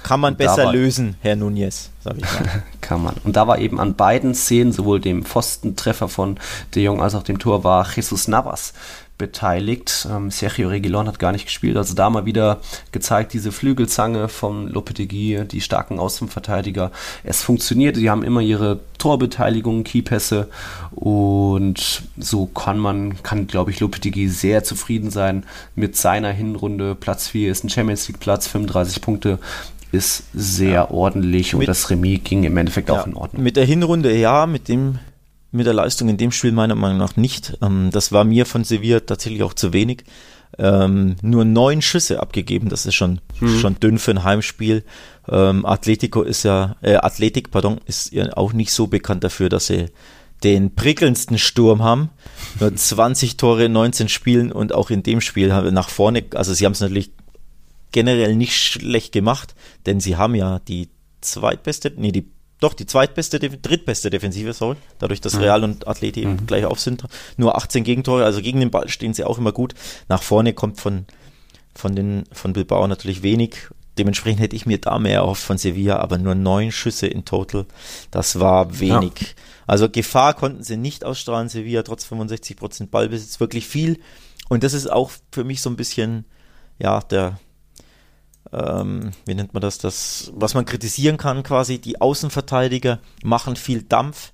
kann 0.02 0.20
man 0.20 0.36
besser 0.36 0.66
war, 0.66 0.72
lösen, 0.72 1.16
Herr 1.20 1.36
Nunez, 1.36 1.90
sag 2.02 2.16
ich 2.16 2.22
mal. 2.22 2.62
kann 2.80 3.02
man. 3.02 3.16
Und 3.24 3.36
da 3.36 3.46
war 3.46 3.58
eben 3.58 3.80
an 3.80 3.94
beiden 3.94 4.34
Szenen, 4.34 4.72
sowohl 4.72 5.00
dem 5.00 5.24
Pfostentreffer 5.24 6.08
von 6.08 6.38
De 6.74 6.82
Jong 6.82 7.02
als 7.02 7.14
auch 7.14 7.22
dem 7.22 7.38
Tor, 7.38 7.64
war 7.64 7.86
Jesus 7.94 8.28
Navas 8.28 8.72
beteiligt. 9.20 10.08
Ähm, 10.10 10.30
Sergio 10.30 10.70
Reguilon 10.70 11.06
hat 11.06 11.18
gar 11.18 11.30
nicht 11.30 11.44
gespielt. 11.44 11.76
Also 11.76 11.94
da 11.94 12.08
mal 12.08 12.24
wieder 12.24 12.60
gezeigt, 12.90 13.34
diese 13.34 13.52
Flügelzange 13.52 14.28
von 14.28 14.66
Lopetegui, 14.66 15.44
die 15.46 15.60
starken 15.60 15.98
Außenverteidiger. 15.98 16.90
Es 17.22 17.42
funktioniert, 17.42 17.96
die 17.96 18.08
haben 18.08 18.24
immer 18.24 18.40
ihre 18.40 18.80
Torbeteiligung, 18.96 19.84
Keypässe 19.84 20.48
und 20.92 22.02
so 22.16 22.46
kann 22.46 22.78
man, 22.78 23.22
kann 23.22 23.46
glaube 23.46 23.70
ich 23.70 23.80
Lopetegui 23.80 24.28
sehr 24.28 24.64
zufrieden 24.64 25.10
sein 25.10 25.44
mit 25.74 25.96
seiner 25.96 26.32
Hinrunde. 26.32 26.94
Platz 26.94 27.28
4 27.28 27.52
ist 27.52 27.62
ein 27.62 27.68
Champions 27.68 28.08
League 28.08 28.20
Platz, 28.20 28.48
35 28.48 29.02
Punkte 29.02 29.38
ist 29.92 30.24
sehr 30.32 30.70
ja. 30.70 30.90
ordentlich 30.90 31.52
und 31.52 31.58
mit, 31.58 31.68
das 31.68 31.90
Remis 31.90 32.20
ging 32.24 32.44
im 32.44 32.56
Endeffekt 32.56 32.88
ja, 32.88 33.00
auch 33.02 33.06
in 33.06 33.14
Ordnung. 33.14 33.42
Mit 33.42 33.56
der 33.56 33.64
Hinrunde 33.64 34.16
ja, 34.16 34.46
mit 34.46 34.68
dem 34.68 34.98
mit 35.52 35.66
der 35.66 35.74
Leistung 35.74 36.08
in 36.08 36.16
dem 36.16 36.32
Spiel 36.32 36.52
meiner 36.52 36.74
Meinung 36.74 36.98
nach 36.98 37.16
nicht. 37.16 37.58
Ähm, 37.62 37.90
das 37.92 38.12
war 38.12 38.24
mir 38.24 38.46
von 38.46 38.64
Sevilla 38.64 39.00
tatsächlich 39.00 39.42
auch 39.42 39.54
zu 39.54 39.72
wenig. 39.72 40.04
Ähm, 40.58 41.16
nur 41.22 41.44
neun 41.44 41.80
Schüsse 41.80 42.20
abgegeben, 42.20 42.68
das 42.68 42.84
ist 42.84 42.94
schon, 42.94 43.20
mhm. 43.40 43.58
schon 43.58 43.80
dünn 43.80 43.98
für 43.98 44.10
ein 44.10 44.24
Heimspiel. 44.24 44.84
Ähm, 45.28 45.64
Atletico 45.64 46.22
ist 46.22 46.42
ja, 46.42 46.76
äh, 46.82 46.96
Athletik, 46.96 47.50
pardon, 47.50 47.80
ist 47.86 48.12
ja 48.12 48.36
auch 48.36 48.52
nicht 48.52 48.72
so 48.72 48.88
bekannt 48.88 49.22
dafür, 49.22 49.48
dass 49.48 49.66
sie 49.66 49.86
den 50.42 50.74
prickelndsten 50.74 51.38
Sturm 51.38 51.82
haben. 51.82 52.10
Nur 52.58 52.74
20 52.76 53.36
Tore 53.36 53.66
in 53.66 53.72
19 53.72 54.08
Spielen 54.08 54.50
und 54.50 54.74
auch 54.74 54.90
in 54.90 55.02
dem 55.02 55.20
Spiel 55.20 55.52
haben 55.52 55.64
wir 55.64 55.72
nach 55.72 55.88
vorne, 55.88 56.24
also 56.34 56.52
sie 56.52 56.64
haben 56.64 56.72
es 56.72 56.80
natürlich 56.80 57.12
generell 57.92 58.34
nicht 58.36 58.56
schlecht 58.56 59.12
gemacht, 59.12 59.54
denn 59.86 60.00
sie 60.00 60.16
haben 60.16 60.34
ja 60.34 60.60
die 60.60 60.88
zweitbeste, 61.20 61.92
nee, 61.96 62.12
die 62.12 62.26
doch 62.60 62.74
die 62.74 62.86
zweitbeste, 62.86 63.40
drittbeste 63.40 64.10
Defensive, 64.10 64.52
sorry, 64.52 64.76
dadurch, 64.98 65.20
dass 65.20 65.40
Real 65.40 65.64
und 65.64 65.88
Atleti 65.88 66.20
eben 66.20 66.32
mhm. 66.32 66.46
gleich 66.46 66.66
auf 66.66 66.78
sind. 66.78 67.04
Nur 67.36 67.56
18 67.56 67.84
Gegentore, 67.84 68.24
also 68.24 68.42
gegen 68.42 68.60
den 68.60 68.70
Ball 68.70 68.88
stehen 68.88 69.14
sie 69.14 69.24
auch 69.24 69.38
immer 69.38 69.52
gut. 69.52 69.74
Nach 70.08 70.22
vorne 70.22 70.52
kommt 70.52 70.78
von, 70.78 71.06
von, 71.74 71.96
den, 71.96 72.24
von 72.32 72.52
Bilbao 72.52 72.86
natürlich 72.86 73.22
wenig. 73.22 73.56
dementsprechend 73.98 74.40
hätte 74.40 74.56
ich 74.56 74.66
mir 74.66 74.78
da 74.78 74.98
mehr 74.98 75.16
erhofft 75.16 75.42
von 75.42 75.58
Sevilla, 75.58 75.98
aber 75.98 76.18
nur 76.18 76.34
neun 76.34 76.70
Schüsse 76.70 77.06
in 77.06 77.24
total. 77.24 77.66
Das 78.10 78.38
war 78.38 78.78
wenig. 78.78 79.12
Ja. 79.20 79.26
Also 79.66 79.88
Gefahr 79.88 80.34
konnten 80.34 80.62
sie 80.62 80.76
nicht 80.76 81.04
ausstrahlen, 81.04 81.48
Sevilla 81.48 81.82
trotz 81.82 82.04
65 82.04 82.56
Prozent 82.56 82.90
Ballbesitz, 82.90 83.40
wirklich 83.40 83.66
viel. 83.66 84.00
Und 84.48 84.64
das 84.64 84.74
ist 84.74 84.90
auch 84.90 85.10
für 85.32 85.44
mich 85.44 85.62
so 85.62 85.70
ein 85.70 85.76
bisschen, 85.76 86.24
ja, 86.78 87.00
der, 87.00 87.38
ähm, 88.52 89.10
wie 89.26 89.34
nennt 89.34 89.54
man 89.54 89.60
das, 89.60 89.78
das, 89.78 90.32
was 90.34 90.54
man 90.54 90.64
kritisieren 90.64 91.16
kann 91.16 91.42
quasi, 91.42 91.78
die 91.78 92.00
Außenverteidiger 92.00 92.98
machen 93.22 93.56
viel 93.56 93.82
Dampf, 93.82 94.32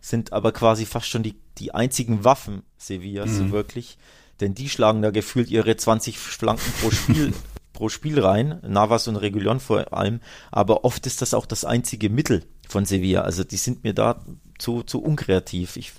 sind 0.00 0.32
aber 0.32 0.52
quasi 0.52 0.86
fast 0.86 1.06
schon 1.06 1.22
die, 1.22 1.36
die 1.58 1.74
einzigen 1.74 2.24
Waffen 2.24 2.62
Sevillas, 2.76 3.30
mhm. 3.30 3.36
so 3.36 3.50
wirklich. 3.50 3.98
Denn 4.40 4.54
die 4.54 4.68
schlagen 4.68 5.02
da 5.02 5.10
gefühlt 5.10 5.50
ihre 5.50 5.76
20 5.76 6.18
Flanken 6.18 6.72
pro 6.80 6.90
Spiel 6.90 7.32
pro 7.78 7.88
Spiel 7.88 8.18
rein, 8.18 8.58
Navas 8.66 9.06
und 9.06 9.14
Regulon 9.14 9.60
vor 9.60 9.92
allem, 9.92 10.20
aber 10.50 10.84
oft 10.84 11.06
ist 11.06 11.22
das 11.22 11.32
auch 11.32 11.46
das 11.46 11.64
einzige 11.64 12.10
Mittel 12.10 12.42
von 12.68 12.84
Sevilla. 12.84 13.20
Also 13.20 13.44
die 13.44 13.56
sind 13.56 13.84
mir 13.84 13.94
da 13.94 14.20
zu, 14.58 14.82
zu 14.82 15.00
unkreativ. 15.00 15.76
Ich 15.76 15.92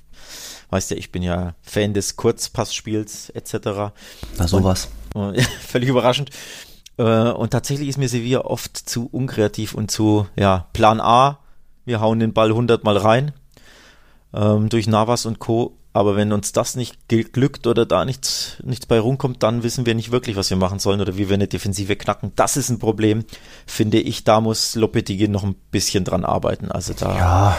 weiß 0.71 0.89
ja, 0.89 0.97
ich 0.97 1.13
bin 1.13 1.23
ja 1.23 1.55
Fan 1.61 1.93
des 1.93 2.17
Kurzpassspiels 2.17 3.29
etc. 3.29 3.93
Na 4.37 4.47
sowas. 4.47 4.89
Und, 5.13 5.37
und, 5.37 5.41
völlig 5.65 5.87
überraschend. 5.87 6.31
Äh, 6.99 7.31
und 7.31 7.51
tatsächlich 7.51 7.87
ist 7.87 7.97
mir 7.97 8.09
Sevilla 8.09 8.41
oft 8.41 8.77
zu 8.77 9.07
unkreativ 9.11 9.73
und 9.73 9.89
zu, 9.89 10.27
ja, 10.35 10.67
Plan 10.73 10.99
A, 10.99 11.39
wir 11.85 12.01
hauen 12.01 12.19
den 12.19 12.33
Ball 12.33 12.49
100 12.49 12.83
Mal 12.83 12.97
rein. 12.97 13.31
Ähm, 14.33 14.69
durch 14.69 14.85
Navas 14.85 15.25
und 15.25 15.39
Co. 15.39 15.75
Aber 15.91 16.15
wenn 16.15 16.31
uns 16.31 16.51
das 16.51 16.75
nicht 16.75 17.07
glückt 17.07 17.65
oder 17.65 17.83
da 17.83 18.05
nichts, 18.05 18.57
nichts 18.63 18.85
bei 18.85 18.99
rumkommt, 18.99 19.41
dann 19.41 19.63
wissen 19.63 19.87
wir 19.87 19.95
nicht 19.95 20.11
wirklich, 20.11 20.35
was 20.35 20.51
wir 20.51 20.57
machen 20.57 20.77
sollen 20.77 21.01
oder 21.01 21.17
wie 21.17 21.29
wir 21.29 21.33
eine 21.33 21.47
Defensive 21.47 21.95
knacken. 21.95 22.31
Das 22.35 22.57
ist 22.57 22.69
ein 22.69 22.77
Problem, 22.77 23.25
finde 23.65 23.99
ich. 23.99 24.23
Da 24.23 24.39
muss 24.39 24.75
Lopetegui 24.75 25.27
noch 25.27 25.43
ein 25.43 25.55
bisschen 25.71 26.03
dran 26.03 26.25
arbeiten. 26.25 26.69
Also 26.71 26.93
da. 26.93 27.17
Ja, 27.17 27.57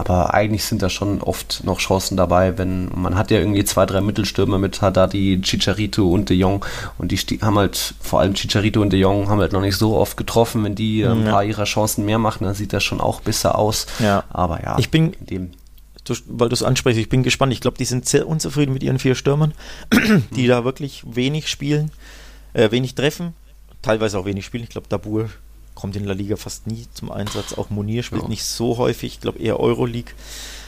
aber 0.00 0.34
eigentlich 0.34 0.64
sind 0.64 0.82
da 0.82 0.88
schon 0.88 1.20
oft 1.20 1.62
noch 1.64 1.78
Chancen 1.78 2.16
dabei, 2.16 2.58
wenn 2.58 2.90
man 2.94 3.16
hat 3.16 3.30
ja 3.30 3.38
irgendwie 3.38 3.64
zwei, 3.64 3.86
drei 3.86 4.00
Mittelstürmer 4.00 4.58
mit 4.58 4.80
Haddadi, 4.80 5.40
Chicharito 5.42 6.10
und 6.10 6.30
De 6.30 6.36
Jong 6.36 6.64
und 6.98 7.12
die 7.12 7.18
haben 7.42 7.58
halt, 7.58 7.94
vor 8.00 8.20
allem 8.20 8.34
Chicharito 8.34 8.80
und 8.80 8.92
De 8.92 8.98
Jong 8.98 9.28
haben 9.28 9.40
halt 9.40 9.52
noch 9.52 9.60
nicht 9.60 9.76
so 9.76 9.96
oft 9.96 10.16
getroffen. 10.16 10.64
Wenn 10.64 10.74
die 10.74 11.04
ein 11.04 11.24
paar 11.24 11.44
ihrer 11.44 11.64
Chancen 11.64 12.04
mehr 12.04 12.18
machen, 12.18 12.44
dann 12.44 12.54
sieht 12.54 12.72
das 12.72 12.82
schon 12.82 13.00
auch 13.00 13.20
besser 13.20 13.58
aus. 13.58 13.86
Ja. 13.98 14.24
Aber 14.30 14.62
ja, 14.62 14.78
ich 14.78 14.90
bin 14.90 15.12
dem 15.20 15.52
weil 16.26 16.48
du 16.48 16.54
es 16.54 16.64
ansprichst, 16.64 17.00
ich 17.00 17.08
bin 17.08 17.22
gespannt. 17.22 17.52
Ich 17.52 17.60
glaube, 17.60 17.78
die 17.78 17.84
sind 17.84 18.08
sehr 18.08 18.26
unzufrieden 18.26 18.72
mit 18.72 18.82
ihren 18.82 18.98
vier 18.98 19.14
Stürmern, 19.14 19.52
die 20.34 20.48
da 20.48 20.64
wirklich 20.64 21.04
wenig 21.06 21.48
spielen, 21.48 21.92
äh, 22.52 22.72
wenig 22.72 22.96
treffen, 22.96 23.34
teilweise 23.80 24.18
auch 24.18 24.24
wenig 24.24 24.44
spielen. 24.44 24.64
Ich 24.64 24.70
glaube, 24.70 24.88
Dabur 24.88 25.28
kommt 25.80 25.96
in 25.96 26.04
La 26.04 26.12
Liga 26.12 26.36
fast 26.36 26.66
nie 26.66 26.86
zum 26.94 27.10
Einsatz. 27.10 27.54
Auch 27.54 27.70
Munir 27.70 28.02
spielt 28.02 28.22
ja. 28.22 28.28
nicht 28.28 28.44
so 28.44 28.76
häufig. 28.78 29.14
Ich 29.14 29.20
glaube 29.20 29.38
eher 29.38 29.58
Euroleague. 29.58 30.12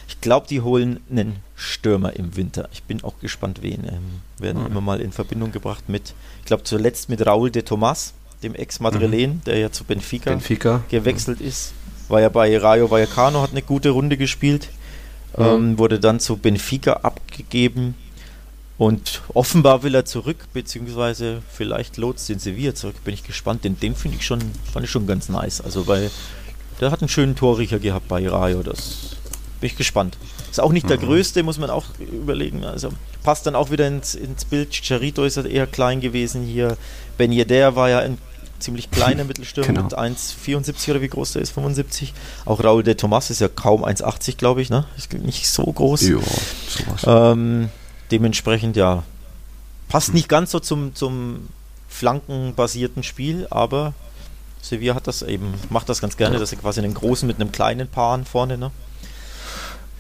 Ich 0.09 0.21
glaube, 0.21 0.47
die 0.49 0.61
holen 0.61 1.01
einen 1.11 1.37
Stürmer 1.55 2.15
im 2.17 2.37
Winter. 2.37 2.69
Ich 2.73 2.83
bin 2.83 3.03
auch 3.05 3.19
gespannt, 3.21 3.63
wen. 3.63 3.85
Ähm, 3.85 4.21
werden 4.39 4.63
mhm. 4.63 4.67
immer 4.69 4.81
mal 4.81 5.01
in 5.01 5.13
Verbindung 5.13 5.53
gebracht 5.53 5.89
mit, 5.89 6.15
ich 6.41 6.47
glaube 6.47 6.65
zuletzt 6.65 7.09
mit 7.09 7.25
Raúl 7.25 7.51
de 7.51 7.63
Tomas, 7.63 8.15
dem 8.43 8.55
Ex-Madrilen, 8.55 9.35
mhm. 9.35 9.45
der 9.45 9.59
ja 9.59 9.71
zu 9.71 9.85
Benfica, 9.85 10.31
Benfica. 10.31 10.83
gewechselt 10.89 11.41
mhm. 11.41 11.47
ist. 11.47 11.73
War 12.09 12.21
ja 12.21 12.29
bei 12.29 12.57
Rayo 12.59 12.91
Vallecano, 12.91 13.43
hat 13.43 13.53
eine 13.53 13.63
gute 13.63 13.91
Runde 13.91 14.17
gespielt 14.17 14.69
ähm, 15.39 15.79
wurde 15.79 15.99
dann 15.99 16.21
zu 16.21 16.37
Benfica 16.37 16.95
abgegeben 16.95 17.95
und 18.79 19.23
offenbar 19.35 19.83
will 19.83 19.95
er 19.95 20.05
zurück, 20.05 20.39
beziehungsweise 20.53 21.43
vielleicht 21.51 21.97
lotst 21.97 22.29
den 22.29 22.39
Sevilla 22.39 22.75
zurück. 22.75 22.97
Bin 23.05 23.15
ich 23.15 23.23
gespannt, 23.23 23.65
denn 23.65 23.79
den 23.79 23.95
finde 23.95 24.17
ich 24.19 24.27
schon, 24.27 24.41
fand 24.73 24.85
ich 24.85 24.91
schon 24.91 25.07
ganz 25.07 25.29
nice. 25.29 25.61
Also 25.61 25.87
weil 25.87 26.11
der 26.81 26.91
hat 26.91 27.01
einen 27.01 27.09
schönen 27.09 27.37
Torriecher 27.37 27.79
gehabt 27.79 28.09
bei 28.09 28.29
Rayo, 28.29 28.63
das 28.63 29.17
bin 29.61 29.69
ich 29.69 29.77
gespannt. 29.77 30.17
Ist 30.51 30.61
auch 30.61 30.73
nicht 30.73 30.85
mhm. 30.85 30.89
der 30.89 30.99
größte, 30.99 31.43
muss 31.43 31.59
man 31.59 31.71
auch 31.71 31.85
überlegen. 31.99 32.65
Also 32.65 32.91
passt 33.23 33.47
dann 33.47 33.55
auch 33.55 33.71
wieder 33.71 33.87
ins, 33.87 34.15
ins 34.15 34.45
Bild. 34.45 34.71
Chicharito 34.71 35.25
ist 35.25 35.37
halt 35.37 35.47
eher 35.47 35.67
klein 35.67 36.01
gewesen 36.01 36.43
hier. 36.43 36.77
Ben 37.17 37.33
Yedder 37.33 37.77
war 37.77 37.89
ja 37.89 38.01
ein 38.01 38.19
ziemlich 38.59 38.91
kleiner 38.91 39.25
Mittelstürmer 39.29 39.69
genau. 39.69 39.83
mit 39.85 39.97
1,74 39.97 40.91
oder 40.91 41.01
wie 41.01 41.09
groß 41.09 41.35
der 41.35 41.43
ist, 41.43 41.51
75. 41.51 42.13
Auch 42.45 42.63
Raul 42.63 42.83
de 42.83 42.95
Tomas 42.95 43.31
ist 43.31 43.41
ja 43.41 43.49
kaum 43.49 43.85
1,80, 43.85 44.37
glaube 44.37 44.63
ich, 44.63 44.71
ne? 44.71 44.85
Ist 44.97 45.13
nicht 45.13 45.49
so 45.49 45.65
groß. 45.65 46.03
Ja, 46.03 46.17
sowas. 46.69 47.05
Ähm, 47.07 47.69
dementsprechend, 48.13 48.77
ja, 48.77 49.03
passt 49.89 50.15
nicht 50.15 50.29
ganz 50.29 50.51
so 50.51 50.61
zum, 50.61 50.95
zum 50.95 51.49
flankenbasierten 51.89 53.03
Spiel, 53.03 53.47
aber 53.51 53.95
Sevilla 54.61 54.95
hat 54.95 55.07
das 55.07 55.23
eben, 55.23 55.55
macht 55.71 55.89
das 55.89 56.01
ganz 56.01 56.17
gerne, 56.17 56.39
dass 56.39 56.51
sie 56.51 56.57
quasi 56.57 56.81
einen 56.81 56.95
großen 56.95 57.27
mit 57.27 57.41
einem 57.41 57.51
kleinen 57.51 57.89
Paaren 57.89 58.25
vorne, 58.25 58.57
ne? 58.57 58.71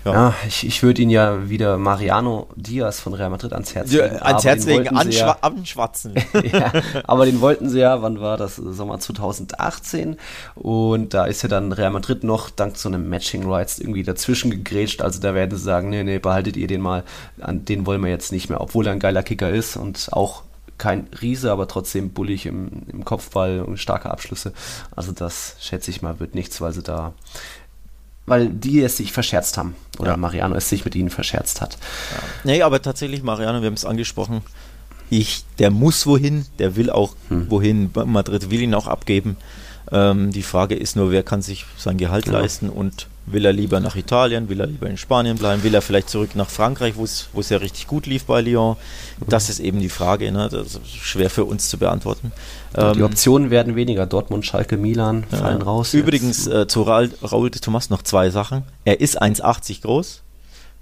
Ja, 0.05 0.13
ja 0.13 0.35
ich, 0.47 0.67
ich 0.67 0.83
würde 0.83 1.03
ihn 1.03 1.11
ja 1.11 1.49
wieder 1.49 1.79
Mariano 1.79 2.49
Diaz 2.57 3.01
von 3.01 3.15
Real 3.15 3.31
Madrid 3.31 3.53
ans 3.53 3.75
Herz 3.75 3.91
legen. 3.91 4.15
Ja, 4.15 4.23
ans 4.23 4.45
Herz 4.45 4.67
legen, 4.67 4.89
anschwa 4.89 5.27
ja, 5.27 5.39
anschwatzen. 5.41 6.15
ja, 6.53 6.73
aber 7.05 7.27
den 7.27 7.41
wollten 7.41 7.69
sie 7.69 7.81
ja, 7.81 8.03
wann 8.03 8.21
war 8.21 8.37
das? 8.37 8.57
Sommer 8.57 8.99
2018. 8.99 10.17
Und 10.55 11.15
da 11.15 11.27
ist 11.27 11.43
ja 11.43 11.49
dann 11.49 11.73
Real 11.73 11.91
Madrid 11.91 12.25
noch 12.25 12.51
dank 12.51 12.77
so 12.77 12.89
einem 12.89 13.09
Matching 13.09 13.49
Rights 13.51 13.79
irgendwie 13.79 14.03
dazwischen 14.03 14.51
gegrätscht. 14.51 15.03
Also 15.03 15.21
da 15.21 15.35
werden 15.35 15.57
sie 15.57 15.63
sagen, 15.63 15.91
nee, 15.91 16.03
nee, 16.03 16.19
behaltet 16.19 16.57
ihr 16.57 16.67
den 16.67 16.81
mal. 16.81 17.05
An 17.41 17.65
den 17.65 17.87
wollen 17.87 18.03
wir 18.03 18.11
jetzt 18.11 18.33
nicht 18.33 18.49
mehr, 18.49 18.61
obwohl 18.61 18.87
er 18.87 18.93
ein 18.93 19.01
geiler 19.01 19.23
Kicker 19.23 19.51
ist 19.51 19.77
und 19.77 20.09
auch 20.13 20.43
kein 20.79 21.07
Riese, 21.21 21.53
aber 21.53 21.69
trotzdem 21.69 22.11
bullig 22.11 22.45
im, 22.45 22.83
im 22.89 23.05
Kopfball 23.05 23.61
und 23.61 23.79
starke 23.79 24.11
Abschlüsse. 24.11 24.53
Also 24.97 25.13
das 25.13 25.55
schätze 25.61 25.93
ich 25.93 26.03
mal 26.03 26.19
wird 26.19 26.35
nichts, 26.35 26.61
weil 26.61 26.73
sie 26.73 26.83
da 26.83 27.13
weil 28.27 28.49
die 28.49 28.81
es 28.81 28.97
sich 28.97 29.13
verscherzt 29.13 29.59
haben. 29.59 29.75
Oder 29.99 30.13
ja. 30.13 30.17
Mariano 30.17 30.55
es 30.55 30.69
sich 30.69 30.85
mit 30.85 30.95
ihnen 30.95 31.11
verscherzt 31.11 31.61
hat. 31.61 31.75
Ja. 31.75 32.19
Nee, 32.45 32.63
aber 32.63 32.81
tatsächlich, 32.81 33.23
Mariano, 33.23 33.61
wir 33.61 33.67
haben 33.67 33.75
es 33.75 33.85
angesprochen, 33.85 34.43
ich, 35.11 35.45
der 35.59 35.71
muss 35.71 36.07
wohin, 36.07 36.47
der 36.59 36.77
will 36.77 36.89
auch 36.89 37.15
hm. 37.29 37.51
wohin. 37.51 37.91
Madrid 38.07 38.51
will 38.51 38.63
ihn 38.63 38.75
auch 38.75 38.87
abgeben. 38.87 39.37
Ähm, 39.91 40.31
die 40.31 40.43
Frage 40.43 40.75
ist 40.75 40.97
nur, 40.97 41.11
wer 41.11 41.23
kann 41.23 41.43
sich 41.43 41.67
sein 41.77 41.99
Gehalt 41.99 42.27
ja. 42.27 42.33
leisten 42.33 42.71
und 42.71 43.09
will 43.27 43.45
er 43.45 43.53
lieber 43.53 43.81
nach 43.81 43.97
Italien, 43.97 44.49
will 44.49 44.61
er 44.61 44.67
lieber 44.67 44.89
in 44.89 44.97
Spanien 44.97 45.37
bleiben, 45.37 45.63
will 45.63 45.75
er 45.75 45.83
vielleicht 45.83 46.11
zurück 46.11 46.35
nach 46.35 46.51
Frankreich, 46.51 46.95
wo 46.97 47.05
es 47.05 47.49
ja 47.49 47.59
richtig 47.59 47.87
gut 47.87 48.07
lief 48.07 48.25
bei 48.25 48.41
Lyon. 48.41 48.77
Das 49.27 49.49
ist 49.49 49.61
eben 49.61 49.81
die 49.81 49.89
Frage, 49.89 50.33
ne? 50.33 50.49
das 50.51 50.75
ist 50.75 50.89
schwer 50.89 51.31
für 51.31 51.45
uns 51.45 51.69
zu 51.69 51.79
beantworten. 51.79 52.33
die 52.77 52.81
ähm, 52.81 53.05
Optionen 53.05 53.51
werden 53.51 53.77
weniger, 53.77 54.07
Dortmund, 54.07 54.45
Schalke, 54.45 54.77
Milan 54.77 55.25
fallen 55.31 55.61
ja. 55.61 55.65
raus. 55.65 55.95
Übrigens 55.95 56.47
äh, 56.47 56.67
zu 56.67 56.83
Raul, 56.83 57.11
Raul 57.23 57.51
de 57.51 57.61
Thomas 57.61 57.91
noch 57.91 58.03
zwei 58.03 58.31
Sachen. 58.31 58.65
Er 58.85 59.01
ist 59.01 59.23
1,80 59.23 59.83
groß, 59.83 60.23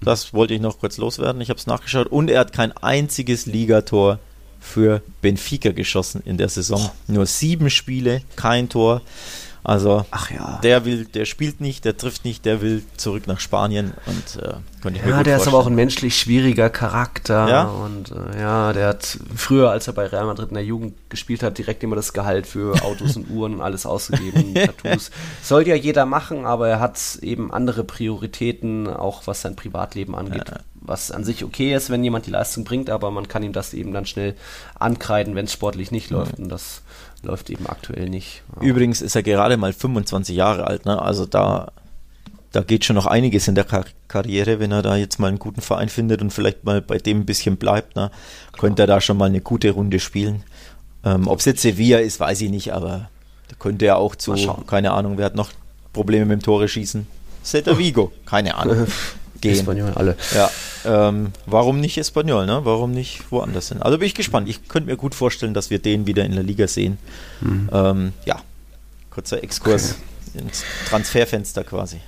das 0.00 0.32
wollte 0.32 0.54
ich 0.54 0.60
noch 0.60 0.78
kurz 0.78 0.96
loswerden, 0.96 1.42
ich 1.42 1.50
habe 1.50 1.58
es 1.58 1.66
nachgeschaut 1.66 2.06
und 2.06 2.30
er 2.30 2.40
hat 2.40 2.52
kein 2.52 2.72
einziges 2.72 3.46
Ligator 3.46 4.18
für 4.60 5.02
Benfica 5.22 5.72
geschossen 5.72 6.22
in 6.24 6.36
der 6.36 6.48
Saison. 6.48 6.90
Nur 7.06 7.26
sieben 7.26 7.70
Spiele, 7.70 8.22
kein 8.36 8.68
Tor. 8.68 9.00
Also 9.62 10.06
ja. 10.34 10.58
der 10.62 10.84
will, 10.84 11.04
der 11.04 11.26
spielt 11.26 11.60
nicht, 11.60 11.84
der 11.84 11.96
trifft 11.96 12.24
nicht, 12.24 12.44
der 12.46 12.62
will 12.62 12.82
zurück 12.96 13.26
nach 13.26 13.40
Spanien 13.40 13.92
und 14.06 14.42
äh, 14.42 14.54
könnte 14.80 14.98
ich 14.98 15.04
mir 15.04 15.10
Ja, 15.10 15.22
der 15.22 15.36
ist 15.36 15.46
aber 15.46 15.58
auch 15.58 15.66
ein 15.66 15.74
menschlich 15.74 16.18
schwieriger 16.18 16.70
Charakter 16.70 17.48
ja? 17.48 17.64
und 17.64 18.10
äh, 18.10 18.40
ja, 18.40 18.72
der 18.72 18.88
hat 18.88 19.18
früher, 19.36 19.70
als 19.70 19.86
er 19.86 19.92
bei 19.92 20.06
Real 20.06 20.24
Madrid 20.24 20.48
in 20.48 20.54
der 20.54 20.64
Jugend 20.64 20.94
gespielt 21.10 21.42
hat, 21.42 21.58
direkt 21.58 21.82
immer 21.82 21.96
das 21.96 22.14
Gehalt 22.14 22.46
für 22.46 22.82
Autos 22.82 23.16
und 23.16 23.28
Uhren 23.28 23.54
und 23.54 23.60
alles 23.60 23.84
ausgegeben, 23.84 24.54
Tattoos. 24.82 25.10
Sollte 25.42 25.70
ja 25.70 25.76
jeder 25.76 26.06
machen, 26.06 26.46
aber 26.46 26.68
er 26.68 26.80
hat 26.80 26.98
eben 27.20 27.52
andere 27.52 27.84
Prioritäten, 27.84 28.88
auch 28.88 29.26
was 29.26 29.42
sein 29.42 29.56
Privatleben 29.56 30.14
angeht. 30.14 30.48
Ja. 30.48 30.60
Was 30.82 31.10
an 31.10 31.24
sich 31.24 31.44
okay 31.44 31.74
ist, 31.74 31.90
wenn 31.90 32.02
jemand 32.02 32.24
die 32.24 32.30
Leistung 32.30 32.64
bringt, 32.64 32.88
aber 32.88 33.10
man 33.10 33.28
kann 33.28 33.42
ihm 33.42 33.52
das 33.52 33.74
eben 33.74 33.92
dann 33.92 34.06
schnell 34.06 34.34
ankreiden, 34.78 35.34
wenn 35.34 35.44
es 35.44 35.52
sportlich 35.52 35.90
nicht 35.90 36.08
läuft. 36.08 36.38
Und 36.38 36.48
das 36.48 36.82
läuft 37.22 37.50
eben 37.50 37.66
aktuell 37.66 38.08
nicht. 38.08 38.42
Übrigens 38.60 39.00
ist 39.00 39.14
er 39.14 39.22
gerade 39.22 39.56
mal 39.56 39.72
25 39.72 40.34
Jahre 40.34 40.66
alt, 40.66 40.86
ne? 40.86 41.00
Also 41.00 41.26
da, 41.26 41.72
da 42.52 42.62
geht 42.62 42.84
schon 42.84 42.96
noch 42.96 43.06
einiges 43.06 43.48
in 43.48 43.54
der 43.54 43.64
Kar 43.64 43.84
Karriere, 44.08 44.58
wenn 44.58 44.72
er 44.72 44.82
da 44.82 44.96
jetzt 44.96 45.20
mal 45.20 45.28
einen 45.28 45.38
guten 45.38 45.60
Verein 45.60 45.88
findet 45.88 46.20
und 46.20 46.32
vielleicht 46.32 46.64
mal 46.64 46.82
bei 46.82 46.98
dem 46.98 47.20
ein 47.20 47.26
bisschen 47.26 47.56
bleibt, 47.56 47.96
ne? 47.96 48.10
Könnte 48.58 48.82
er 48.82 48.86
da 48.86 49.00
schon 49.00 49.16
mal 49.16 49.26
eine 49.26 49.40
gute 49.40 49.70
Runde 49.70 50.00
spielen. 50.00 50.42
Ähm, 51.04 51.28
Ob 51.28 51.38
es 51.38 51.44
jetzt 51.44 51.62
Sevilla 51.62 51.98
ist, 51.98 52.20
weiß 52.20 52.40
ich 52.40 52.50
nicht, 52.50 52.72
aber 52.72 53.10
da 53.48 53.56
könnte 53.58 53.86
er 53.86 53.98
auch 53.98 54.16
zu, 54.16 54.34
keine 54.66 54.92
Ahnung, 54.92 55.16
wer 55.16 55.26
hat 55.26 55.34
noch 55.34 55.50
Probleme 55.92 56.24
mit 56.26 56.40
dem 56.40 56.42
Tore 56.42 56.68
schießen? 56.68 57.06
Celta 57.42 57.78
Vigo, 57.78 58.12
keine 58.26 58.54
Ahnung. 58.54 58.86
gehen. 59.40 59.52
Espanol, 59.52 59.92
alle. 59.94 60.16
Ja, 60.34 60.50
ähm, 60.84 61.32
warum 61.46 61.80
nicht 61.80 61.98
Espanol, 61.98 62.46
ne? 62.46 62.60
Warum 62.64 62.92
nicht 62.92 63.30
woanders 63.30 63.68
hin? 63.68 63.82
Also 63.82 63.98
bin 63.98 64.06
ich 64.06 64.14
gespannt. 64.14 64.48
Ich 64.48 64.68
könnte 64.68 64.88
mir 64.90 64.96
gut 64.96 65.14
vorstellen, 65.14 65.54
dass 65.54 65.70
wir 65.70 65.78
den 65.78 66.06
wieder 66.06 66.24
in 66.24 66.32
der 66.32 66.42
Liga 66.42 66.66
sehen. 66.68 66.98
Mhm. 67.40 67.70
Ähm, 67.72 68.12
ja, 68.24 68.40
kurzer 69.10 69.42
Exkurs 69.42 69.96
okay. 70.34 70.44
ins 70.44 70.64
Transferfenster 70.88 71.64
quasi. 71.64 72.00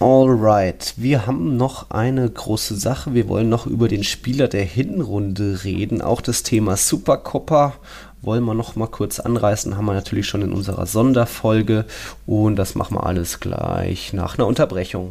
Alright, 0.00 0.94
wir 0.96 1.26
haben 1.26 1.58
noch 1.58 1.90
eine 1.90 2.28
große 2.28 2.74
Sache. 2.74 3.12
Wir 3.12 3.28
wollen 3.28 3.50
noch 3.50 3.66
über 3.66 3.86
den 3.86 4.02
Spieler 4.02 4.48
der 4.48 4.64
Hinrunde 4.64 5.62
reden. 5.62 6.00
Auch 6.00 6.22
das 6.22 6.42
Thema 6.42 6.78
Supercopper 6.78 7.74
wollen 8.22 8.44
wir 8.44 8.54
noch 8.54 8.76
mal 8.76 8.86
kurz 8.86 9.20
anreißen. 9.20 9.76
Haben 9.76 9.84
wir 9.84 9.92
natürlich 9.92 10.26
schon 10.26 10.40
in 10.40 10.54
unserer 10.54 10.86
Sonderfolge. 10.86 11.84
Und 12.24 12.56
das 12.56 12.74
machen 12.74 12.96
wir 12.96 13.04
alles 13.04 13.40
gleich 13.40 14.14
nach 14.14 14.38
einer 14.38 14.46
Unterbrechung. 14.46 15.10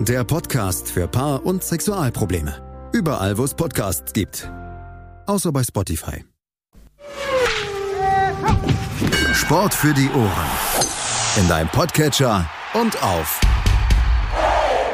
der 0.00 0.24
Podcast 0.24 0.90
für 0.90 1.08
Paar- 1.08 1.44
und 1.44 1.64
Sexualprobleme. 1.64 2.90
Überall, 2.92 3.36
wo 3.38 3.44
es 3.44 3.54
Podcasts 3.54 4.12
gibt. 4.12 4.50
Außer 5.26 5.52
bei 5.52 5.62
Spotify. 5.62 6.24
Sport 9.32 9.74
für 9.74 9.94
die 9.94 10.08
Ohren. 10.10 10.46
In 11.38 11.48
deinem 11.48 11.68
Podcatcher 11.68 12.48
und 12.74 13.02
auf 13.02 13.40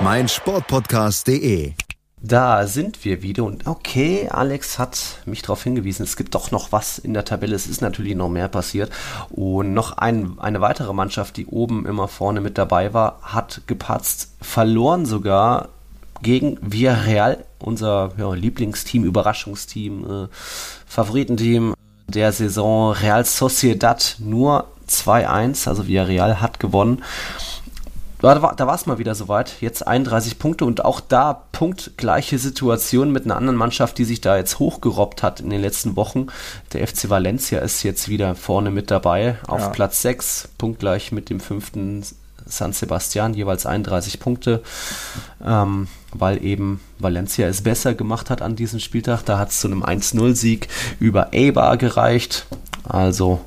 meinsportpodcast.de. 0.01 1.75
Da 2.25 2.69
sind 2.69 3.05
wir 3.05 3.23
wieder 3.23 3.43
und 3.43 3.67
okay, 3.67 4.29
Alex 4.31 4.79
hat 4.79 5.19
mich 5.27 5.43
darauf 5.43 5.65
hingewiesen, 5.65 6.05
es 6.05 6.17
gibt 6.17 6.37
doch 6.37 6.53
noch 6.53 6.71
was 6.71 6.99
in 6.99 7.15
der 7.15 7.25
Tabelle, 7.25 7.57
es 7.57 7.67
ist 7.67 7.83
natürlich 7.83 8.15
noch 8.15 8.29
mehr 8.29 8.47
passiert. 8.47 8.93
Und 9.31 9.75
noch 9.75 9.99
ein, 9.99 10.39
eine 10.39 10.61
weitere 10.61 10.93
Mannschaft, 10.93 11.37
die 11.37 11.47
oben 11.47 11.85
immer 11.85 12.07
vorne 12.07 12.41
mit 12.41 12.59
dabei 12.59 12.95
war, 12.95 13.19
hat 13.23 13.63
gepatzt, 13.67 14.35
verloren 14.41 15.05
sogar 15.05 15.71
gegen 16.23 16.59
Villarreal, 16.61 17.45
unser 17.59 18.13
ja, 18.17 18.33
Lieblingsteam, 18.33 19.03
Überraschungsteam, 19.03 20.27
äh, 20.27 20.29
Favoritenteam 20.87 21.75
der 22.07 22.31
Saison. 22.31 22.93
Real 22.93 23.25
Sociedad 23.25 24.15
nur 24.21 24.69
2-1, 24.89 25.67
also 25.67 25.89
Villarreal 25.89 26.41
hat 26.41 26.61
gewonnen 26.61 27.03
da 28.23 28.41
war, 28.41 28.55
da 28.55 28.67
war 28.67 28.75
es 28.75 28.87
mal 28.87 28.99
wieder 28.99 29.15
soweit. 29.15 29.61
Jetzt 29.61 29.87
31 29.87 30.39
Punkte 30.39 30.65
und 30.65 30.85
auch 30.85 31.01
da 31.01 31.45
punktgleiche 31.53 32.39
Situation 32.39 33.11
mit 33.11 33.25
einer 33.25 33.37
anderen 33.37 33.57
Mannschaft, 33.57 33.99
die 33.99 34.05
sich 34.05 34.21
da 34.21 34.37
jetzt 34.37 34.59
hochgerobbt 34.59 35.23
hat 35.23 35.41
in 35.41 35.51
den 35.51 35.61
letzten 35.61 35.97
Wochen. 35.97 36.29
Der 36.73 36.87
FC 36.87 37.11
Valencia 37.11 37.59
ist 37.59 37.83
jetzt 37.83 38.09
wieder 38.09 38.35
vorne 38.35 38.71
mit 38.71 38.91
dabei 38.91 39.37
auf 39.49 39.61
ja. 39.61 39.69
Platz 39.71 40.03
6, 40.03 40.51
punktgleich 40.57 41.11
mit 41.11 41.31
dem 41.31 41.41
fünften 41.41 42.05
San 42.47 42.73
Sebastian, 42.73 43.35
jeweils 43.35 43.67
31 43.67 44.21
Punkte, 44.21 44.63
ähm, 45.45 45.89
weil 46.13 46.45
eben 46.45 46.81
Valencia 46.99 47.49
es 47.49 47.63
besser 47.63 47.95
gemacht 47.95 48.31
hat 48.31 48.43
an 48.43 48.57
diesem 48.57 48.79
Spieltag. 48.79 49.25
Da 49.25 49.39
hat 49.39 49.51
es 49.51 49.61
zu 49.61 49.69
einem 49.69 49.83
1-0-Sieg 49.83 50.69
über 51.01 51.29
Eibar 51.33 51.77
gereicht. 51.77 52.47
Also 52.85 53.41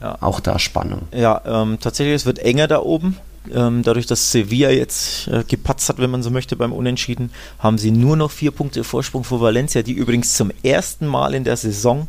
ja. 0.00 0.16
auch 0.20 0.40
da 0.40 0.58
Spannung. 0.58 1.02
Ja, 1.12 1.40
ähm, 1.44 1.78
tatsächlich, 1.80 2.16
es 2.16 2.26
wird 2.26 2.38
enger 2.38 2.68
da 2.68 2.80
oben. 2.80 3.16
Ähm, 3.54 3.82
dadurch, 3.82 4.06
dass 4.06 4.32
Sevilla 4.32 4.70
jetzt 4.70 5.28
äh, 5.28 5.44
gepatzt 5.46 5.88
hat, 5.88 5.98
wenn 5.98 6.10
man 6.10 6.22
so 6.22 6.30
möchte, 6.30 6.56
beim 6.56 6.72
Unentschieden, 6.72 7.30
haben 7.58 7.78
sie 7.78 7.90
nur 7.90 8.16
noch 8.16 8.30
vier 8.30 8.50
Punkte 8.50 8.84
Vorsprung 8.84 9.24
vor 9.24 9.40
Valencia, 9.40 9.82
die 9.82 9.92
übrigens 9.92 10.34
zum 10.34 10.50
ersten 10.62 11.06
Mal 11.06 11.34
in 11.34 11.44
der 11.44 11.56
Saison 11.56 12.08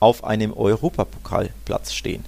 auf 0.00 0.24
einem 0.24 0.52
Europapokalplatz 0.52 1.92
stehen. 1.92 2.24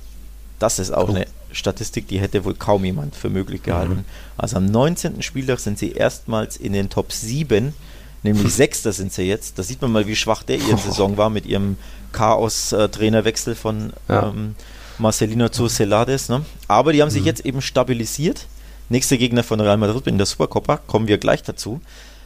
Das 0.59 0.79
ist 0.79 0.93
auch 0.93 1.09
oh. 1.09 1.15
eine 1.15 1.27
Statistik, 1.51 2.09
die 2.09 2.21
hätte 2.21 2.45
wohl 2.45 2.55
kaum 2.55 2.85
jemand 2.85 3.17
für 3.17 3.31
möglich 3.31 3.63
gehalten. 3.63 3.95
Mhm. 3.95 4.05
Also 4.37 4.57
am 4.57 4.67
19. 4.67 5.23
Spieltag 5.23 5.61
sind 5.61 5.79
sie 5.79 5.93
erstmals 5.93 6.57
in 6.57 6.73
den 6.73 6.89
Top 6.89 7.13
7, 7.13 7.75
nämlich 8.23 8.55
Sechster 8.55 8.93
sind 8.93 9.13
sie 9.13 9.23
jetzt. 9.23 9.59
Da 9.59 9.63
sieht 9.63 9.83
man 9.83 9.93
mal, 9.93 10.07
wie 10.07 10.17
schwach 10.17 10.43
der 10.43 10.59
ihre 10.59 10.79
Saison 10.79 11.17
war 11.17 11.31
mit 11.31 11.47
ihrem 11.47 11.77
Chaos-Trainerwechsel 12.13 13.55
von 13.55 13.93
ja. 14.09 14.29
ähm, 14.29 14.55
Marcelino 14.99 15.49
zu 15.49 15.69
Celades. 15.69 16.29
Ne? 16.29 16.45
Aber 16.69 16.93
die 16.93 17.03
haben 17.03 17.11
sich 17.11 17.23
mhm. 17.23 17.27
jetzt 17.27 17.47
eben 17.47 17.63
stabilisiert. 17.63 18.47
Nächster 18.89 19.17
Gegner 19.17 19.43
von 19.43 19.61
Real 19.61 19.77
Madrid 19.77 20.07
in 20.07 20.19
der 20.19 20.27
Supercopa, 20.27 20.77
kommen 20.77 21.09
wir 21.09 21.19
gleich 21.19 21.43
dazu. 21.43 21.81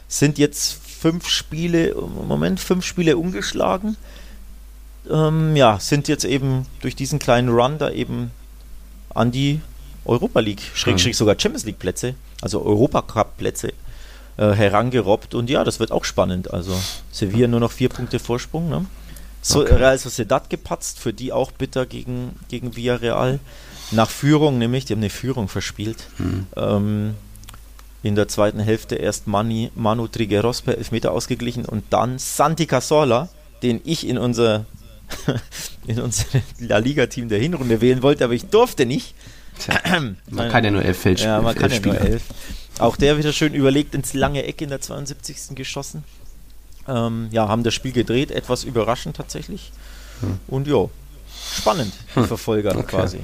Sind 0.07 0.37
jetzt 0.37 0.79
fünf 0.83 1.27
Spiele, 1.27 1.95
Moment, 2.27 2.59
fünf 2.59 2.85
Spiele 2.85 3.17
umgeschlagen. 3.17 3.95
Ähm, 5.09 5.55
ja, 5.55 5.79
sind 5.79 6.07
jetzt 6.07 6.25
eben 6.25 6.65
durch 6.81 6.95
diesen 6.95 7.19
kleinen 7.19 7.49
Run 7.49 7.77
da 7.77 7.89
eben 7.91 8.31
an 9.13 9.31
die 9.31 9.61
Europa 10.05 10.39
League, 10.39 10.61
Schrägstrich 10.73 11.15
mhm. 11.15 11.17
sogar 11.17 11.39
Champions 11.39 11.65
League 11.65 11.79
Plätze, 11.79 12.15
also 12.41 12.63
Europacup 12.65 13.37
Plätze 13.37 13.73
äh, 14.37 14.51
herangerobbt. 14.51 15.35
Und 15.35 15.49
ja, 15.49 15.63
das 15.63 15.79
wird 15.79 15.91
auch 15.91 16.05
spannend. 16.05 16.53
Also 16.53 16.77
Sevilla 17.11 17.47
nur 17.47 17.59
noch 17.59 17.71
vier 17.71 17.89
Punkte 17.89 18.19
Vorsprung. 18.19 18.69
Ne? 18.69 18.85
So, 19.47 19.61
okay. 19.61 19.75
Real 19.75 19.97
Sociedad 19.97 20.49
gepatzt, 20.49 20.99
für 20.99 21.13
die 21.13 21.31
auch 21.31 21.51
bitter 21.51 21.85
gegen, 21.85 22.37
gegen 22.49 22.75
Villarreal. 22.75 23.39
Nach 23.91 24.09
Führung 24.09 24.57
nämlich, 24.57 24.83
die 24.83 24.91
haben 24.91 24.99
eine 24.99 25.09
Führung 25.09 25.47
verspielt. 25.47 26.09
Mhm. 26.17 26.47
Ähm, 26.57 27.13
in 28.03 28.15
der 28.15 28.27
zweiten 28.27 28.59
Hälfte 28.59 28.95
erst 28.95 29.25
Mani, 29.25 29.71
Manu 29.73 30.09
Trigueros 30.09 30.63
per 30.63 30.77
Elfmeter 30.77 31.13
ausgeglichen 31.13 31.63
und 31.63 31.85
dann 31.91 32.19
Santi 32.19 32.65
Casola, 32.65 33.29
den 33.63 33.79
ich 33.85 34.05
in 34.05 34.17
unser, 34.17 34.65
in 35.87 36.01
unser 36.01 36.25
La 36.59 36.79
Liga-Team 36.79 37.29
der 37.29 37.39
Hinrunde 37.39 37.79
wählen 37.79 38.03
wollte, 38.03 38.25
aber 38.25 38.33
ich 38.33 38.47
durfte 38.47 38.85
nicht. 38.85 39.15
Tja, 39.59 39.79
man 40.29 40.51
kann 40.51 40.65
ja 40.65 40.71
nur 40.71 40.83
elf 40.83 40.99
Feldspiele. 40.99 41.35
Ja, 41.35 41.41
man 41.41 41.55
kann 41.55 41.71
ja 41.71 41.79
nur 41.79 41.97
elf. 41.97 42.23
Auch 42.79 42.97
der 42.97 43.17
wieder 43.17 43.31
schön 43.31 43.53
überlegt 43.53 43.95
ins 43.95 44.13
lange 44.13 44.43
Eck 44.43 44.61
in 44.61 44.69
der 44.69 44.81
72. 44.81 45.55
geschossen. 45.55 46.03
Ähm, 46.87 47.27
ja, 47.31 47.47
haben 47.47 47.63
das 47.63 47.73
Spiel 47.73 47.91
gedreht, 47.91 48.31
etwas 48.31 48.63
überraschend 48.63 49.17
tatsächlich. 49.17 49.71
Hm. 50.21 50.39
Und 50.47 50.67
ja, 50.67 50.85
spannend, 51.55 51.93
die 52.11 52.21
hm. 52.21 52.27
Verfolger 52.27 52.71
okay. 52.71 52.83
quasi. 52.83 53.19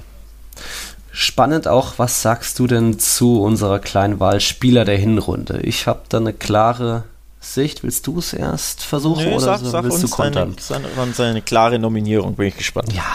Spannend 1.11 1.67
auch, 1.67 1.93
was 1.97 2.21
sagst 2.21 2.57
du 2.59 2.65
denn 2.65 2.97
zu 2.97 3.41
unserer 3.41 3.79
kleinen 3.79 4.19
Wahl 4.19 4.39
Spieler 4.41 4.83
der 4.83 4.97
Hinrunde? 4.97 5.59
Ich 5.61 5.85
habe 5.85 6.01
da 6.09 6.17
eine 6.17 6.33
klare 6.33 7.03
Sicht. 7.39 7.83
Willst 7.83 8.07
du 8.07 8.19
es 8.19 8.33
erst 8.33 8.83
versuchen 8.83 9.25
nee, 9.25 9.35
oder 9.35 9.45
sag, 9.45 9.59
so? 9.59 9.69
sag 9.69 9.83
willst 9.83 10.01
du 10.01 10.09
kontern? 10.09 10.55
Seine, 10.59 10.87
seine, 10.95 11.13
seine 11.13 11.41
klare 11.41 11.77
Nominierung, 11.77 12.35
bin 12.35 12.47
ich 12.47 12.57
gespannt. 12.57 12.91
Ja, 12.93 13.05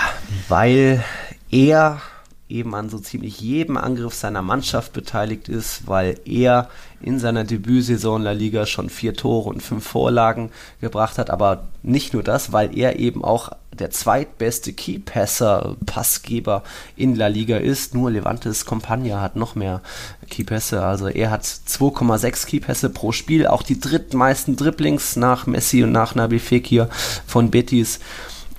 weil 0.49 1.05
er 1.51 2.01
eben 2.49 2.75
an 2.75 2.89
so 2.89 2.99
ziemlich 2.99 3.41
jedem 3.41 3.77
Angriff 3.77 4.15
seiner 4.15 4.43
Mannschaft 4.43 4.93
beteiligt 4.93 5.49
ist, 5.49 5.87
weil 5.87 6.19
er 6.25 6.69
in 7.01 7.19
seiner 7.19 7.45
Debütsaison 7.45 8.23
La 8.23 8.33
Liga 8.33 8.67
schon 8.67 8.89
vier 8.89 9.15
Tore 9.15 9.51
und 9.51 9.63
fünf 9.63 9.87
Vorlagen 9.87 10.51
gebracht 10.81 11.19
hat. 11.19 11.31
Aber 11.31 11.69
nicht 11.83 12.15
nur 12.15 12.23
das, 12.23 12.53
weil 12.53 12.77
er 12.77 12.99
eben 12.99 13.23
auch 13.23 13.51
der 13.79 13.91
zweitbeste 13.91 14.73
Keypasser, 14.73 15.77
Passgeber 15.87 16.65
in 16.97 17.15
La 17.15 17.29
Liga 17.29 17.59
ist. 17.59 17.95
Nur 17.95 18.11
Levantes 18.11 18.65
Compagna 18.65 19.21
hat 19.21 19.37
noch 19.37 19.55
mehr 19.55 19.83
Keypässe. 20.29 20.83
Also 20.85 21.09
er 21.09 21.31
hat 21.31 21.45
2,6 21.45 22.47
Keypässe 22.47 22.91
pro 22.91 23.13
Spiel. 23.13 23.47
Auch 23.47 23.63
die 23.63 23.79
drittmeisten 23.79 24.57
Dribblings 24.57 25.17
nach 25.17 25.47
Messi 25.47 25.85
und 25.85 25.93
nach 25.93 26.15
Nabi 26.15 26.39
Fekir 26.39 26.89
von 27.27 27.51
Betis. 27.51 28.01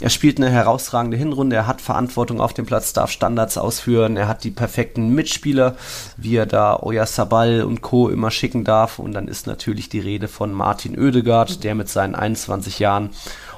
Er 0.01 0.09
spielt 0.09 0.37
eine 0.37 0.49
herausragende 0.49 1.17
Hinrunde, 1.17 1.57
er 1.57 1.67
hat 1.67 1.81
Verantwortung 1.81 2.39
auf 2.39 2.53
dem 2.53 2.65
Platz, 2.65 2.93
darf 2.93 3.11
Standards 3.11 3.57
ausführen, 3.57 4.15
er 4.15 4.29
hat 4.29 4.45
die 4.45 4.51
perfekten 4.51 5.09
Mitspieler, 5.09 5.75
wie 6.15 6.37
er 6.37 6.45
da 6.45 6.79
Sabal 7.05 7.63
und 7.63 7.81
Co. 7.81 8.07
immer 8.07 8.31
schicken 8.31 8.63
darf. 8.63 8.99
Und 8.99 9.11
dann 9.11 9.27
ist 9.27 9.45
natürlich 9.45 9.89
die 9.89 9.99
Rede 9.99 10.29
von 10.29 10.53
Martin 10.53 10.97
Oedegaard, 10.97 11.65
der 11.65 11.75
mit 11.75 11.89
seinen 11.89 12.15
21 12.15 12.79
Jahren 12.79 13.09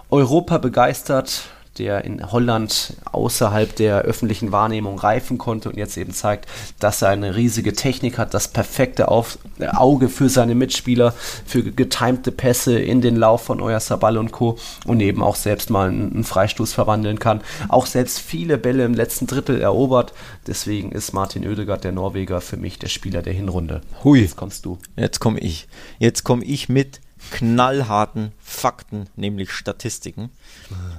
Europa 0.10 0.58
begeistert, 0.58 1.44
der 1.78 2.04
in 2.04 2.32
Holland 2.32 2.98
außerhalb 3.12 3.76
der 3.76 4.02
öffentlichen 4.02 4.52
Wahrnehmung 4.52 5.00
reifen 5.00 5.38
konnte 5.38 5.70
und 5.70 5.78
jetzt 5.78 5.98
eben 5.98 6.14
zeigt, 6.14 6.48
dass 6.80 7.02
er 7.02 7.10
eine 7.10 7.36
riesige 7.36 7.74
Technik 7.74 8.18
hat, 8.18 8.34
das 8.34 8.50
perfekte 8.50 9.08
Auf 9.08 9.40
äh, 9.60 9.68
Auge 9.68 10.10
für 10.10 10.28
seine 10.28 10.54
Mitspieler, 10.56 11.14
für 11.46 11.64
getimte 11.64 12.32
Pässe 12.32 12.78
in 12.78 13.02
den 13.02 13.16
Lauf 13.16 13.44
von 13.44 13.62
Euer 13.62 13.80
Sabal 13.80 14.18
und 14.18 14.32
Co. 14.32 14.58
und 14.86 15.00
eben 15.00 15.24
auch 15.24 15.36
selbst 15.36 15.70
mal 15.70 15.88
einen, 15.88 16.14
einen 16.14 16.24
Freistoß 16.24 16.74
verwandeln 16.74 17.20
kann. 17.20 17.42
Auch 17.70 17.86
selbst 17.86 18.20
viele 18.20 18.58
Bälle 18.58 18.84
im 18.84 18.94
letzten 18.94 19.28
Drittel 19.28 19.62
erobert. 19.62 20.14
Deswegen 20.48 20.92
ist 20.92 21.14
Martin 21.14 21.48
Oedegaard, 21.48 21.84
der 21.84 21.94
Norweger, 21.94 22.42
für 22.42 22.58
mich 22.58 22.80
der 22.80 22.90
Spieler 22.90 23.22
der 23.22 23.34
Hinrunde. 23.34 23.82
Hui. 24.04 24.22
Jetzt 24.22 24.36
kommst 24.36 24.66
du. 24.66 24.78
Jetzt 24.98 25.20
komme 25.20 25.40
ich. 25.40 25.68
Jetzt 26.00 26.24
komme 26.24 26.44
ich 26.44 26.68
mit 26.68 27.00
knallharten 27.30 28.32
Fakten, 28.42 29.08
nämlich 29.16 29.52
Statistiken. 29.52 30.30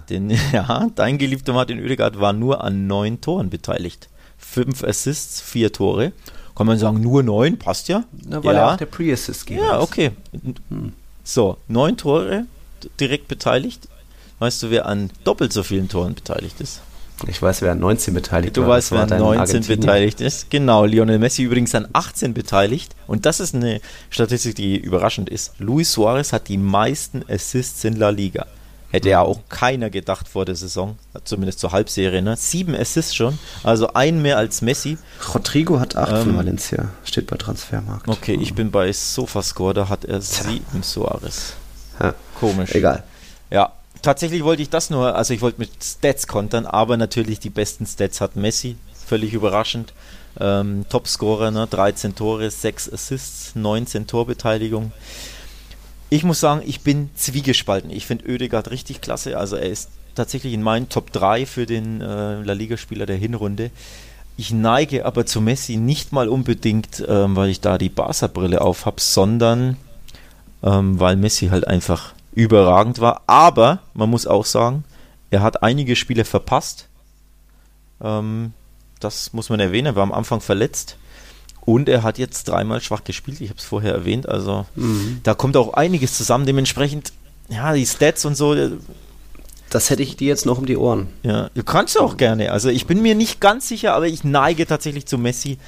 Denn 0.08 0.30
ja, 0.52 0.88
dein 0.94 1.18
geliebter 1.18 1.52
Martin 1.52 1.80
Oedegaard 1.80 2.20
war 2.20 2.32
nur 2.32 2.62
an 2.62 2.86
neun 2.86 3.20
Toren 3.20 3.50
beteiligt. 3.50 4.08
Fünf 4.38 4.84
Assists, 4.84 5.40
vier 5.40 5.72
Tore. 5.72 6.12
Kann 6.54 6.66
man 6.66 6.78
sagen, 6.78 7.00
nur 7.00 7.22
neun, 7.22 7.58
passt 7.58 7.88
ja. 7.88 8.04
Na, 8.12 8.44
weil 8.44 8.54
ja. 8.54 8.60
er 8.60 8.72
auch 8.72 8.76
der 8.76 8.86
Pre-Assist 8.86 9.46
geht. 9.46 9.58
Ja, 9.58 9.80
okay. 9.80 10.12
Hm. 10.68 10.92
So, 11.24 11.56
neun 11.68 11.96
Tore 11.96 12.46
direkt 13.00 13.28
beteiligt. 13.28 13.88
Weißt 14.38 14.62
du, 14.62 14.70
wer 14.70 14.86
an 14.86 15.10
doppelt 15.24 15.52
so 15.52 15.62
vielen 15.62 15.88
Toren 15.88 16.14
beteiligt 16.14 16.60
ist? 16.60 16.80
Ich 17.28 17.40
weiß, 17.40 17.62
wer 17.62 17.72
an 17.72 17.78
19 17.78 18.14
beteiligt 18.14 18.56
du 18.56 18.62
war. 18.62 18.68
Du 18.68 18.72
weißt, 18.74 18.92
wer 18.92 19.02
an 19.02 19.18
19 19.18 19.66
beteiligt 19.66 20.20
ist. 20.20 20.50
Genau, 20.50 20.84
Lionel 20.84 21.18
Messi 21.18 21.42
übrigens 21.42 21.74
an 21.74 21.88
18 21.92 22.34
beteiligt. 22.34 22.94
Und 23.06 23.26
das 23.26 23.40
ist 23.40 23.54
eine 23.54 23.80
Statistik, 24.10 24.56
die 24.56 24.76
überraschend 24.76 25.28
ist. 25.28 25.52
Luis 25.58 25.92
Suarez 25.92 26.32
hat 26.32 26.48
die 26.48 26.58
meisten 26.58 27.24
Assists 27.28 27.84
in 27.84 27.96
La 27.96 28.10
Liga. 28.10 28.46
Hätte 28.90 29.08
ja 29.08 29.22
auch 29.22 29.40
keiner 29.48 29.88
gedacht 29.88 30.28
vor 30.28 30.44
der 30.44 30.54
Saison, 30.54 30.98
zumindest 31.24 31.60
zur 31.60 31.72
Halbserie. 31.72 32.20
Ne? 32.20 32.36
Sieben 32.36 32.74
Assists 32.74 33.14
schon, 33.14 33.38
also 33.62 33.94
ein 33.94 34.20
mehr 34.20 34.36
als 34.36 34.60
Messi. 34.60 34.98
Rodrigo 35.34 35.80
hat 35.80 35.96
acht 35.96 36.12
ähm, 36.12 36.24
von 36.24 36.36
Valencia, 36.36 36.90
steht 37.02 37.26
bei 37.28 37.38
Transfermarkt. 37.38 38.06
Okay, 38.06 38.38
ich 38.38 38.52
bin 38.52 38.70
bei 38.70 38.92
Sofascore, 38.92 39.72
da 39.72 39.88
hat 39.88 40.04
er 40.04 40.20
sieben 40.20 40.82
Suarez. 40.82 41.54
Ja. 42.00 42.14
Komisch. 42.38 42.74
Egal. 42.74 43.02
Ja, 43.50 43.72
tatsächlich 44.02 44.44
wollte 44.44 44.62
ich 44.62 44.70
das 44.70 44.90
nur, 44.90 45.14
also 45.14 45.32
ich 45.32 45.40
wollte 45.40 45.60
mit 45.60 45.70
Stats 45.82 46.26
kontern, 46.26 46.66
aber 46.66 46.96
natürlich 46.96 47.40
die 47.40 47.50
besten 47.50 47.86
Stats 47.86 48.20
hat 48.20 48.36
Messi, 48.36 48.76
völlig 49.06 49.32
überraschend. 49.32 49.92
Ähm, 50.40 50.86
Topscorer, 50.88 51.50
ne? 51.50 51.66
13 51.66 52.14
Tore, 52.14 52.50
6 52.50 52.92
Assists, 52.92 53.54
19 53.54 54.06
Torbeteiligung. 54.06 54.92
Ich 56.08 56.24
muss 56.24 56.40
sagen, 56.40 56.62
ich 56.66 56.80
bin 56.80 57.10
zwiegespalten. 57.14 57.90
Ich 57.90 58.06
finde 58.06 58.28
Oedegaard 58.28 58.70
richtig 58.70 59.00
klasse. 59.00 59.38
Also 59.38 59.56
er 59.56 59.68
ist 59.68 59.90
tatsächlich 60.14 60.52
in 60.52 60.62
meinen 60.62 60.88
Top 60.88 61.12
3 61.12 61.46
für 61.46 61.66
den 61.66 62.00
äh, 62.00 62.42
La 62.42 62.52
Liga-Spieler 62.52 63.06
der 63.06 63.16
Hinrunde. 63.16 63.70
Ich 64.36 64.50
neige 64.50 65.04
aber 65.04 65.26
zu 65.26 65.40
Messi 65.40 65.76
nicht 65.76 66.12
mal 66.12 66.28
unbedingt, 66.28 67.04
ähm, 67.06 67.36
weil 67.36 67.50
ich 67.50 67.60
da 67.60 67.76
die 67.78 67.90
Barca-Brille 67.90 68.60
auf 68.60 68.86
habe, 68.86 69.00
sondern 69.00 69.76
ähm, 70.62 70.98
weil 70.98 71.16
Messi 71.16 71.48
halt 71.48 71.66
einfach 71.66 72.14
überragend 72.32 73.00
war. 73.00 73.22
Aber 73.26 73.80
man 73.94 74.10
muss 74.10 74.26
auch 74.26 74.44
sagen, 74.44 74.84
er 75.30 75.42
hat 75.42 75.62
einige 75.62 75.96
Spiele 75.96 76.24
verpasst. 76.24 76.88
Ähm, 78.02 78.52
das 79.00 79.32
muss 79.32 79.48
man 79.48 79.60
erwähnen. 79.60 79.86
Er 79.86 79.96
war 79.96 80.02
am 80.02 80.12
Anfang 80.12 80.40
verletzt. 80.40 80.96
Und 81.64 81.88
er 81.88 82.02
hat 82.02 82.18
jetzt 82.18 82.48
dreimal 82.48 82.80
schwach 82.80 83.04
gespielt. 83.04 83.40
Ich 83.40 83.48
habe 83.48 83.58
es 83.58 83.64
vorher 83.64 83.92
erwähnt. 83.92 84.28
Also 84.28 84.66
mhm. 84.74 85.20
da 85.22 85.34
kommt 85.34 85.56
auch 85.56 85.74
einiges 85.74 86.16
zusammen. 86.16 86.44
Dementsprechend, 86.44 87.12
ja, 87.48 87.72
die 87.72 87.86
Stats 87.86 88.24
und 88.24 88.36
so. 88.36 88.54
Äh, 88.54 88.72
das 89.70 89.88
hätte 89.88 90.02
ich 90.02 90.16
dir 90.16 90.28
jetzt 90.28 90.44
noch 90.44 90.58
um 90.58 90.66
die 90.66 90.76
Ohren. 90.76 91.08
Ja, 91.22 91.48
du 91.54 91.62
kannst 91.62 91.98
auch 91.98 92.16
gerne. 92.18 92.52
Also 92.52 92.68
ich 92.68 92.86
bin 92.86 93.00
mir 93.00 93.14
nicht 93.14 93.40
ganz 93.40 93.68
sicher, 93.68 93.94
aber 93.94 94.06
ich 94.06 94.22
neige 94.22 94.66
tatsächlich 94.66 95.06
zu 95.06 95.16
Messi 95.16 95.58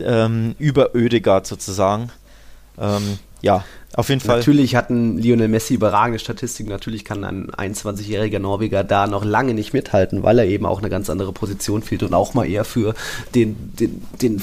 ähm, 0.00 0.54
über 0.58 0.94
Ödegard 0.94 1.46
sozusagen. 1.46 2.10
Ähm, 2.78 3.18
ja, 3.42 3.64
auf 3.94 4.08
jeden 4.10 4.20
Fall. 4.20 4.38
Natürlich 4.38 4.76
hatten 4.76 5.18
Lionel 5.18 5.48
Messi 5.48 5.74
überragende 5.74 6.18
Statistiken. 6.18 6.70
Natürlich 6.70 7.04
kann 7.04 7.24
ein 7.24 7.50
21-jähriger 7.50 8.38
Norweger 8.38 8.84
da 8.84 9.06
noch 9.06 9.24
lange 9.24 9.54
nicht 9.54 9.72
mithalten, 9.72 10.22
weil 10.22 10.38
er 10.38 10.46
eben 10.46 10.66
auch 10.66 10.78
eine 10.78 10.90
ganz 10.90 11.10
andere 11.10 11.32
Position 11.32 11.82
fehlt 11.82 12.02
und 12.02 12.14
auch 12.14 12.34
mal 12.34 12.48
eher 12.48 12.64
für 12.64 12.94
den, 13.34 13.56
den, 13.78 14.02
den 14.20 14.42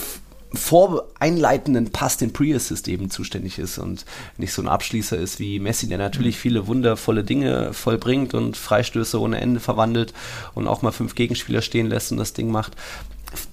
voreinleitenden 0.54 1.92
Pass, 1.92 2.18
den 2.18 2.34
Pre-Assist 2.34 2.88
eben 2.88 3.10
zuständig 3.10 3.60
ist 3.60 3.78
und 3.78 4.06
nicht 4.38 4.54
so 4.54 4.62
ein 4.62 4.68
Abschließer 4.68 5.18
ist 5.18 5.40
wie 5.40 5.60
Messi, 5.60 5.88
der 5.88 5.98
natürlich 5.98 6.38
viele 6.38 6.68
wundervolle 6.68 7.24
Dinge 7.24 7.74
vollbringt 7.74 8.34
und 8.34 8.58
Freistöße 8.58 9.20
ohne 9.20 9.40
Ende 9.42 9.60
verwandelt 9.60 10.14
und 10.54 10.68
auch 10.68 10.82
mal 10.82 10.92
fünf 10.92 11.16
Gegenspieler 11.16 11.62
stehen 11.62 11.88
lässt 11.88 12.12
und 12.12 12.18
das 12.18 12.34
Ding 12.34 12.52
macht. 12.52 12.74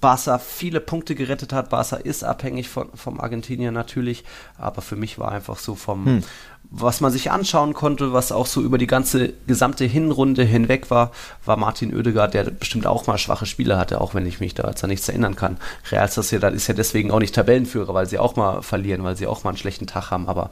Barca 0.01 0.37
viele 0.39 0.79
Punkte 0.79 1.15
gerettet 1.15 1.53
hat. 1.53 1.69
Barca 1.69 1.97
ist 1.97 2.23
abhängig 2.23 2.69
von, 2.69 2.89
vom 2.93 3.19
Argentinier 3.19 3.71
natürlich, 3.71 4.23
aber 4.57 4.81
für 4.81 4.95
mich 4.95 5.19
war 5.19 5.31
einfach 5.31 5.57
so 5.57 5.75
vom, 5.75 6.05
hm. 6.05 6.23
was 6.69 7.01
man 7.01 7.11
sich 7.11 7.31
anschauen 7.31 7.73
konnte, 7.73 8.13
was 8.13 8.31
auch 8.31 8.45
so 8.45 8.61
über 8.61 8.77
die 8.77 8.87
ganze 8.87 9.33
gesamte 9.47 9.85
Hinrunde 9.85 10.43
hinweg 10.43 10.89
war, 10.89 11.11
war 11.45 11.57
Martin 11.57 11.95
Oedegaard, 11.95 12.33
der 12.33 12.45
bestimmt 12.45 12.87
auch 12.87 13.07
mal 13.07 13.17
schwache 13.17 13.45
Spiele 13.45 13.77
hatte, 13.77 14.01
auch 14.01 14.13
wenn 14.13 14.25
ich 14.25 14.39
mich 14.39 14.53
da 14.53 14.67
jetzt 14.67 14.83
an 14.83 14.89
nichts 14.89 15.09
erinnern 15.09 15.35
kann. 15.35 15.57
Real 15.91 16.09
Sociedad 16.09 16.53
ist 16.53 16.67
ja 16.67 16.73
deswegen 16.73 17.11
auch 17.11 17.19
nicht 17.19 17.35
Tabellenführer, 17.35 17.93
weil 17.93 18.07
sie 18.07 18.19
auch 18.19 18.35
mal 18.35 18.61
verlieren, 18.61 19.03
weil 19.03 19.17
sie 19.17 19.27
auch 19.27 19.43
mal 19.43 19.51
einen 19.51 19.57
schlechten 19.57 19.87
Tag 19.87 20.11
haben, 20.11 20.27
aber 20.27 20.49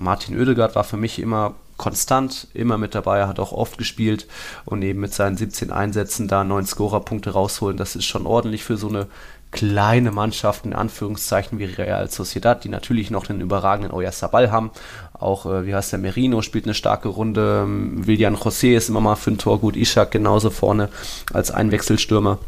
Martin 0.00 0.38
Oedegaard 0.38 0.74
war 0.74 0.84
für 0.84 0.96
mich 0.96 1.18
immer 1.18 1.54
konstant, 1.76 2.48
immer 2.54 2.78
mit 2.78 2.94
dabei, 2.94 3.26
hat 3.26 3.38
auch 3.38 3.52
oft 3.52 3.78
gespielt 3.78 4.26
und 4.64 4.82
eben 4.82 5.00
mit 5.00 5.12
seinen 5.12 5.36
17 5.36 5.70
Einsätzen 5.72 6.28
da 6.28 6.44
neun 6.44 6.66
Scorerpunkte 6.66 7.30
rausholen, 7.30 7.76
das 7.76 7.96
ist 7.96 8.06
schon 8.06 8.26
ordentlich 8.26 8.64
für 8.64 8.76
so 8.76 8.88
eine 8.88 9.06
kleine 9.52 10.10
Mannschaft, 10.10 10.66
in 10.66 10.72
Anführungszeichen, 10.72 11.58
wie 11.58 11.64
Real 11.64 12.10
Sociedad, 12.10 12.62
die 12.64 12.68
natürlich 12.68 13.10
noch 13.10 13.28
einen 13.28 13.40
überragenden 13.40 13.92
Oyarzabal 13.92 14.50
haben. 14.50 14.70
Auch, 15.14 15.46
äh, 15.46 15.66
wie 15.66 15.74
heißt 15.74 15.92
der, 15.92 15.98
Merino 15.98 16.42
spielt 16.42 16.64
eine 16.64 16.74
starke 16.74 17.08
Runde. 17.08 17.64
Willian 17.66 18.36
José 18.36 18.76
ist 18.76 18.88
immer 18.88 19.00
mal 19.00 19.16
für 19.16 19.30
ein 19.30 19.38
Tor 19.38 19.60
gut. 19.60 19.76
Ishak 19.76 20.10
genauso 20.10 20.50
vorne 20.50 20.88
als 21.32 21.50
Einwechselstürmer. 21.50 22.38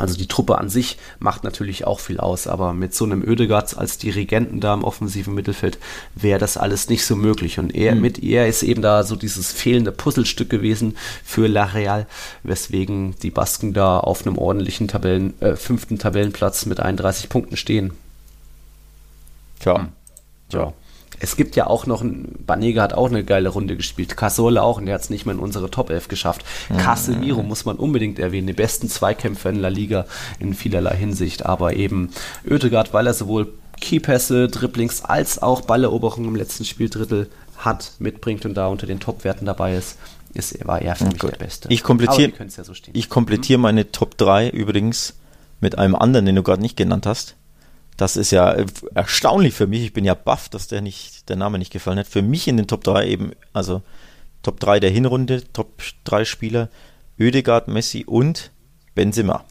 Also 0.00 0.16
die 0.16 0.26
Truppe 0.26 0.58
an 0.58 0.70
sich 0.70 0.96
macht 1.18 1.44
natürlich 1.44 1.86
auch 1.86 2.00
viel 2.00 2.18
aus, 2.18 2.46
aber 2.46 2.72
mit 2.72 2.94
so 2.94 3.04
einem 3.04 3.22
Ödegaard 3.22 3.76
als 3.76 3.98
Dirigenten 3.98 4.60
da 4.60 4.74
im 4.74 4.84
offensiven 4.84 5.34
Mittelfeld 5.34 5.78
wäre 6.14 6.38
das 6.38 6.56
alles 6.56 6.88
nicht 6.88 7.04
so 7.04 7.16
möglich. 7.16 7.58
Und 7.58 7.74
er 7.74 7.94
mhm. 7.94 8.00
mit 8.00 8.22
er 8.22 8.48
ist 8.48 8.62
eben 8.62 8.82
da 8.82 9.02
so 9.02 9.16
dieses 9.16 9.52
fehlende 9.52 9.92
Puzzlestück 9.92 10.48
gewesen 10.48 10.96
für 11.24 11.46
La 11.46 11.64
Real, 11.64 12.06
weswegen 12.42 13.14
die 13.22 13.30
Basken 13.30 13.72
da 13.72 13.98
auf 13.98 14.26
einem 14.26 14.38
ordentlichen 14.38 14.88
Tabellen, 14.88 15.40
äh, 15.40 15.56
fünften 15.56 15.98
Tabellenplatz 15.98 16.66
mit 16.66 16.80
31 16.80 17.28
Punkten 17.28 17.56
stehen. 17.56 17.92
Tja. 19.60 19.78
Hm. 19.78 19.88
Es 21.20 21.36
gibt 21.36 21.54
ja 21.54 21.66
auch 21.66 21.86
noch, 21.86 22.02
Banega 22.04 22.82
hat 22.82 22.94
auch 22.94 23.08
eine 23.08 23.22
geile 23.22 23.50
Runde 23.50 23.76
gespielt, 23.76 24.16
Casola 24.16 24.62
auch 24.62 24.78
und 24.78 24.86
der 24.86 24.94
hat 24.94 25.02
es 25.02 25.10
nicht 25.10 25.26
mehr 25.26 25.34
in 25.34 25.40
unsere 25.40 25.70
Top 25.70 25.90
11 25.90 26.08
geschafft. 26.08 26.44
Mhm. 26.68 26.78
Casemiro 26.78 27.42
muss 27.42 27.64
man 27.64 27.76
unbedingt 27.76 28.18
erwähnen, 28.18 28.46
die 28.46 28.52
besten 28.54 28.88
Zweikämpfer 28.88 29.50
in 29.50 29.56
La 29.56 29.68
Liga 29.68 30.06
in 30.38 30.54
vielerlei 30.54 30.96
Hinsicht, 30.96 31.46
aber 31.46 31.74
eben 31.74 32.10
Oedegaard, 32.48 32.92
weil 32.94 33.06
er 33.06 33.14
sowohl 33.14 33.52
Keypässe, 33.80 34.48
Dribblings 34.48 35.04
als 35.04 35.40
auch 35.40 35.62
Balleroberung 35.62 36.26
im 36.26 36.36
letzten 36.36 36.64
Spieldrittel 36.64 37.30
hat, 37.58 37.92
mitbringt 37.98 38.44
und 38.46 38.54
da 38.54 38.68
unter 38.68 38.86
den 38.86 39.00
Top-Werten 39.00 39.46
dabei 39.46 39.76
ist, 39.76 39.98
ist, 40.32 40.66
war 40.66 40.80
er 40.80 40.96
für 40.96 41.04
mich 41.04 41.18
Gut. 41.18 41.32
der 41.32 41.38
Beste. 41.38 41.68
Ich 41.70 41.82
komplettiere 41.82 42.32
ja 42.38 42.64
so 42.64 42.72
ich 42.92 43.08
komplettier 43.08 43.58
mhm. 43.58 43.62
meine 43.62 43.92
Top 43.92 44.16
3 44.16 44.50
übrigens 44.50 45.14
mit 45.60 45.78
einem 45.78 45.94
anderen, 45.94 46.26
den 46.26 46.36
du 46.36 46.42
gerade 46.42 46.62
nicht 46.62 46.76
genannt 46.76 47.06
hast. 47.06 47.36
Das 48.00 48.16
ist 48.16 48.30
ja 48.30 48.52
äh, 48.52 48.64
erstaunlich 48.94 49.52
für 49.52 49.66
mich. 49.66 49.82
Ich 49.82 49.92
bin 49.92 50.06
ja 50.06 50.14
baff, 50.14 50.48
dass 50.48 50.68
der 50.68 50.80
nicht, 50.80 51.28
der 51.28 51.36
Name 51.36 51.58
nicht 51.58 51.70
gefallen 51.70 51.98
hat. 51.98 52.06
Für 52.06 52.22
mich 52.22 52.48
in 52.48 52.56
den 52.56 52.66
Top 52.66 52.82
3 52.82 53.06
eben, 53.06 53.32
also 53.52 53.82
Top 54.42 54.58
3 54.58 54.80
der 54.80 54.88
Hinrunde, 54.88 55.42
Top 55.52 55.82
3 56.04 56.24
Spieler, 56.24 56.70
Oedegaard, 57.18 57.68
Messi 57.68 58.06
und 58.06 58.52
Benzema. 58.94 59.44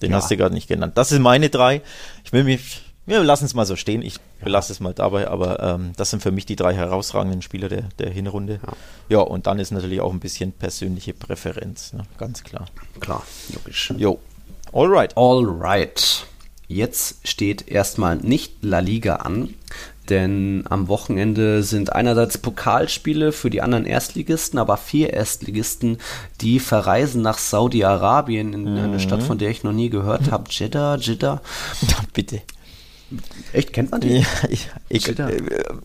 Den 0.00 0.10
ja. 0.10 0.16
hast 0.16 0.32
du 0.32 0.36
gerade 0.36 0.52
nicht 0.52 0.66
genannt. 0.66 0.98
Das 0.98 1.10
sind 1.10 1.22
meine 1.22 1.48
drei. 1.48 1.80
Ich 2.24 2.32
will 2.32 2.42
mich, 2.42 2.82
wir 3.06 3.22
lassen 3.22 3.44
es 3.44 3.54
mal 3.54 3.66
so 3.66 3.76
stehen. 3.76 4.02
Ich 4.02 4.18
belasse 4.42 4.72
es 4.72 4.80
mal 4.80 4.94
dabei, 4.94 5.28
aber 5.28 5.60
ähm, 5.60 5.92
das 5.96 6.10
sind 6.10 6.24
für 6.24 6.32
mich 6.32 6.44
die 6.44 6.56
drei 6.56 6.74
herausragenden 6.74 7.40
Spieler 7.40 7.68
der, 7.68 7.82
der 8.00 8.10
Hinrunde. 8.10 8.58
Ja. 8.66 8.72
ja, 9.10 9.18
und 9.20 9.46
dann 9.46 9.60
ist 9.60 9.70
natürlich 9.70 10.00
auch 10.00 10.12
ein 10.12 10.18
bisschen 10.18 10.50
persönliche 10.50 11.14
Präferenz, 11.14 11.92
ne? 11.92 12.02
ganz 12.18 12.42
klar. 12.42 12.66
Klar, 12.98 13.22
logisch. 13.54 13.94
Jo. 13.96 14.18
Alright. 14.72 15.16
Alright. 15.16 16.26
Jetzt 16.72 17.28
steht 17.28 17.68
erstmal 17.68 18.16
nicht 18.16 18.62
La 18.62 18.78
Liga 18.78 19.16
an, 19.16 19.54
denn 20.08 20.64
am 20.68 20.88
Wochenende 20.88 21.62
sind 21.62 21.92
einerseits 21.92 22.38
Pokalspiele 22.38 23.30
für 23.32 23.50
die 23.50 23.60
anderen 23.60 23.84
Erstligisten, 23.84 24.58
aber 24.58 24.78
vier 24.78 25.12
Erstligisten, 25.12 25.98
die 26.40 26.60
verreisen 26.60 27.20
nach 27.20 27.38
Saudi-Arabien 27.38 28.54
in 28.54 28.72
mhm. 28.72 28.78
eine 28.78 29.00
Stadt, 29.00 29.22
von 29.22 29.38
der 29.38 29.50
ich 29.50 29.64
noch 29.64 29.72
nie 29.72 29.90
gehört 29.90 30.30
habe. 30.30 30.44
Jeddah, 30.48 30.96
Jeddah. 30.96 31.42
Bitte. 32.14 32.40
Echt, 33.52 33.74
kennt 33.74 33.90
man 33.90 34.00
die? 34.00 34.18
Ja, 34.20 34.26
ich, 34.48 34.68
ich, 34.88 35.18
äh, 35.18 35.42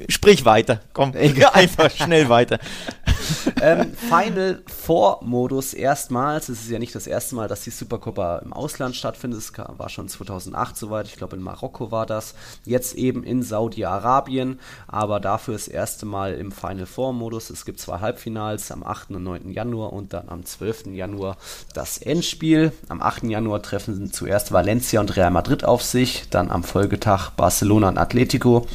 sprich 0.08 0.46
weiter, 0.46 0.80
komm, 0.94 1.14
Egal. 1.14 1.52
einfach 1.54 1.92
schnell 1.92 2.30
weiter. 2.30 2.60
ähm, 3.62 3.94
Final 3.94 4.62
Four 4.68 5.20
Modus 5.24 5.74
erstmals. 5.74 6.50
Es 6.50 6.62
ist 6.62 6.70
ja 6.70 6.80
nicht 6.80 6.96
das 6.96 7.08
erste 7.08 7.36
Mal, 7.36 7.48
dass 7.48 7.62
die 7.62 7.70
Supercopa 7.70 8.40
im 8.40 8.54
Ausland 8.54 8.96
stattfindet. 8.96 9.40
Es 9.40 9.52
war 9.56 9.90
schon 9.90 10.08
2008 10.08 10.78
soweit. 10.78 11.08
Ich 11.08 11.16
glaube, 11.16 11.36
in 11.36 11.42
Marokko 11.42 11.92
war 11.92 12.06
das. 12.06 12.36
Jetzt 12.66 12.96
eben 12.96 13.24
in 13.24 13.44
Saudi-Arabien. 13.44 14.60
Aber 14.88 15.20
dafür 15.20 15.54
das 15.54 15.68
erste 15.68 16.06
Mal 16.06 16.34
im 16.36 16.52
Final 16.52 16.86
Four 16.86 17.14
Modus. 17.14 17.50
Es 17.50 17.66
gibt 17.66 17.80
zwei 17.80 18.00
Halbfinals 18.00 18.72
am 18.72 18.84
8. 18.84 19.12
und 19.12 19.24
9. 19.24 19.52
Januar 19.52 19.94
und 19.94 20.14
dann 20.14 20.30
am 20.30 20.46
12. 20.46 20.88
Januar 20.88 21.38
das 21.74 21.98
Endspiel. 21.98 22.72
Am 22.90 23.02
8. 23.02 23.24
Januar 23.24 23.62
treffen 23.62 24.12
zuerst 24.12 24.52
Valencia 24.52 25.00
und 25.00 25.16
Real 25.16 25.32
Madrid 25.32 25.64
auf 25.64 25.84
sich. 25.84 26.30
Dann 26.30 26.50
am 26.52 26.64
Folgetag 26.64 27.32
Barcelona 27.32 27.90
und 27.90 27.98
Atletico. 27.98 28.68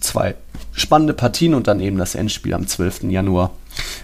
Zwei 0.00 0.36
spannende 0.72 1.14
Partien 1.14 1.54
und 1.54 1.66
dann 1.66 1.80
eben 1.80 1.98
das 1.98 2.14
Endspiel 2.14 2.54
am 2.54 2.66
12. 2.66 3.04
Januar. 3.04 3.50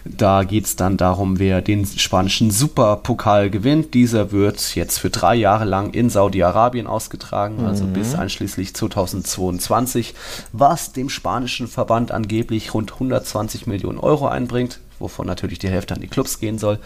Da 0.05 0.45
geht 0.45 0.66
es 0.66 0.77
dann 0.77 0.97
darum, 0.97 1.39
wer 1.39 1.62
den 1.62 1.87
spanischen 1.87 2.51
Superpokal 2.51 3.49
gewinnt. 3.49 3.95
Dieser 3.95 4.33
wird 4.33 4.75
jetzt 4.75 4.99
für 4.99 5.09
drei 5.09 5.35
Jahre 5.35 5.64
lang 5.64 5.95
in 5.95 6.11
Saudi-Arabien 6.11 6.87
ausgetragen, 6.87 7.64
also 7.64 7.85
mhm. 7.85 7.95
bis 7.95 8.14
einschließlich 8.14 8.75
2022, 8.75 10.14
was 10.53 10.93
dem 10.93 11.09
spanischen 11.09 11.68
Verband 11.68 12.12
angeblich 12.12 12.75
rund 12.75 12.93
120 12.93 13.66
Millionen 13.66 13.99
Euro 13.99 14.29
einbringt, 14.29 14.81
wovon 14.99 15.27
natürlich 15.27 15.59
die 15.59 15.70
Hälfte 15.70 15.95
an 15.95 16.03
die 16.03 16.09
Clubs 16.09 16.39
gehen 16.39 16.59
soll. 16.59 16.79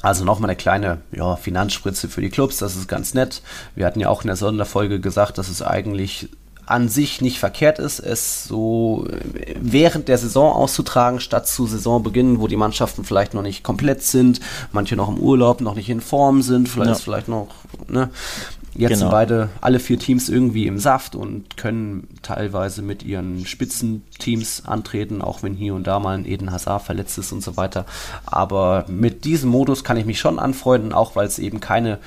Also 0.00 0.24
nochmal 0.24 0.50
eine 0.50 0.56
kleine 0.56 0.98
ja, 1.12 1.36
Finanzspritze 1.36 2.08
für 2.08 2.20
die 2.20 2.30
Clubs, 2.30 2.58
das 2.58 2.76
ist 2.76 2.88
ganz 2.88 3.14
nett. 3.14 3.42
Wir 3.74 3.84
hatten 3.84 4.00
ja 4.00 4.08
auch 4.08 4.22
in 4.22 4.28
der 4.28 4.36
Sonderfolge 4.36 5.00
gesagt, 5.00 5.38
dass 5.38 5.48
es 5.48 5.60
eigentlich 5.60 6.28
an 6.68 6.88
sich 6.88 7.20
nicht 7.20 7.38
verkehrt 7.38 7.78
ist, 7.78 7.98
es 7.98 8.44
so 8.44 9.06
während 9.58 10.08
der 10.08 10.18
Saison 10.18 10.52
auszutragen, 10.52 11.18
statt 11.18 11.48
zu 11.48 11.66
Saisonbeginn, 11.66 12.40
wo 12.40 12.46
die 12.46 12.56
Mannschaften 12.56 13.04
vielleicht 13.04 13.32
noch 13.32 13.42
nicht 13.42 13.64
komplett 13.64 14.02
sind, 14.02 14.40
manche 14.72 14.94
noch 14.94 15.08
im 15.08 15.18
Urlaub, 15.18 15.60
noch 15.60 15.74
nicht 15.74 15.88
in 15.88 16.00
Form 16.00 16.42
sind, 16.42 16.68
vielleicht 16.68 17.00
ja. 17.00 17.04
vielleicht 17.04 17.28
noch, 17.28 17.48
ne? 17.88 18.10
Jetzt 18.74 18.90
genau. 18.90 19.00
sind 19.00 19.10
beide, 19.10 19.48
alle 19.60 19.80
vier 19.80 19.98
Teams 19.98 20.28
irgendwie 20.28 20.68
im 20.68 20.78
Saft 20.78 21.16
und 21.16 21.56
können 21.56 22.06
teilweise 22.22 22.80
mit 22.80 23.02
ihren 23.02 23.44
Spitzenteams 23.44 24.66
antreten, 24.66 25.20
auch 25.20 25.42
wenn 25.42 25.54
hier 25.54 25.74
und 25.74 25.84
da 25.88 25.98
mal 25.98 26.16
ein 26.16 26.24
Eden 26.24 26.52
Hazard 26.52 26.82
verletzt 26.82 27.18
ist 27.18 27.32
und 27.32 27.42
so 27.42 27.56
weiter. 27.56 27.86
Aber 28.24 28.84
mit 28.86 29.24
diesem 29.24 29.50
Modus 29.50 29.82
kann 29.82 29.96
ich 29.96 30.06
mich 30.06 30.20
schon 30.20 30.38
anfreunden, 30.38 30.92
auch 30.92 31.16
weil 31.16 31.26
es 31.26 31.40
eben 31.40 31.58
keine 31.58 31.98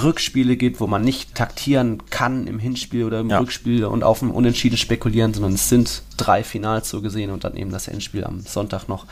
Rückspiele 0.00 0.56
gibt, 0.56 0.80
wo 0.80 0.86
man 0.86 1.02
nicht 1.02 1.34
taktieren 1.34 2.02
kann 2.10 2.46
im 2.46 2.58
Hinspiel 2.58 3.04
oder 3.04 3.20
im 3.20 3.30
ja. 3.30 3.38
Rückspiel 3.38 3.84
und 3.84 4.02
auf 4.02 4.22
ein 4.22 4.30
Unentschieden 4.30 4.76
spekulieren, 4.76 5.32
sondern 5.34 5.54
es 5.54 5.68
sind 5.68 6.02
drei 6.16 6.42
Finals 6.42 6.90
so 6.90 7.00
gesehen 7.00 7.30
und 7.30 7.44
dann 7.44 7.56
eben 7.56 7.70
das 7.70 7.88
Endspiel 7.88 8.24
am 8.24 8.40
Sonntag 8.40 8.88
noch. 8.88 9.06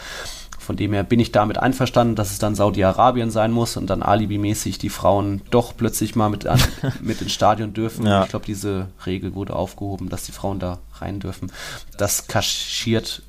Von 0.59 0.77
dem 0.77 0.93
her 0.93 1.03
bin 1.03 1.19
ich 1.19 1.33
damit 1.33 1.59
einverstanden, 1.59 2.15
dass 2.15 2.31
es 2.31 2.39
dann 2.39 2.55
Saudi-Arabien 2.55 3.33
sein 3.33 3.51
muss 3.51 3.77
und 3.77 3.89
dann 3.89 4.03
alibimäßig 4.03 4.79
die 4.79 4.91
Frauen 4.91 5.43
doch 5.51 5.77
plötzlich 5.77 6.15
mal 6.15 6.31
mit, 6.31 6.47
an, 6.47 6.61
mit 7.01 7.21
ins 7.21 7.33
Stadion 7.33 7.75
dürfen. 7.75 8.07
Ja. 8.07 8.23
Ich 8.23 8.31
glaube, 8.31 8.47
diese 8.47 8.89
Regel 9.05 9.35
wurde 9.35 9.57
aufgehoben, 9.57 10.09
dass 10.09 10.25
die 10.25 10.33
Frauen 10.33 10.61
da 10.61 10.79
rein 11.01 11.19
dürfen. 11.19 11.51
Das 11.99 12.29
kaschiert 12.29 13.23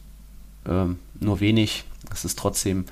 ähm, 0.67 0.99
nur 1.19 1.39
wenig. 1.39 1.85
Es 2.11 2.23
ist 2.23 2.37
trotzdem 2.37 2.85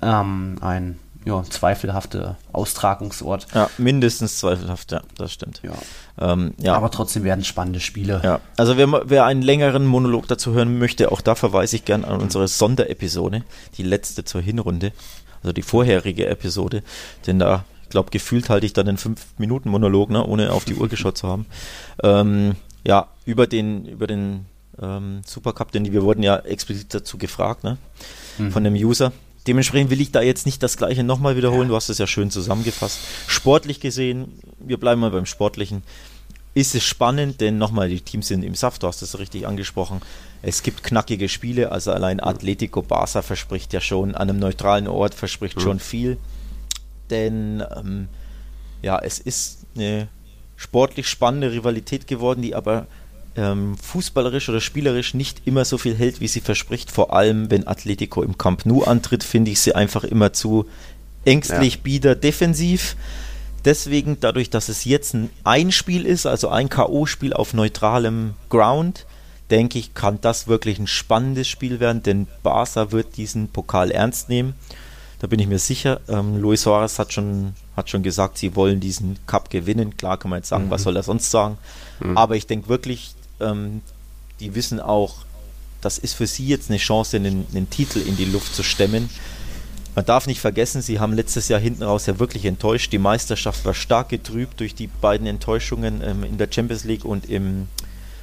ähm, 0.00 0.56
ein 0.62 0.98
ja, 1.24 1.42
zweifelhafte 1.42 2.36
Austragungsort. 2.52 3.46
Ja, 3.54 3.68
mindestens 3.78 4.38
zweifelhaft, 4.38 4.92
ja, 4.92 5.02
das 5.16 5.32
stimmt. 5.32 5.60
Ja. 5.62 5.72
Ähm, 6.18 6.54
ja. 6.58 6.74
Aber 6.74 6.90
trotzdem 6.90 7.24
werden 7.24 7.44
spannende 7.44 7.80
Spiele. 7.80 8.20
Ja. 8.24 8.40
Also 8.56 8.76
wer, 8.76 9.02
wer 9.04 9.24
einen 9.26 9.42
längeren 9.42 9.86
Monolog 9.86 10.28
dazu 10.28 10.52
hören 10.52 10.78
möchte, 10.78 11.12
auch 11.12 11.20
da 11.20 11.34
verweise 11.34 11.76
ich 11.76 11.84
gern 11.84 12.04
an 12.04 12.20
unsere 12.20 12.48
Sonderepisode, 12.48 13.44
die 13.76 13.82
letzte 13.82 14.24
zur 14.24 14.40
Hinrunde, 14.40 14.92
also 15.42 15.52
die 15.52 15.62
vorherige 15.62 16.26
Episode, 16.26 16.82
denn 17.26 17.38
da, 17.38 17.64
ich 17.82 17.90
glaube, 17.90 18.10
gefühlt 18.10 18.48
halte 18.48 18.66
ich 18.66 18.72
dann 18.72 18.88
einen 18.88 18.98
5-Minuten-Monolog, 18.98 20.10
ne, 20.10 20.24
ohne 20.24 20.52
auf 20.52 20.64
die 20.64 20.74
Uhr 20.74 20.88
geschaut 20.88 21.18
zu 21.18 21.28
haben. 21.28 21.46
Ähm, 22.02 22.56
ja, 22.86 23.08
über 23.26 23.46
den, 23.46 23.84
über 23.84 24.06
den 24.06 24.46
ähm, 24.80 25.20
Supercup, 25.26 25.70
denn 25.72 25.92
wir 25.92 26.02
wurden 26.02 26.22
ja 26.22 26.36
explizit 26.38 26.94
dazu 26.94 27.18
gefragt, 27.18 27.62
ne, 27.62 27.76
mhm. 28.38 28.52
von 28.52 28.64
dem 28.64 28.74
User 28.74 29.12
Dementsprechend 29.50 29.90
will 29.90 30.00
ich 30.00 30.12
da 30.12 30.22
jetzt 30.22 30.46
nicht 30.46 30.62
das 30.62 30.76
Gleiche 30.76 31.02
nochmal 31.02 31.36
wiederholen. 31.36 31.66
Du 31.66 31.74
hast 31.74 31.88
es 31.88 31.98
ja 31.98 32.06
schön 32.06 32.30
zusammengefasst. 32.30 33.00
Sportlich 33.26 33.80
gesehen, 33.80 34.40
wir 34.60 34.78
bleiben 34.78 35.00
mal 35.00 35.10
beim 35.10 35.26
Sportlichen, 35.26 35.82
ist 36.54 36.76
es 36.76 36.84
spannend, 36.84 37.40
denn 37.40 37.58
nochmal, 37.58 37.88
die 37.88 38.00
Teams 38.00 38.28
sind 38.28 38.44
im 38.44 38.54
Saft, 38.54 38.84
du 38.84 38.86
hast 38.86 39.02
es 39.02 39.18
richtig 39.18 39.48
angesprochen. 39.48 40.02
Es 40.40 40.62
gibt 40.62 40.84
knackige 40.84 41.28
Spiele, 41.28 41.72
also 41.72 41.90
allein 41.90 42.20
Atletico 42.20 42.82
Barça 42.82 43.22
verspricht 43.22 43.72
ja 43.72 43.80
schon, 43.80 44.14
an 44.14 44.30
einem 44.30 44.38
neutralen 44.38 44.86
Ort 44.86 45.14
verspricht 45.14 45.56
mhm. 45.56 45.62
schon 45.62 45.80
viel. 45.80 46.16
Denn 47.10 47.64
ähm, 47.76 48.06
ja, 48.82 49.00
es 49.00 49.18
ist 49.18 49.66
eine 49.74 50.06
sportlich 50.54 51.08
spannende 51.08 51.50
Rivalität 51.50 52.06
geworden, 52.06 52.42
die 52.42 52.54
aber 52.54 52.86
ähm, 53.40 53.76
fußballerisch 53.78 54.48
oder 54.50 54.60
spielerisch 54.60 55.14
nicht 55.14 55.46
immer 55.46 55.64
so 55.64 55.78
viel 55.78 55.96
hält, 55.96 56.20
wie 56.20 56.28
sie 56.28 56.40
verspricht. 56.40 56.90
Vor 56.90 57.14
allem, 57.14 57.50
wenn 57.50 57.66
Atletico 57.66 58.22
im 58.22 58.36
Camp 58.36 58.66
Nou 58.66 58.82
antritt, 58.82 59.24
finde 59.24 59.50
ich 59.50 59.60
sie 59.60 59.74
einfach 59.74 60.04
immer 60.04 60.32
zu 60.32 60.66
ängstlich, 61.24 61.76
ja. 61.76 61.80
bieder, 61.82 62.14
defensiv. 62.14 62.96
Deswegen, 63.64 64.18
dadurch, 64.20 64.50
dass 64.50 64.68
es 64.68 64.84
jetzt 64.84 65.14
ein 65.14 65.30
Einspiel 65.44 66.04
ist, 66.06 66.26
also 66.26 66.48
ein 66.48 66.68
K.O.-Spiel 66.68 67.32
auf 67.32 67.54
neutralem 67.54 68.34
Ground, 68.50 69.06
denke 69.50 69.78
ich, 69.78 69.94
kann 69.94 70.18
das 70.20 70.46
wirklich 70.46 70.78
ein 70.78 70.86
spannendes 70.86 71.48
Spiel 71.48 71.80
werden, 71.80 72.02
denn 72.02 72.26
Barca 72.42 72.92
wird 72.92 73.16
diesen 73.16 73.48
Pokal 73.48 73.90
ernst 73.90 74.28
nehmen. 74.28 74.54
Da 75.18 75.26
bin 75.26 75.38
ich 75.38 75.46
mir 75.46 75.58
sicher. 75.58 76.00
Ähm, 76.08 76.40
Luis 76.40 76.62
Suarez 76.62 76.98
hat 76.98 77.12
schon, 77.12 77.52
hat 77.76 77.90
schon 77.90 78.02
gesagt, 78.02 78.38
sie 78.38 78.56
wollen 78.56 78.80
diesen 78.80 79.18
Cup 79.26 79.50
gewinnen. 79.50 79.96
Klar 79.98 80.18
kann 80.18 80.30
man 80.30 80.38
jetzt 80.38 80.48
sagen, 80.48 80.66
mhm. 80.66 80.70
was 80.70 80.82
soll 80.82 80.96
er 80.96 81.02
sonst 81.02 81.30
sagen. 81.30 81.58
Mhm. 82.00 82.16
Aber 82.16 82.36
ich 82.36 82.46
denke 82.46 82.68
wirklich, 82.68 83.14
ähm, 83.40 83.82
die 84.40 84.54
wissen 84.54 84.80
auch, 84.80 85.24
das 85.80 85.98
ist 85.98 86.14
für 86.14 86.26
sie 86.26 86.46
jetzt 86.46 86.70
eine 86.70 86.78
Chance, 86.78 87.16
einen, 87.16 87.46
einen 87.54 87.70
Titel 87.70 88.00
in 88.00 88.16
die 88.16 88.24
Luft 88.24 88.54
zu 88.54 88.62
stemmen. 88.62 89.08
Man 89.94 90.04
darf 90.04 90.26
nicht 90.26 90.40
vergessen, 90.40 90.82
sie 90.82 91.00
haben 91.00 91.14
letztes 91.14 91.48
Jahr 91.48 91.60
hinten 91.60 91.82
raus 91.82 92.06
ja 92.06 92.18
wirklich 92.18 92.44
enttäuscht. 92.44 92.92
Die 92.92 92.98
Meisterschaft 92.98 93.64
war 93.64 93.74
stark 93.74 94.08
getrübt 94.08 94.60
durch 94.60 94.74
die 94.74 94.86
beiden 94.86 95.26
Enttäuschungen 95.26 96.00
ähm, 96.04 96.24
in 96.24 96.38
der 96.38 96.48
Champions 96.50 96.84
League 96.84 97.04
und 97.04 97.28
im, 97.28 97.68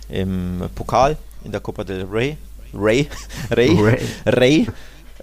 im 0.10 0.64
Pokal, 0.76 1.18
in 1.44 1.52
der 1.52 1.62
Copa 1.62 1.84
del 1.84 2.06
Rey. 2.06 2.38
Rey, 2.74 3.08
Rey, 3.52 3.70
Rey, 3.70 4.00
Rey 4.26 4.68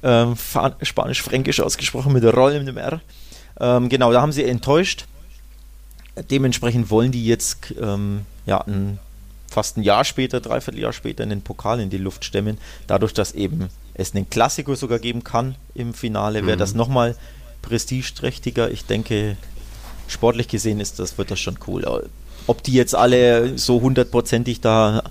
ähm, 0.03 0.34
spanisch-fränkisch 0.82 1.61
ausgesprochen 1.61 2.12
mit 2.12 2.24
rollendem 2.24 2.76
R. 2.76 3.01
Ähm, 3.59 3.88
genau, 3.88 4.12
da 4.12 4.20
haben 4.20 4.32
sie 4.32 4.45
enttäuscht. 4.45 5.07
Dementsprechend 6.30 6.90
wollen 6.90 7.11
die 7.11 7.24
jetzt 7.24 7.74
ähm, 7.80 8.26
ja, 8.47 8.61
ein 8.61 8.99
fast 9.55 9.76
ein 9.76 9.82
Jahr 9.82 10.05
später, 10.05 10.40
dreiviertel 10.40 10.80
Jahr 10.80 10.92
später 10.92 11.22
einen 11.22 11.40
Pokal 11.40 11.80
in 11.80 11.88
die 11.88 11.98
Luft 11.98 12.24
stemmen. 12.24 12.59
Dadurch, 12.86 13.14
dass 13.14 13.32
eben 13.32 13.68
es 13.94 14.14
einen 14.14 14.28
Klassiker 14.28 14.74
sogar 14.76 14.98
geben 14.98 15.22
kann 15.24 15.55
im 15.74 15.94
Finale, 15.94 16.44
wäre 16.44 16.57
mhm. 16.57 16.61
das 16.61 16.74
nochmal 16.74 17.14
prestigeträchtiger. 17.62 18.70
Ich 18.70 18.84
denke, 18.84 19.36
sportlich 20.09 20.48
gesehen 20.48 20.80
ist 20.80 20.98
das, 20.98 21.16
wird 21.16 21.30
das 21.30 21.38
schon 21.38 21.59
cool. 21.66 21.86
Ob 22.46 22.62
die 22.64 22.72
jetzt 22.72 22.94
alle 22.94 23.57
so 23.57 23.80
hundertprozentig 23.80 24.61
da 24.61 25.05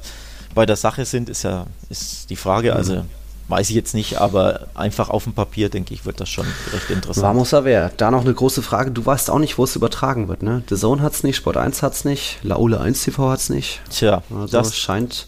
bei 0.53 0.65
der 0.65 0.75
Sache 0.75 1.05
sind, 1.05 1.29
ist 1.29 1.43
ja 1.43 1.65
ist 1.89 2.29
die 2.29 2.35
Frage. 2.35 2.71
Mhm. 2.71 2.77
Also 2.77 3.05
Weiß 3.49 3.69
ich 3.69 3.75
jetzt 3.75 3.93
nicht, 3.93 4.19
aber 4.19 4.67
einfach 4.73 5.09
auf 5.09 5.25
dem 5.25 5.33
Papier, 5.33 5.69
denke 5.69 5.93
ich, 5.93 6.05
wird 6.05 6.21
das 6.21 6.29
schon 6.29 6.45
recht 6.71 6.89
interessant. 6.89 7.25
Vamos 7.25 7.53
a 7.53 7.63
ver. 7.63 7.91
Da 7.97 8.09
noch 8.09 8.21
eine 8.21 8.33
große 8.33 8.61
Frage. 8.61 8.91
Du 8.91 9.05
weißt 9.05 9.29
auch 9.29 9.39
nicht, 9.39 9.57
wo 9.57 9.65
es 9.65 9.75
übertragen 9.75 10.29
wird, 10.29 10.43
ne? 10.43 10.63
The 10.69 10.75
Zone 10.75 11.01
hat 11.01 11.13
es 11.13 11.23
nicht, 11.23 11.35
Sport 11.35 11.57
1 11.57 11.83
hat 11.83 11.93
es 11.93 12.05
nicht, 12.05 12.39
Laule 12.43 12.79
1 12.79 13.03
TV 13.03 13.29
hat 13.29 13.39
es 13.39 13.49
nicht. 13.49 13.81
Tja, 13.89 14.23
also 14.33 14.47
das 14.47 14.77
scheint. 14.77 15.27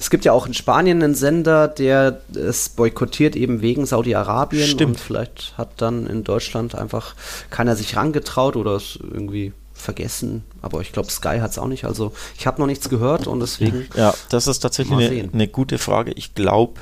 Es 0.00 0.10
gibt 0.10 0.24
ja 0.24 0.32
auch 0.32 0.46
in 0.46 0.54
Spanien 0.54 1.02
einen 1.02 1.14
Sender, 1.14 1.66
der 1.66 2.20
es 2.34 2.68
boykottiert 2.68 3.34
eben 3.34 3.62
wegen 3.62 3.84
Saudi-Arabien. 3.84 4.68
Stimmt. 4.68 4.92
Und 4.92 5.00
vielleicht 5.00 5.54
hat 5.58 5.70
dann 5.78 6.06
in 6.06 6.22
Deutschland 6.24 6.74
einfach 6.76 7.14
keiner 7.50 7.74
sich 7.74 7.96
rangetraut 7.96 8.56
oder 8.56 8.76
es 8.76 8.98
irgendwie 9.00 9.52
vergessen. 9.74 10.44
Aber 10.62 10.80
ich 10.80 10.92
glaube, 10.92 11.10
Sky 11.10 11.38
hat 11.40 11.52
es 11.52 11.58
auch 11.58 11.66
nicht. 11.66 11.84
Also 11.84 12.12
ich 12.38 12.46
habe 12.46 12.60
noch 12.60 12.66
nichts 12.66 12.88
gehört 12.88 13.26
und 13.26 13.40
deswegen. 13.40 13.88
Ja, 13.96 14.14
das 14.28 14.46
ist 14.46 14.60
tatsächlich 14.60 15.10
eine, 15.10 15.30
eine, 15.32 15.48
gute 15.48 15.78
Frage. 15.78 16.12
Ich 16.12 16.34
glaube, 16.34 16.80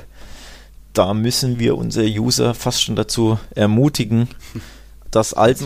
da 0.96 1.12
müssen 1.14 1.58
wir 1.58 1.76
unsere 1.76 2.06
User 2.06 2.54
fast 2.54 2.82
schon 2.82 2.96
dazu 2.96 3.38
ermutigen, 3.54 4.28
das, 5.10 5.34
Alt, 5.34 5.58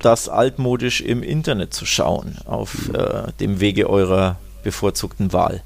das 0.00 0.28
altmodisch 0.28 1.00
im 1.00 1.22
Internet 1.22 1.74
zu 1.74 1.86
schauen, 1.86 2.36
auf 2.46 2.88
äh, 2.94 3.32
dem 3.40 3.60
Wege 3.60 3.88
eurer 3.88 4.36
bevorzugten 4.62 5.32
Wahl. 5.32 5.62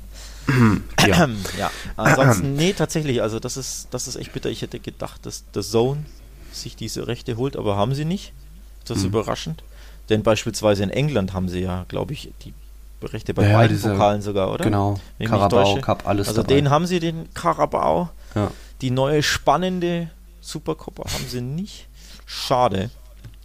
ja. 1.06 1.28
ja. 1.58 1.70
Ansonsten, 1.96 2.54
nee, 2.54 2.72
tatsächlich, 2.72 3.22
also 3.22 3.40
das 3.40 3.56
ist, 3.56 3.88
das 3.92 4.08
ist 4.08 4.16
echt 4.16 4.32
bitter. 4.32 4.50
Ich 4.50 4.62
hätte 4.62 4.80
gedacht, 4.80 5.24
dass 5.26 5.44
The 5.54 5.62
Zone 5.62 6.04
sich 6.52 6.76
diese 6.76 7.06
Rechte 7.06 7.36
holt, 7.36 7.56
aber 7.56 7.76
haben 7.76 7.94
sie 7.94 8.04
nicht. 8.04 8.32
Das 8.84 8.98
ist 8.98 9.04
mhm. 9.04 9.10
überraschend. 9.10 9.62
Denn 10.10 10.22
beispielsweise 10.22 10.82
in 10.82 10.90
England 10.90 11.32
haben 11.32 11.48
sie 11.48 11.60
ja, 11.60 11.86
glaube 11.88 12.12
ich, 12.12 12.30
die 12.44 12.52
Rechte 13.02 13.34
bei 13.34 13.48
ja, 13.48 13.58
beiden 13.58 13.80
Pokalen 13.80 14.22
sogar, 14.22 14.52
oder? 14.52 14.64
Genau, 14.64 14.98
Carabao 15.22 15.78
Cup, 15.80 16.06
alles 16.06 16.28
Also 16.28 16.42
dabei. 16.42 16.54
den 16.54 16.70
haben 16.70 16.86
sie, 16.86 17.00
den 17.00 17.32
Carabao. 17.34 18.10
Ja. 18.34 18.50
Die 18.80 18.90
neue 18.90 19.22
spannende 19.22 20.10
Supercoppa 20.40 21.04
haben 21.04 21.26
sie 21.28 21.40
nicht. 21.40 21.88
Schade. 22.26 22.90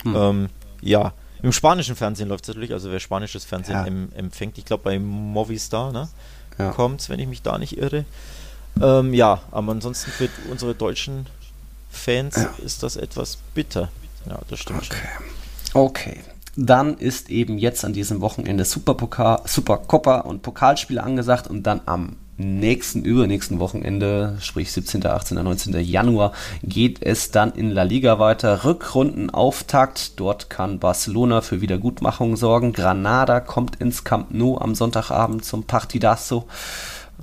Hm. 0.03 0.15
Ähm, 0.15 0.49
ja, 0.81 1.13
im 1.41 1.51
spanischen 1.51 1.95
Fernsehen 1.95 2.27
läuft 2.27 2.43
es 2.45 2.49
natürlich, 2.49 2.73
also 2.73 2.91
wer 2.91 2.99
spanisches 2.99 3.45
Fernsehen 3.45 3.75
ja. 3.75 3.85
em, 3.85 4.09
empfängt, 4.15 4.57
ich 4.57 4.65
glaube 4.65 4.83
bei 4.83 4.99
Movistar, 4.99 5.91
ne? 5.91 6.09
Ja. 6.57 6.71
Kommt 6.71 7.07
wenn 7.09 7.19
ich 7.19 7.27
mich 7.27 7.41
da 7.41 7.57
nicht 7.57 7.77
irre. 7.77 8.03
Ähm, 8.81 9.13
ja, 9.13 9.41
aber 9.51 9.71
ansonsten 9.71 10.11
für 10.11 10.29
unsere 10.51 10.75
deutschen 10.75 11.25
Fans 11.89 12.35
ja. 12.35 12.53
ist 12.63 12.83
das 12.83 12.97
etwas 12.97 13.37
bitter. 13.53 13.89
Ja, 14.25 14.39
das 14.49 14.59
stimmt 14.59 14.83
okay. 14.83 15.07
schon. 15.71 15.81
Okay. 15.81 16.19
Dann 16.55 16.97
ist 16.97 17.29
eben 17.29 17.57
jetzt 17.57 17.85
an 17.85 17.93
diesem 17.93 18.19
Wochenende 18.19 18.65
Superpokal, 18.65 19.41
Supercoppa 19.45 20.19
und 20.19 20.41
Pokalspiele 20.41 21.01
angesagt 21.01 21.47
und 21.47 21.63
dann 21.63 21.81
am 21.85 22.17
nächsten, 22.39 23.03
übernächsten 23.03 23.59
Wochenende, 23.59 24.37
sprich 24.39 24.71
17., 24.71 25.05
18., 25.05 25.43
19. 25.43 25.79
Januar, 25.83 26.31
geht 26.63 27.03
es 27.03 27.31
dann 27.31 27.51
in 27.51 27.69
La 27.69 27.83
Liga 27.83 28.17
weiter. 28.17 28.63
Rückrundenauftakt. 28.63 30.19
Dort 30.19 30.49
kann 30.49 30.79
Barcelona 30.79 31.41
für 31.41 31.61
Wiedergutmachung 31.61 32.37
sorgen. 32.37 32.73
Granada 32.73 33.41
kommt 33.41 33.75
ins 33.75 34.03
Camp 34.03 34.31
Nou 34.31 34.57
am 34.57 34.73
Sonntagabend 34.73 35.43
zum 35.43 35.65
Partidazo. 35.65 36.45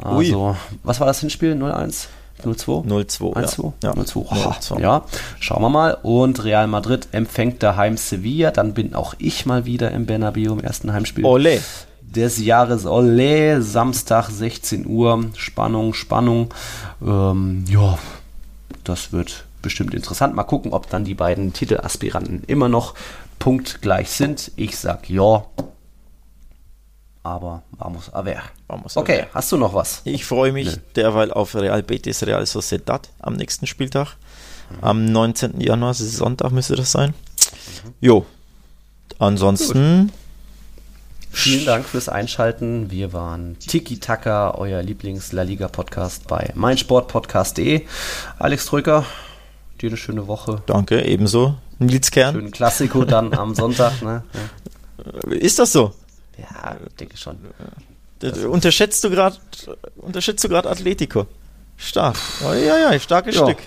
Also, 0.03 0.49
Ui. 0.49 0.55
was 0.83 1.01
war 1.01 1.07
das 1.07 1.21
Hinspiel? 1.21 1.55
0-1? 1.55 2.09
0-2? 2.45 2.87
0-2. 2.87 3.35
1-2? 3.35 3.73
Ja. 3.83 3.93
0-2. 3.93 4.81
Ja. 4.81 5.05
Schauen 5.41 5.63
wir 5.63 5.71
mal. 5.71 5.97
Und 6.03 6.45
Real 6.45 6.67
Madrid 6.67 7.09
empfängt 7.13 7.63
daheim 7.63 7.97
Sevilla. 7.97 8.51
Dann 8.51 8.75
bin 8.75 8.95
auch 8.95 9.15
ich 9.19 9.47
mal 9.47 9.65
wieder 9.65 9.91
im 9.93 10.05
Bernabeu 10.05 10.53
im 10.53 10.61
ersten 10.61 10.93
Heimspiel. 10.93 11.25
Ole 11.25 11.61
des 12.15 12.39
Jahres 12.39 12.87
Olé, 12.87 13.61
Samstag 13.61 14.31
16 14.31 14.87
Uhr, 14.87 15.31
Spannung, 15.37 15.93
Spannung. 15.95 16.53
Ähm, 17.05 17.65
ja, 17.69 17.99
das 18.85 19.13
wird 19.13 19.45
bestimmt 19.63 19.95
interessant. 19.95 20.35
Mal 20.35 20.45
gucken, 20.45 20.73
ob 20.73 20.89
dann 20.89 21.05
die 21.05 21.15
beiden 21.15 21.53
Titelaspiranten 21.53 22.45
immer 22.47 22.69
noch 22.69 22.95
punktgleich 23.39 24.11
sind. 24.11 24.53
Ich 24.57 24.79
sag 24.79 25.11
ja. 25.11 25.45
Aber 27.23 27.63
vamos 27.77 28.15
a 28.15 28.23
ver. 28.23 28.43
Vamos 28.69 28.97
a 28.97 29.01
okay, 29.01 29.17
ver. 29.17 29.29
hast 29.35 29.51
du 29.51 29.57
noch 29.57 29.75
was? 29.75 30.03
Ich 30.05 30.25
freue 30.25 30.53
mich 30.53 30.77
nee. 30.77 30.83
derweil 30.95 31.33
auf 31.33 31.55
Real 31.57 31.83
Betis 31.83 32.25
Real 32.25 32.47
Sociedad 32.47 33.09
am 33.19 33.35
nächsten 33.35 33.67
Spieltag. 33.67 34.17
Mhm. 34.71 34.85
Am 34.85 35.05
19. 35.07 35.61
Januar, 35.61 35.95
Sonntag 35.95 36.53
müsste 36.53 36.77
das 36.77 36.93
sein. 36.93 37.11
Mhm. 37.11 37.95
Jo. 38.01 38.27
Ansonsten. 39.19 40.07
Gut 40.07 40.26
Vielen 41.37 41.67
Dank 41.67 41.87
fürs 41.87 42.09
Einschalten. 42.09 42.91
Wir 42.91 43.13
waren 43.13 43.59
Tiki 43.59 44.01
Taka, 44.01 44.55
euer 44.55 44.83
Lieblings-La 44.83 45.43
Liga-Podcast 45.43 46.27
bei 46.27 46.51
meinsportpodcast.de. 46.55 47.83
Alex 48.39 48.65
Trücker, 48.65 49.05
dir 49.81 49.91
eine 49.91 49.99
schöne 49.99 50.27
Woche. 50.29 50.63
Danke, 50.65 51.05
ebenso. 51.05 51.57
Nils 51.79 52.11
Kern. 52.11 52.35
Schönen 52.35 52.51
Klassiko 52.51 53.05
dann 53.05 53.35
am 53.35 53.55
Sonntag. 53.55 54.01
Ne? 54.03 54.25
Ja. 55.29 55.33
Ist 55.33 55.59
das 55.59 55.73
so? 55.73 55.93
Ja, 56.39 56.79
denke 56.99 57.19
schon. 57.19 57.37
Das 58.21 58.39
unterschätzt 58.39 59.05
du 59.05 59.11
gerade 59.11 59.37
unterschätzt 59.97 60.43
du 60.43 60.49
gerade 60.49 60.71
Atletico. 60.71 61.27
Stark. 61.77 62.17
Oh, 62.45 62.55
ja, 62.55 62.79
ja, 62.79 62.99
starkes 62.99 63.37
ja. 63.37 63.45
Stück. 63.45 63.59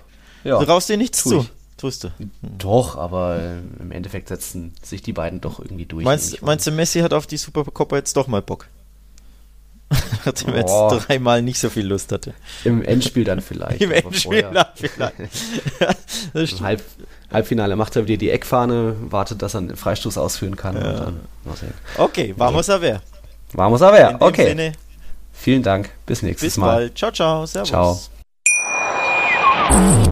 Ja. 0.43 0.57
Du 0.57 0.65
raust 0.65 0.89
dir 0.89 0.97
nichts 0.97 1.23
zu. 1.23 1.45
Tust 1.79 2.03
du? 2.03 2.09
Doch, 2.41 2.97
aber 2.97 3.39
äh, 3.39 3.59
im 3.81 3.93
Endeffekt 3.93 4.27
setzen 4.27 4.73
sich 4.81 5.01
die 5.01 5.13
beiden 5.13 5.39
doch 5.39 5.59
irgendwie 5.61 5.85
durch. 5.85 6.03
Meinst, 6.03 6.41
meinst 6.41 6.67
du, 6.67 6.71
Messi 6.71 6.99
hat 6.99 7.13
auf 7.13 7.25
die 7.25 7.37
Supercoppa 7.37 7.95
jetzt 7.95 8.17
doch 8.17 8.27
mal 8.27 8.41
Bock? 8.41 8.67
Nachdem 10.25 10.49
er 10.55 10.59
jetzt 10.59 11.07
dreimal 11.07 11.41
nicht 11.41 11.57
so 11.57 11.69
viel 11.69 11.87
Lust 11.87 12.11
hatte. 12.11 12.33
Im 12.65 12.83
Endspiel 12.83 13.23
dann 13.23 13.39
vielleicht. 13.39 13.81
Im 13.81 13.93
Endspiel 13.93 14.41
dann 14.41 14.65
vielleicht. 14.75 15.15
Im 16.33 16.59
Halb, 16.59 16.83
Halbfinale 17.31 17.77
macht 17.77 17.95
er 17.95 18.05
wieder 18.07 18.17
die 18.17 18.29
Eckfahne, 18.29 18.97
wartet, 18.99 19.41
dass 19.41 19.53
er 19.53 19.59
einen 19.59 19.77
Freistoß 19.77 20.17
ausführen 20.17 20.57
kann. 20.57 20.75
Ja. 20.75 20.93
Dann, 20.93 21.21
okay, 21.97 22.33
vamos 22.35 22.69
a 22.69 22.79
ver. 22.79 23.01
Vamos 23.53 23.81
a 23.81 23.89
ver, 23.91 24.17
okay. 24.19 24.49
Sinne. 24.49 24.73
Vielen 25.31 25.63
Dank, 25.63 25.91
bis 26.05 26.23
nächstes 26.23 26.55
bis 26.55 26.57
Mal. 26.57 26.89
Bis 26.89 26.89
bald, 26.89 26.97
ciao, 26.97 27.11
ciao, 27.11 27.45
servus. 27.45 28.09
Ciao. 29.69 30.11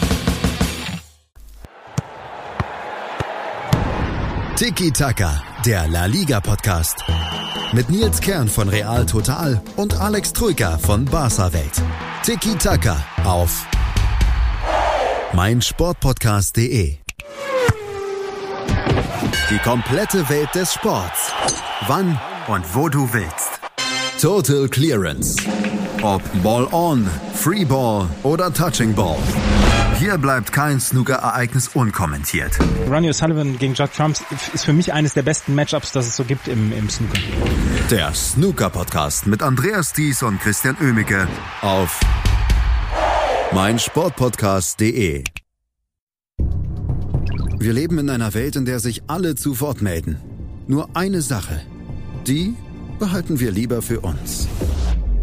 Tiki 4.61 4.91
Taka, 4.91 5.41
der 5.65 5.87
La 5.87 6.05
Liga 6.05 6.39
Podcast. 6.39 7.03
Mit 7.73 7.89
Nils 7.89 8.21
Kern 8.21 8.47
von 8.47 8.69
Real 8.69 9.07
Total 9.07 9.59
und 9.75 9.99
Alex 9.99 10.33
Troika 10.33 10.77
von 10.77 11.03
Barca 11.03 11.51
Welt. 11.51 11.81
Tiki 12.21 12.55
Taka 12.55 13.03
auf 13.23 13.65
meinsportpodcast.de. 15.33 16.97
Die 19.49 19.57
komplette 19.63 20.29
Welt 20.29 20.53
des 20.53 20.71
Sports. 20.73 21.31
Wann 21.87 22.19
und 22.47 22.75
wo 22.75 22.87
du 22.87 23.11
willst. 23.11 23.59
Total 24.21 24.67
Clearance. 24.67 25.37
Ob 26.03 26.21
Ball 26.43 26.67
on, 26.71 27.09
Free 27.41 27.65
Ball 27.65 28.07
oder 28.21 28.53
Touching 28.53 28.93
Ball. 28.93 29.17
Hier 29.97 30.19
bleibt 30.19 30.51
kein 30.51 30.79
Snooker-Ereignis 30.79 31.69
unkommentiert. 31.69 32.51
Ronnie 32.87 33.09
O'Sullivan 33.09 33.57
gegen 33.57 33.73
Judd 33.73 33.89
Trumps 33.97 34.21
ist 34.53 34.63
für 34.63 34.73
mich 34.73 34.93
eines 34.93 35.15
der 35.15 35.23
besten 35.23 35.55
Matchups, 35.55 35.91
das 35.91 36.05
es 36.05 36.15
so 36.15 36.23
gibt 36.23 36.47
im, 36.47 36.71
im 36.71 36.87
Snooker. 36.87 37.17
Der 37.89 38.13
Snooker-Podcast 38.13 39.25
mit 39.25 39.41
Andreas 39.41 39.91
Thies 39.91 40.21
und 40.21 40.39
Christian 40.39 40.77
Oemicke 40.79 41.27
auf 41.63 41.99
meinsportpodcast.de. 43.53 45.23
Wir 47.57 47.73
leben 47.73 47.97
in 47.97 48.11
einer 48.11 48.35
Welt, 48.35 48.55
in 48.55 48.65
der 48.65 48.79
sich 48.79 49.01
alle 49.07 49.33
zu 49.33 49.59
Wort 49.61 49.81
melden. 49.81 50.19
Nur 50.67 50.89
eine 50.93 51.23
Sache. 51.23 51.59
Die 52.27 52.53
behalten 52.99 53.39
wir 53.39 53.49
lieber 53.49 53.81
für 53.81 54.01
uns 54.01 54.47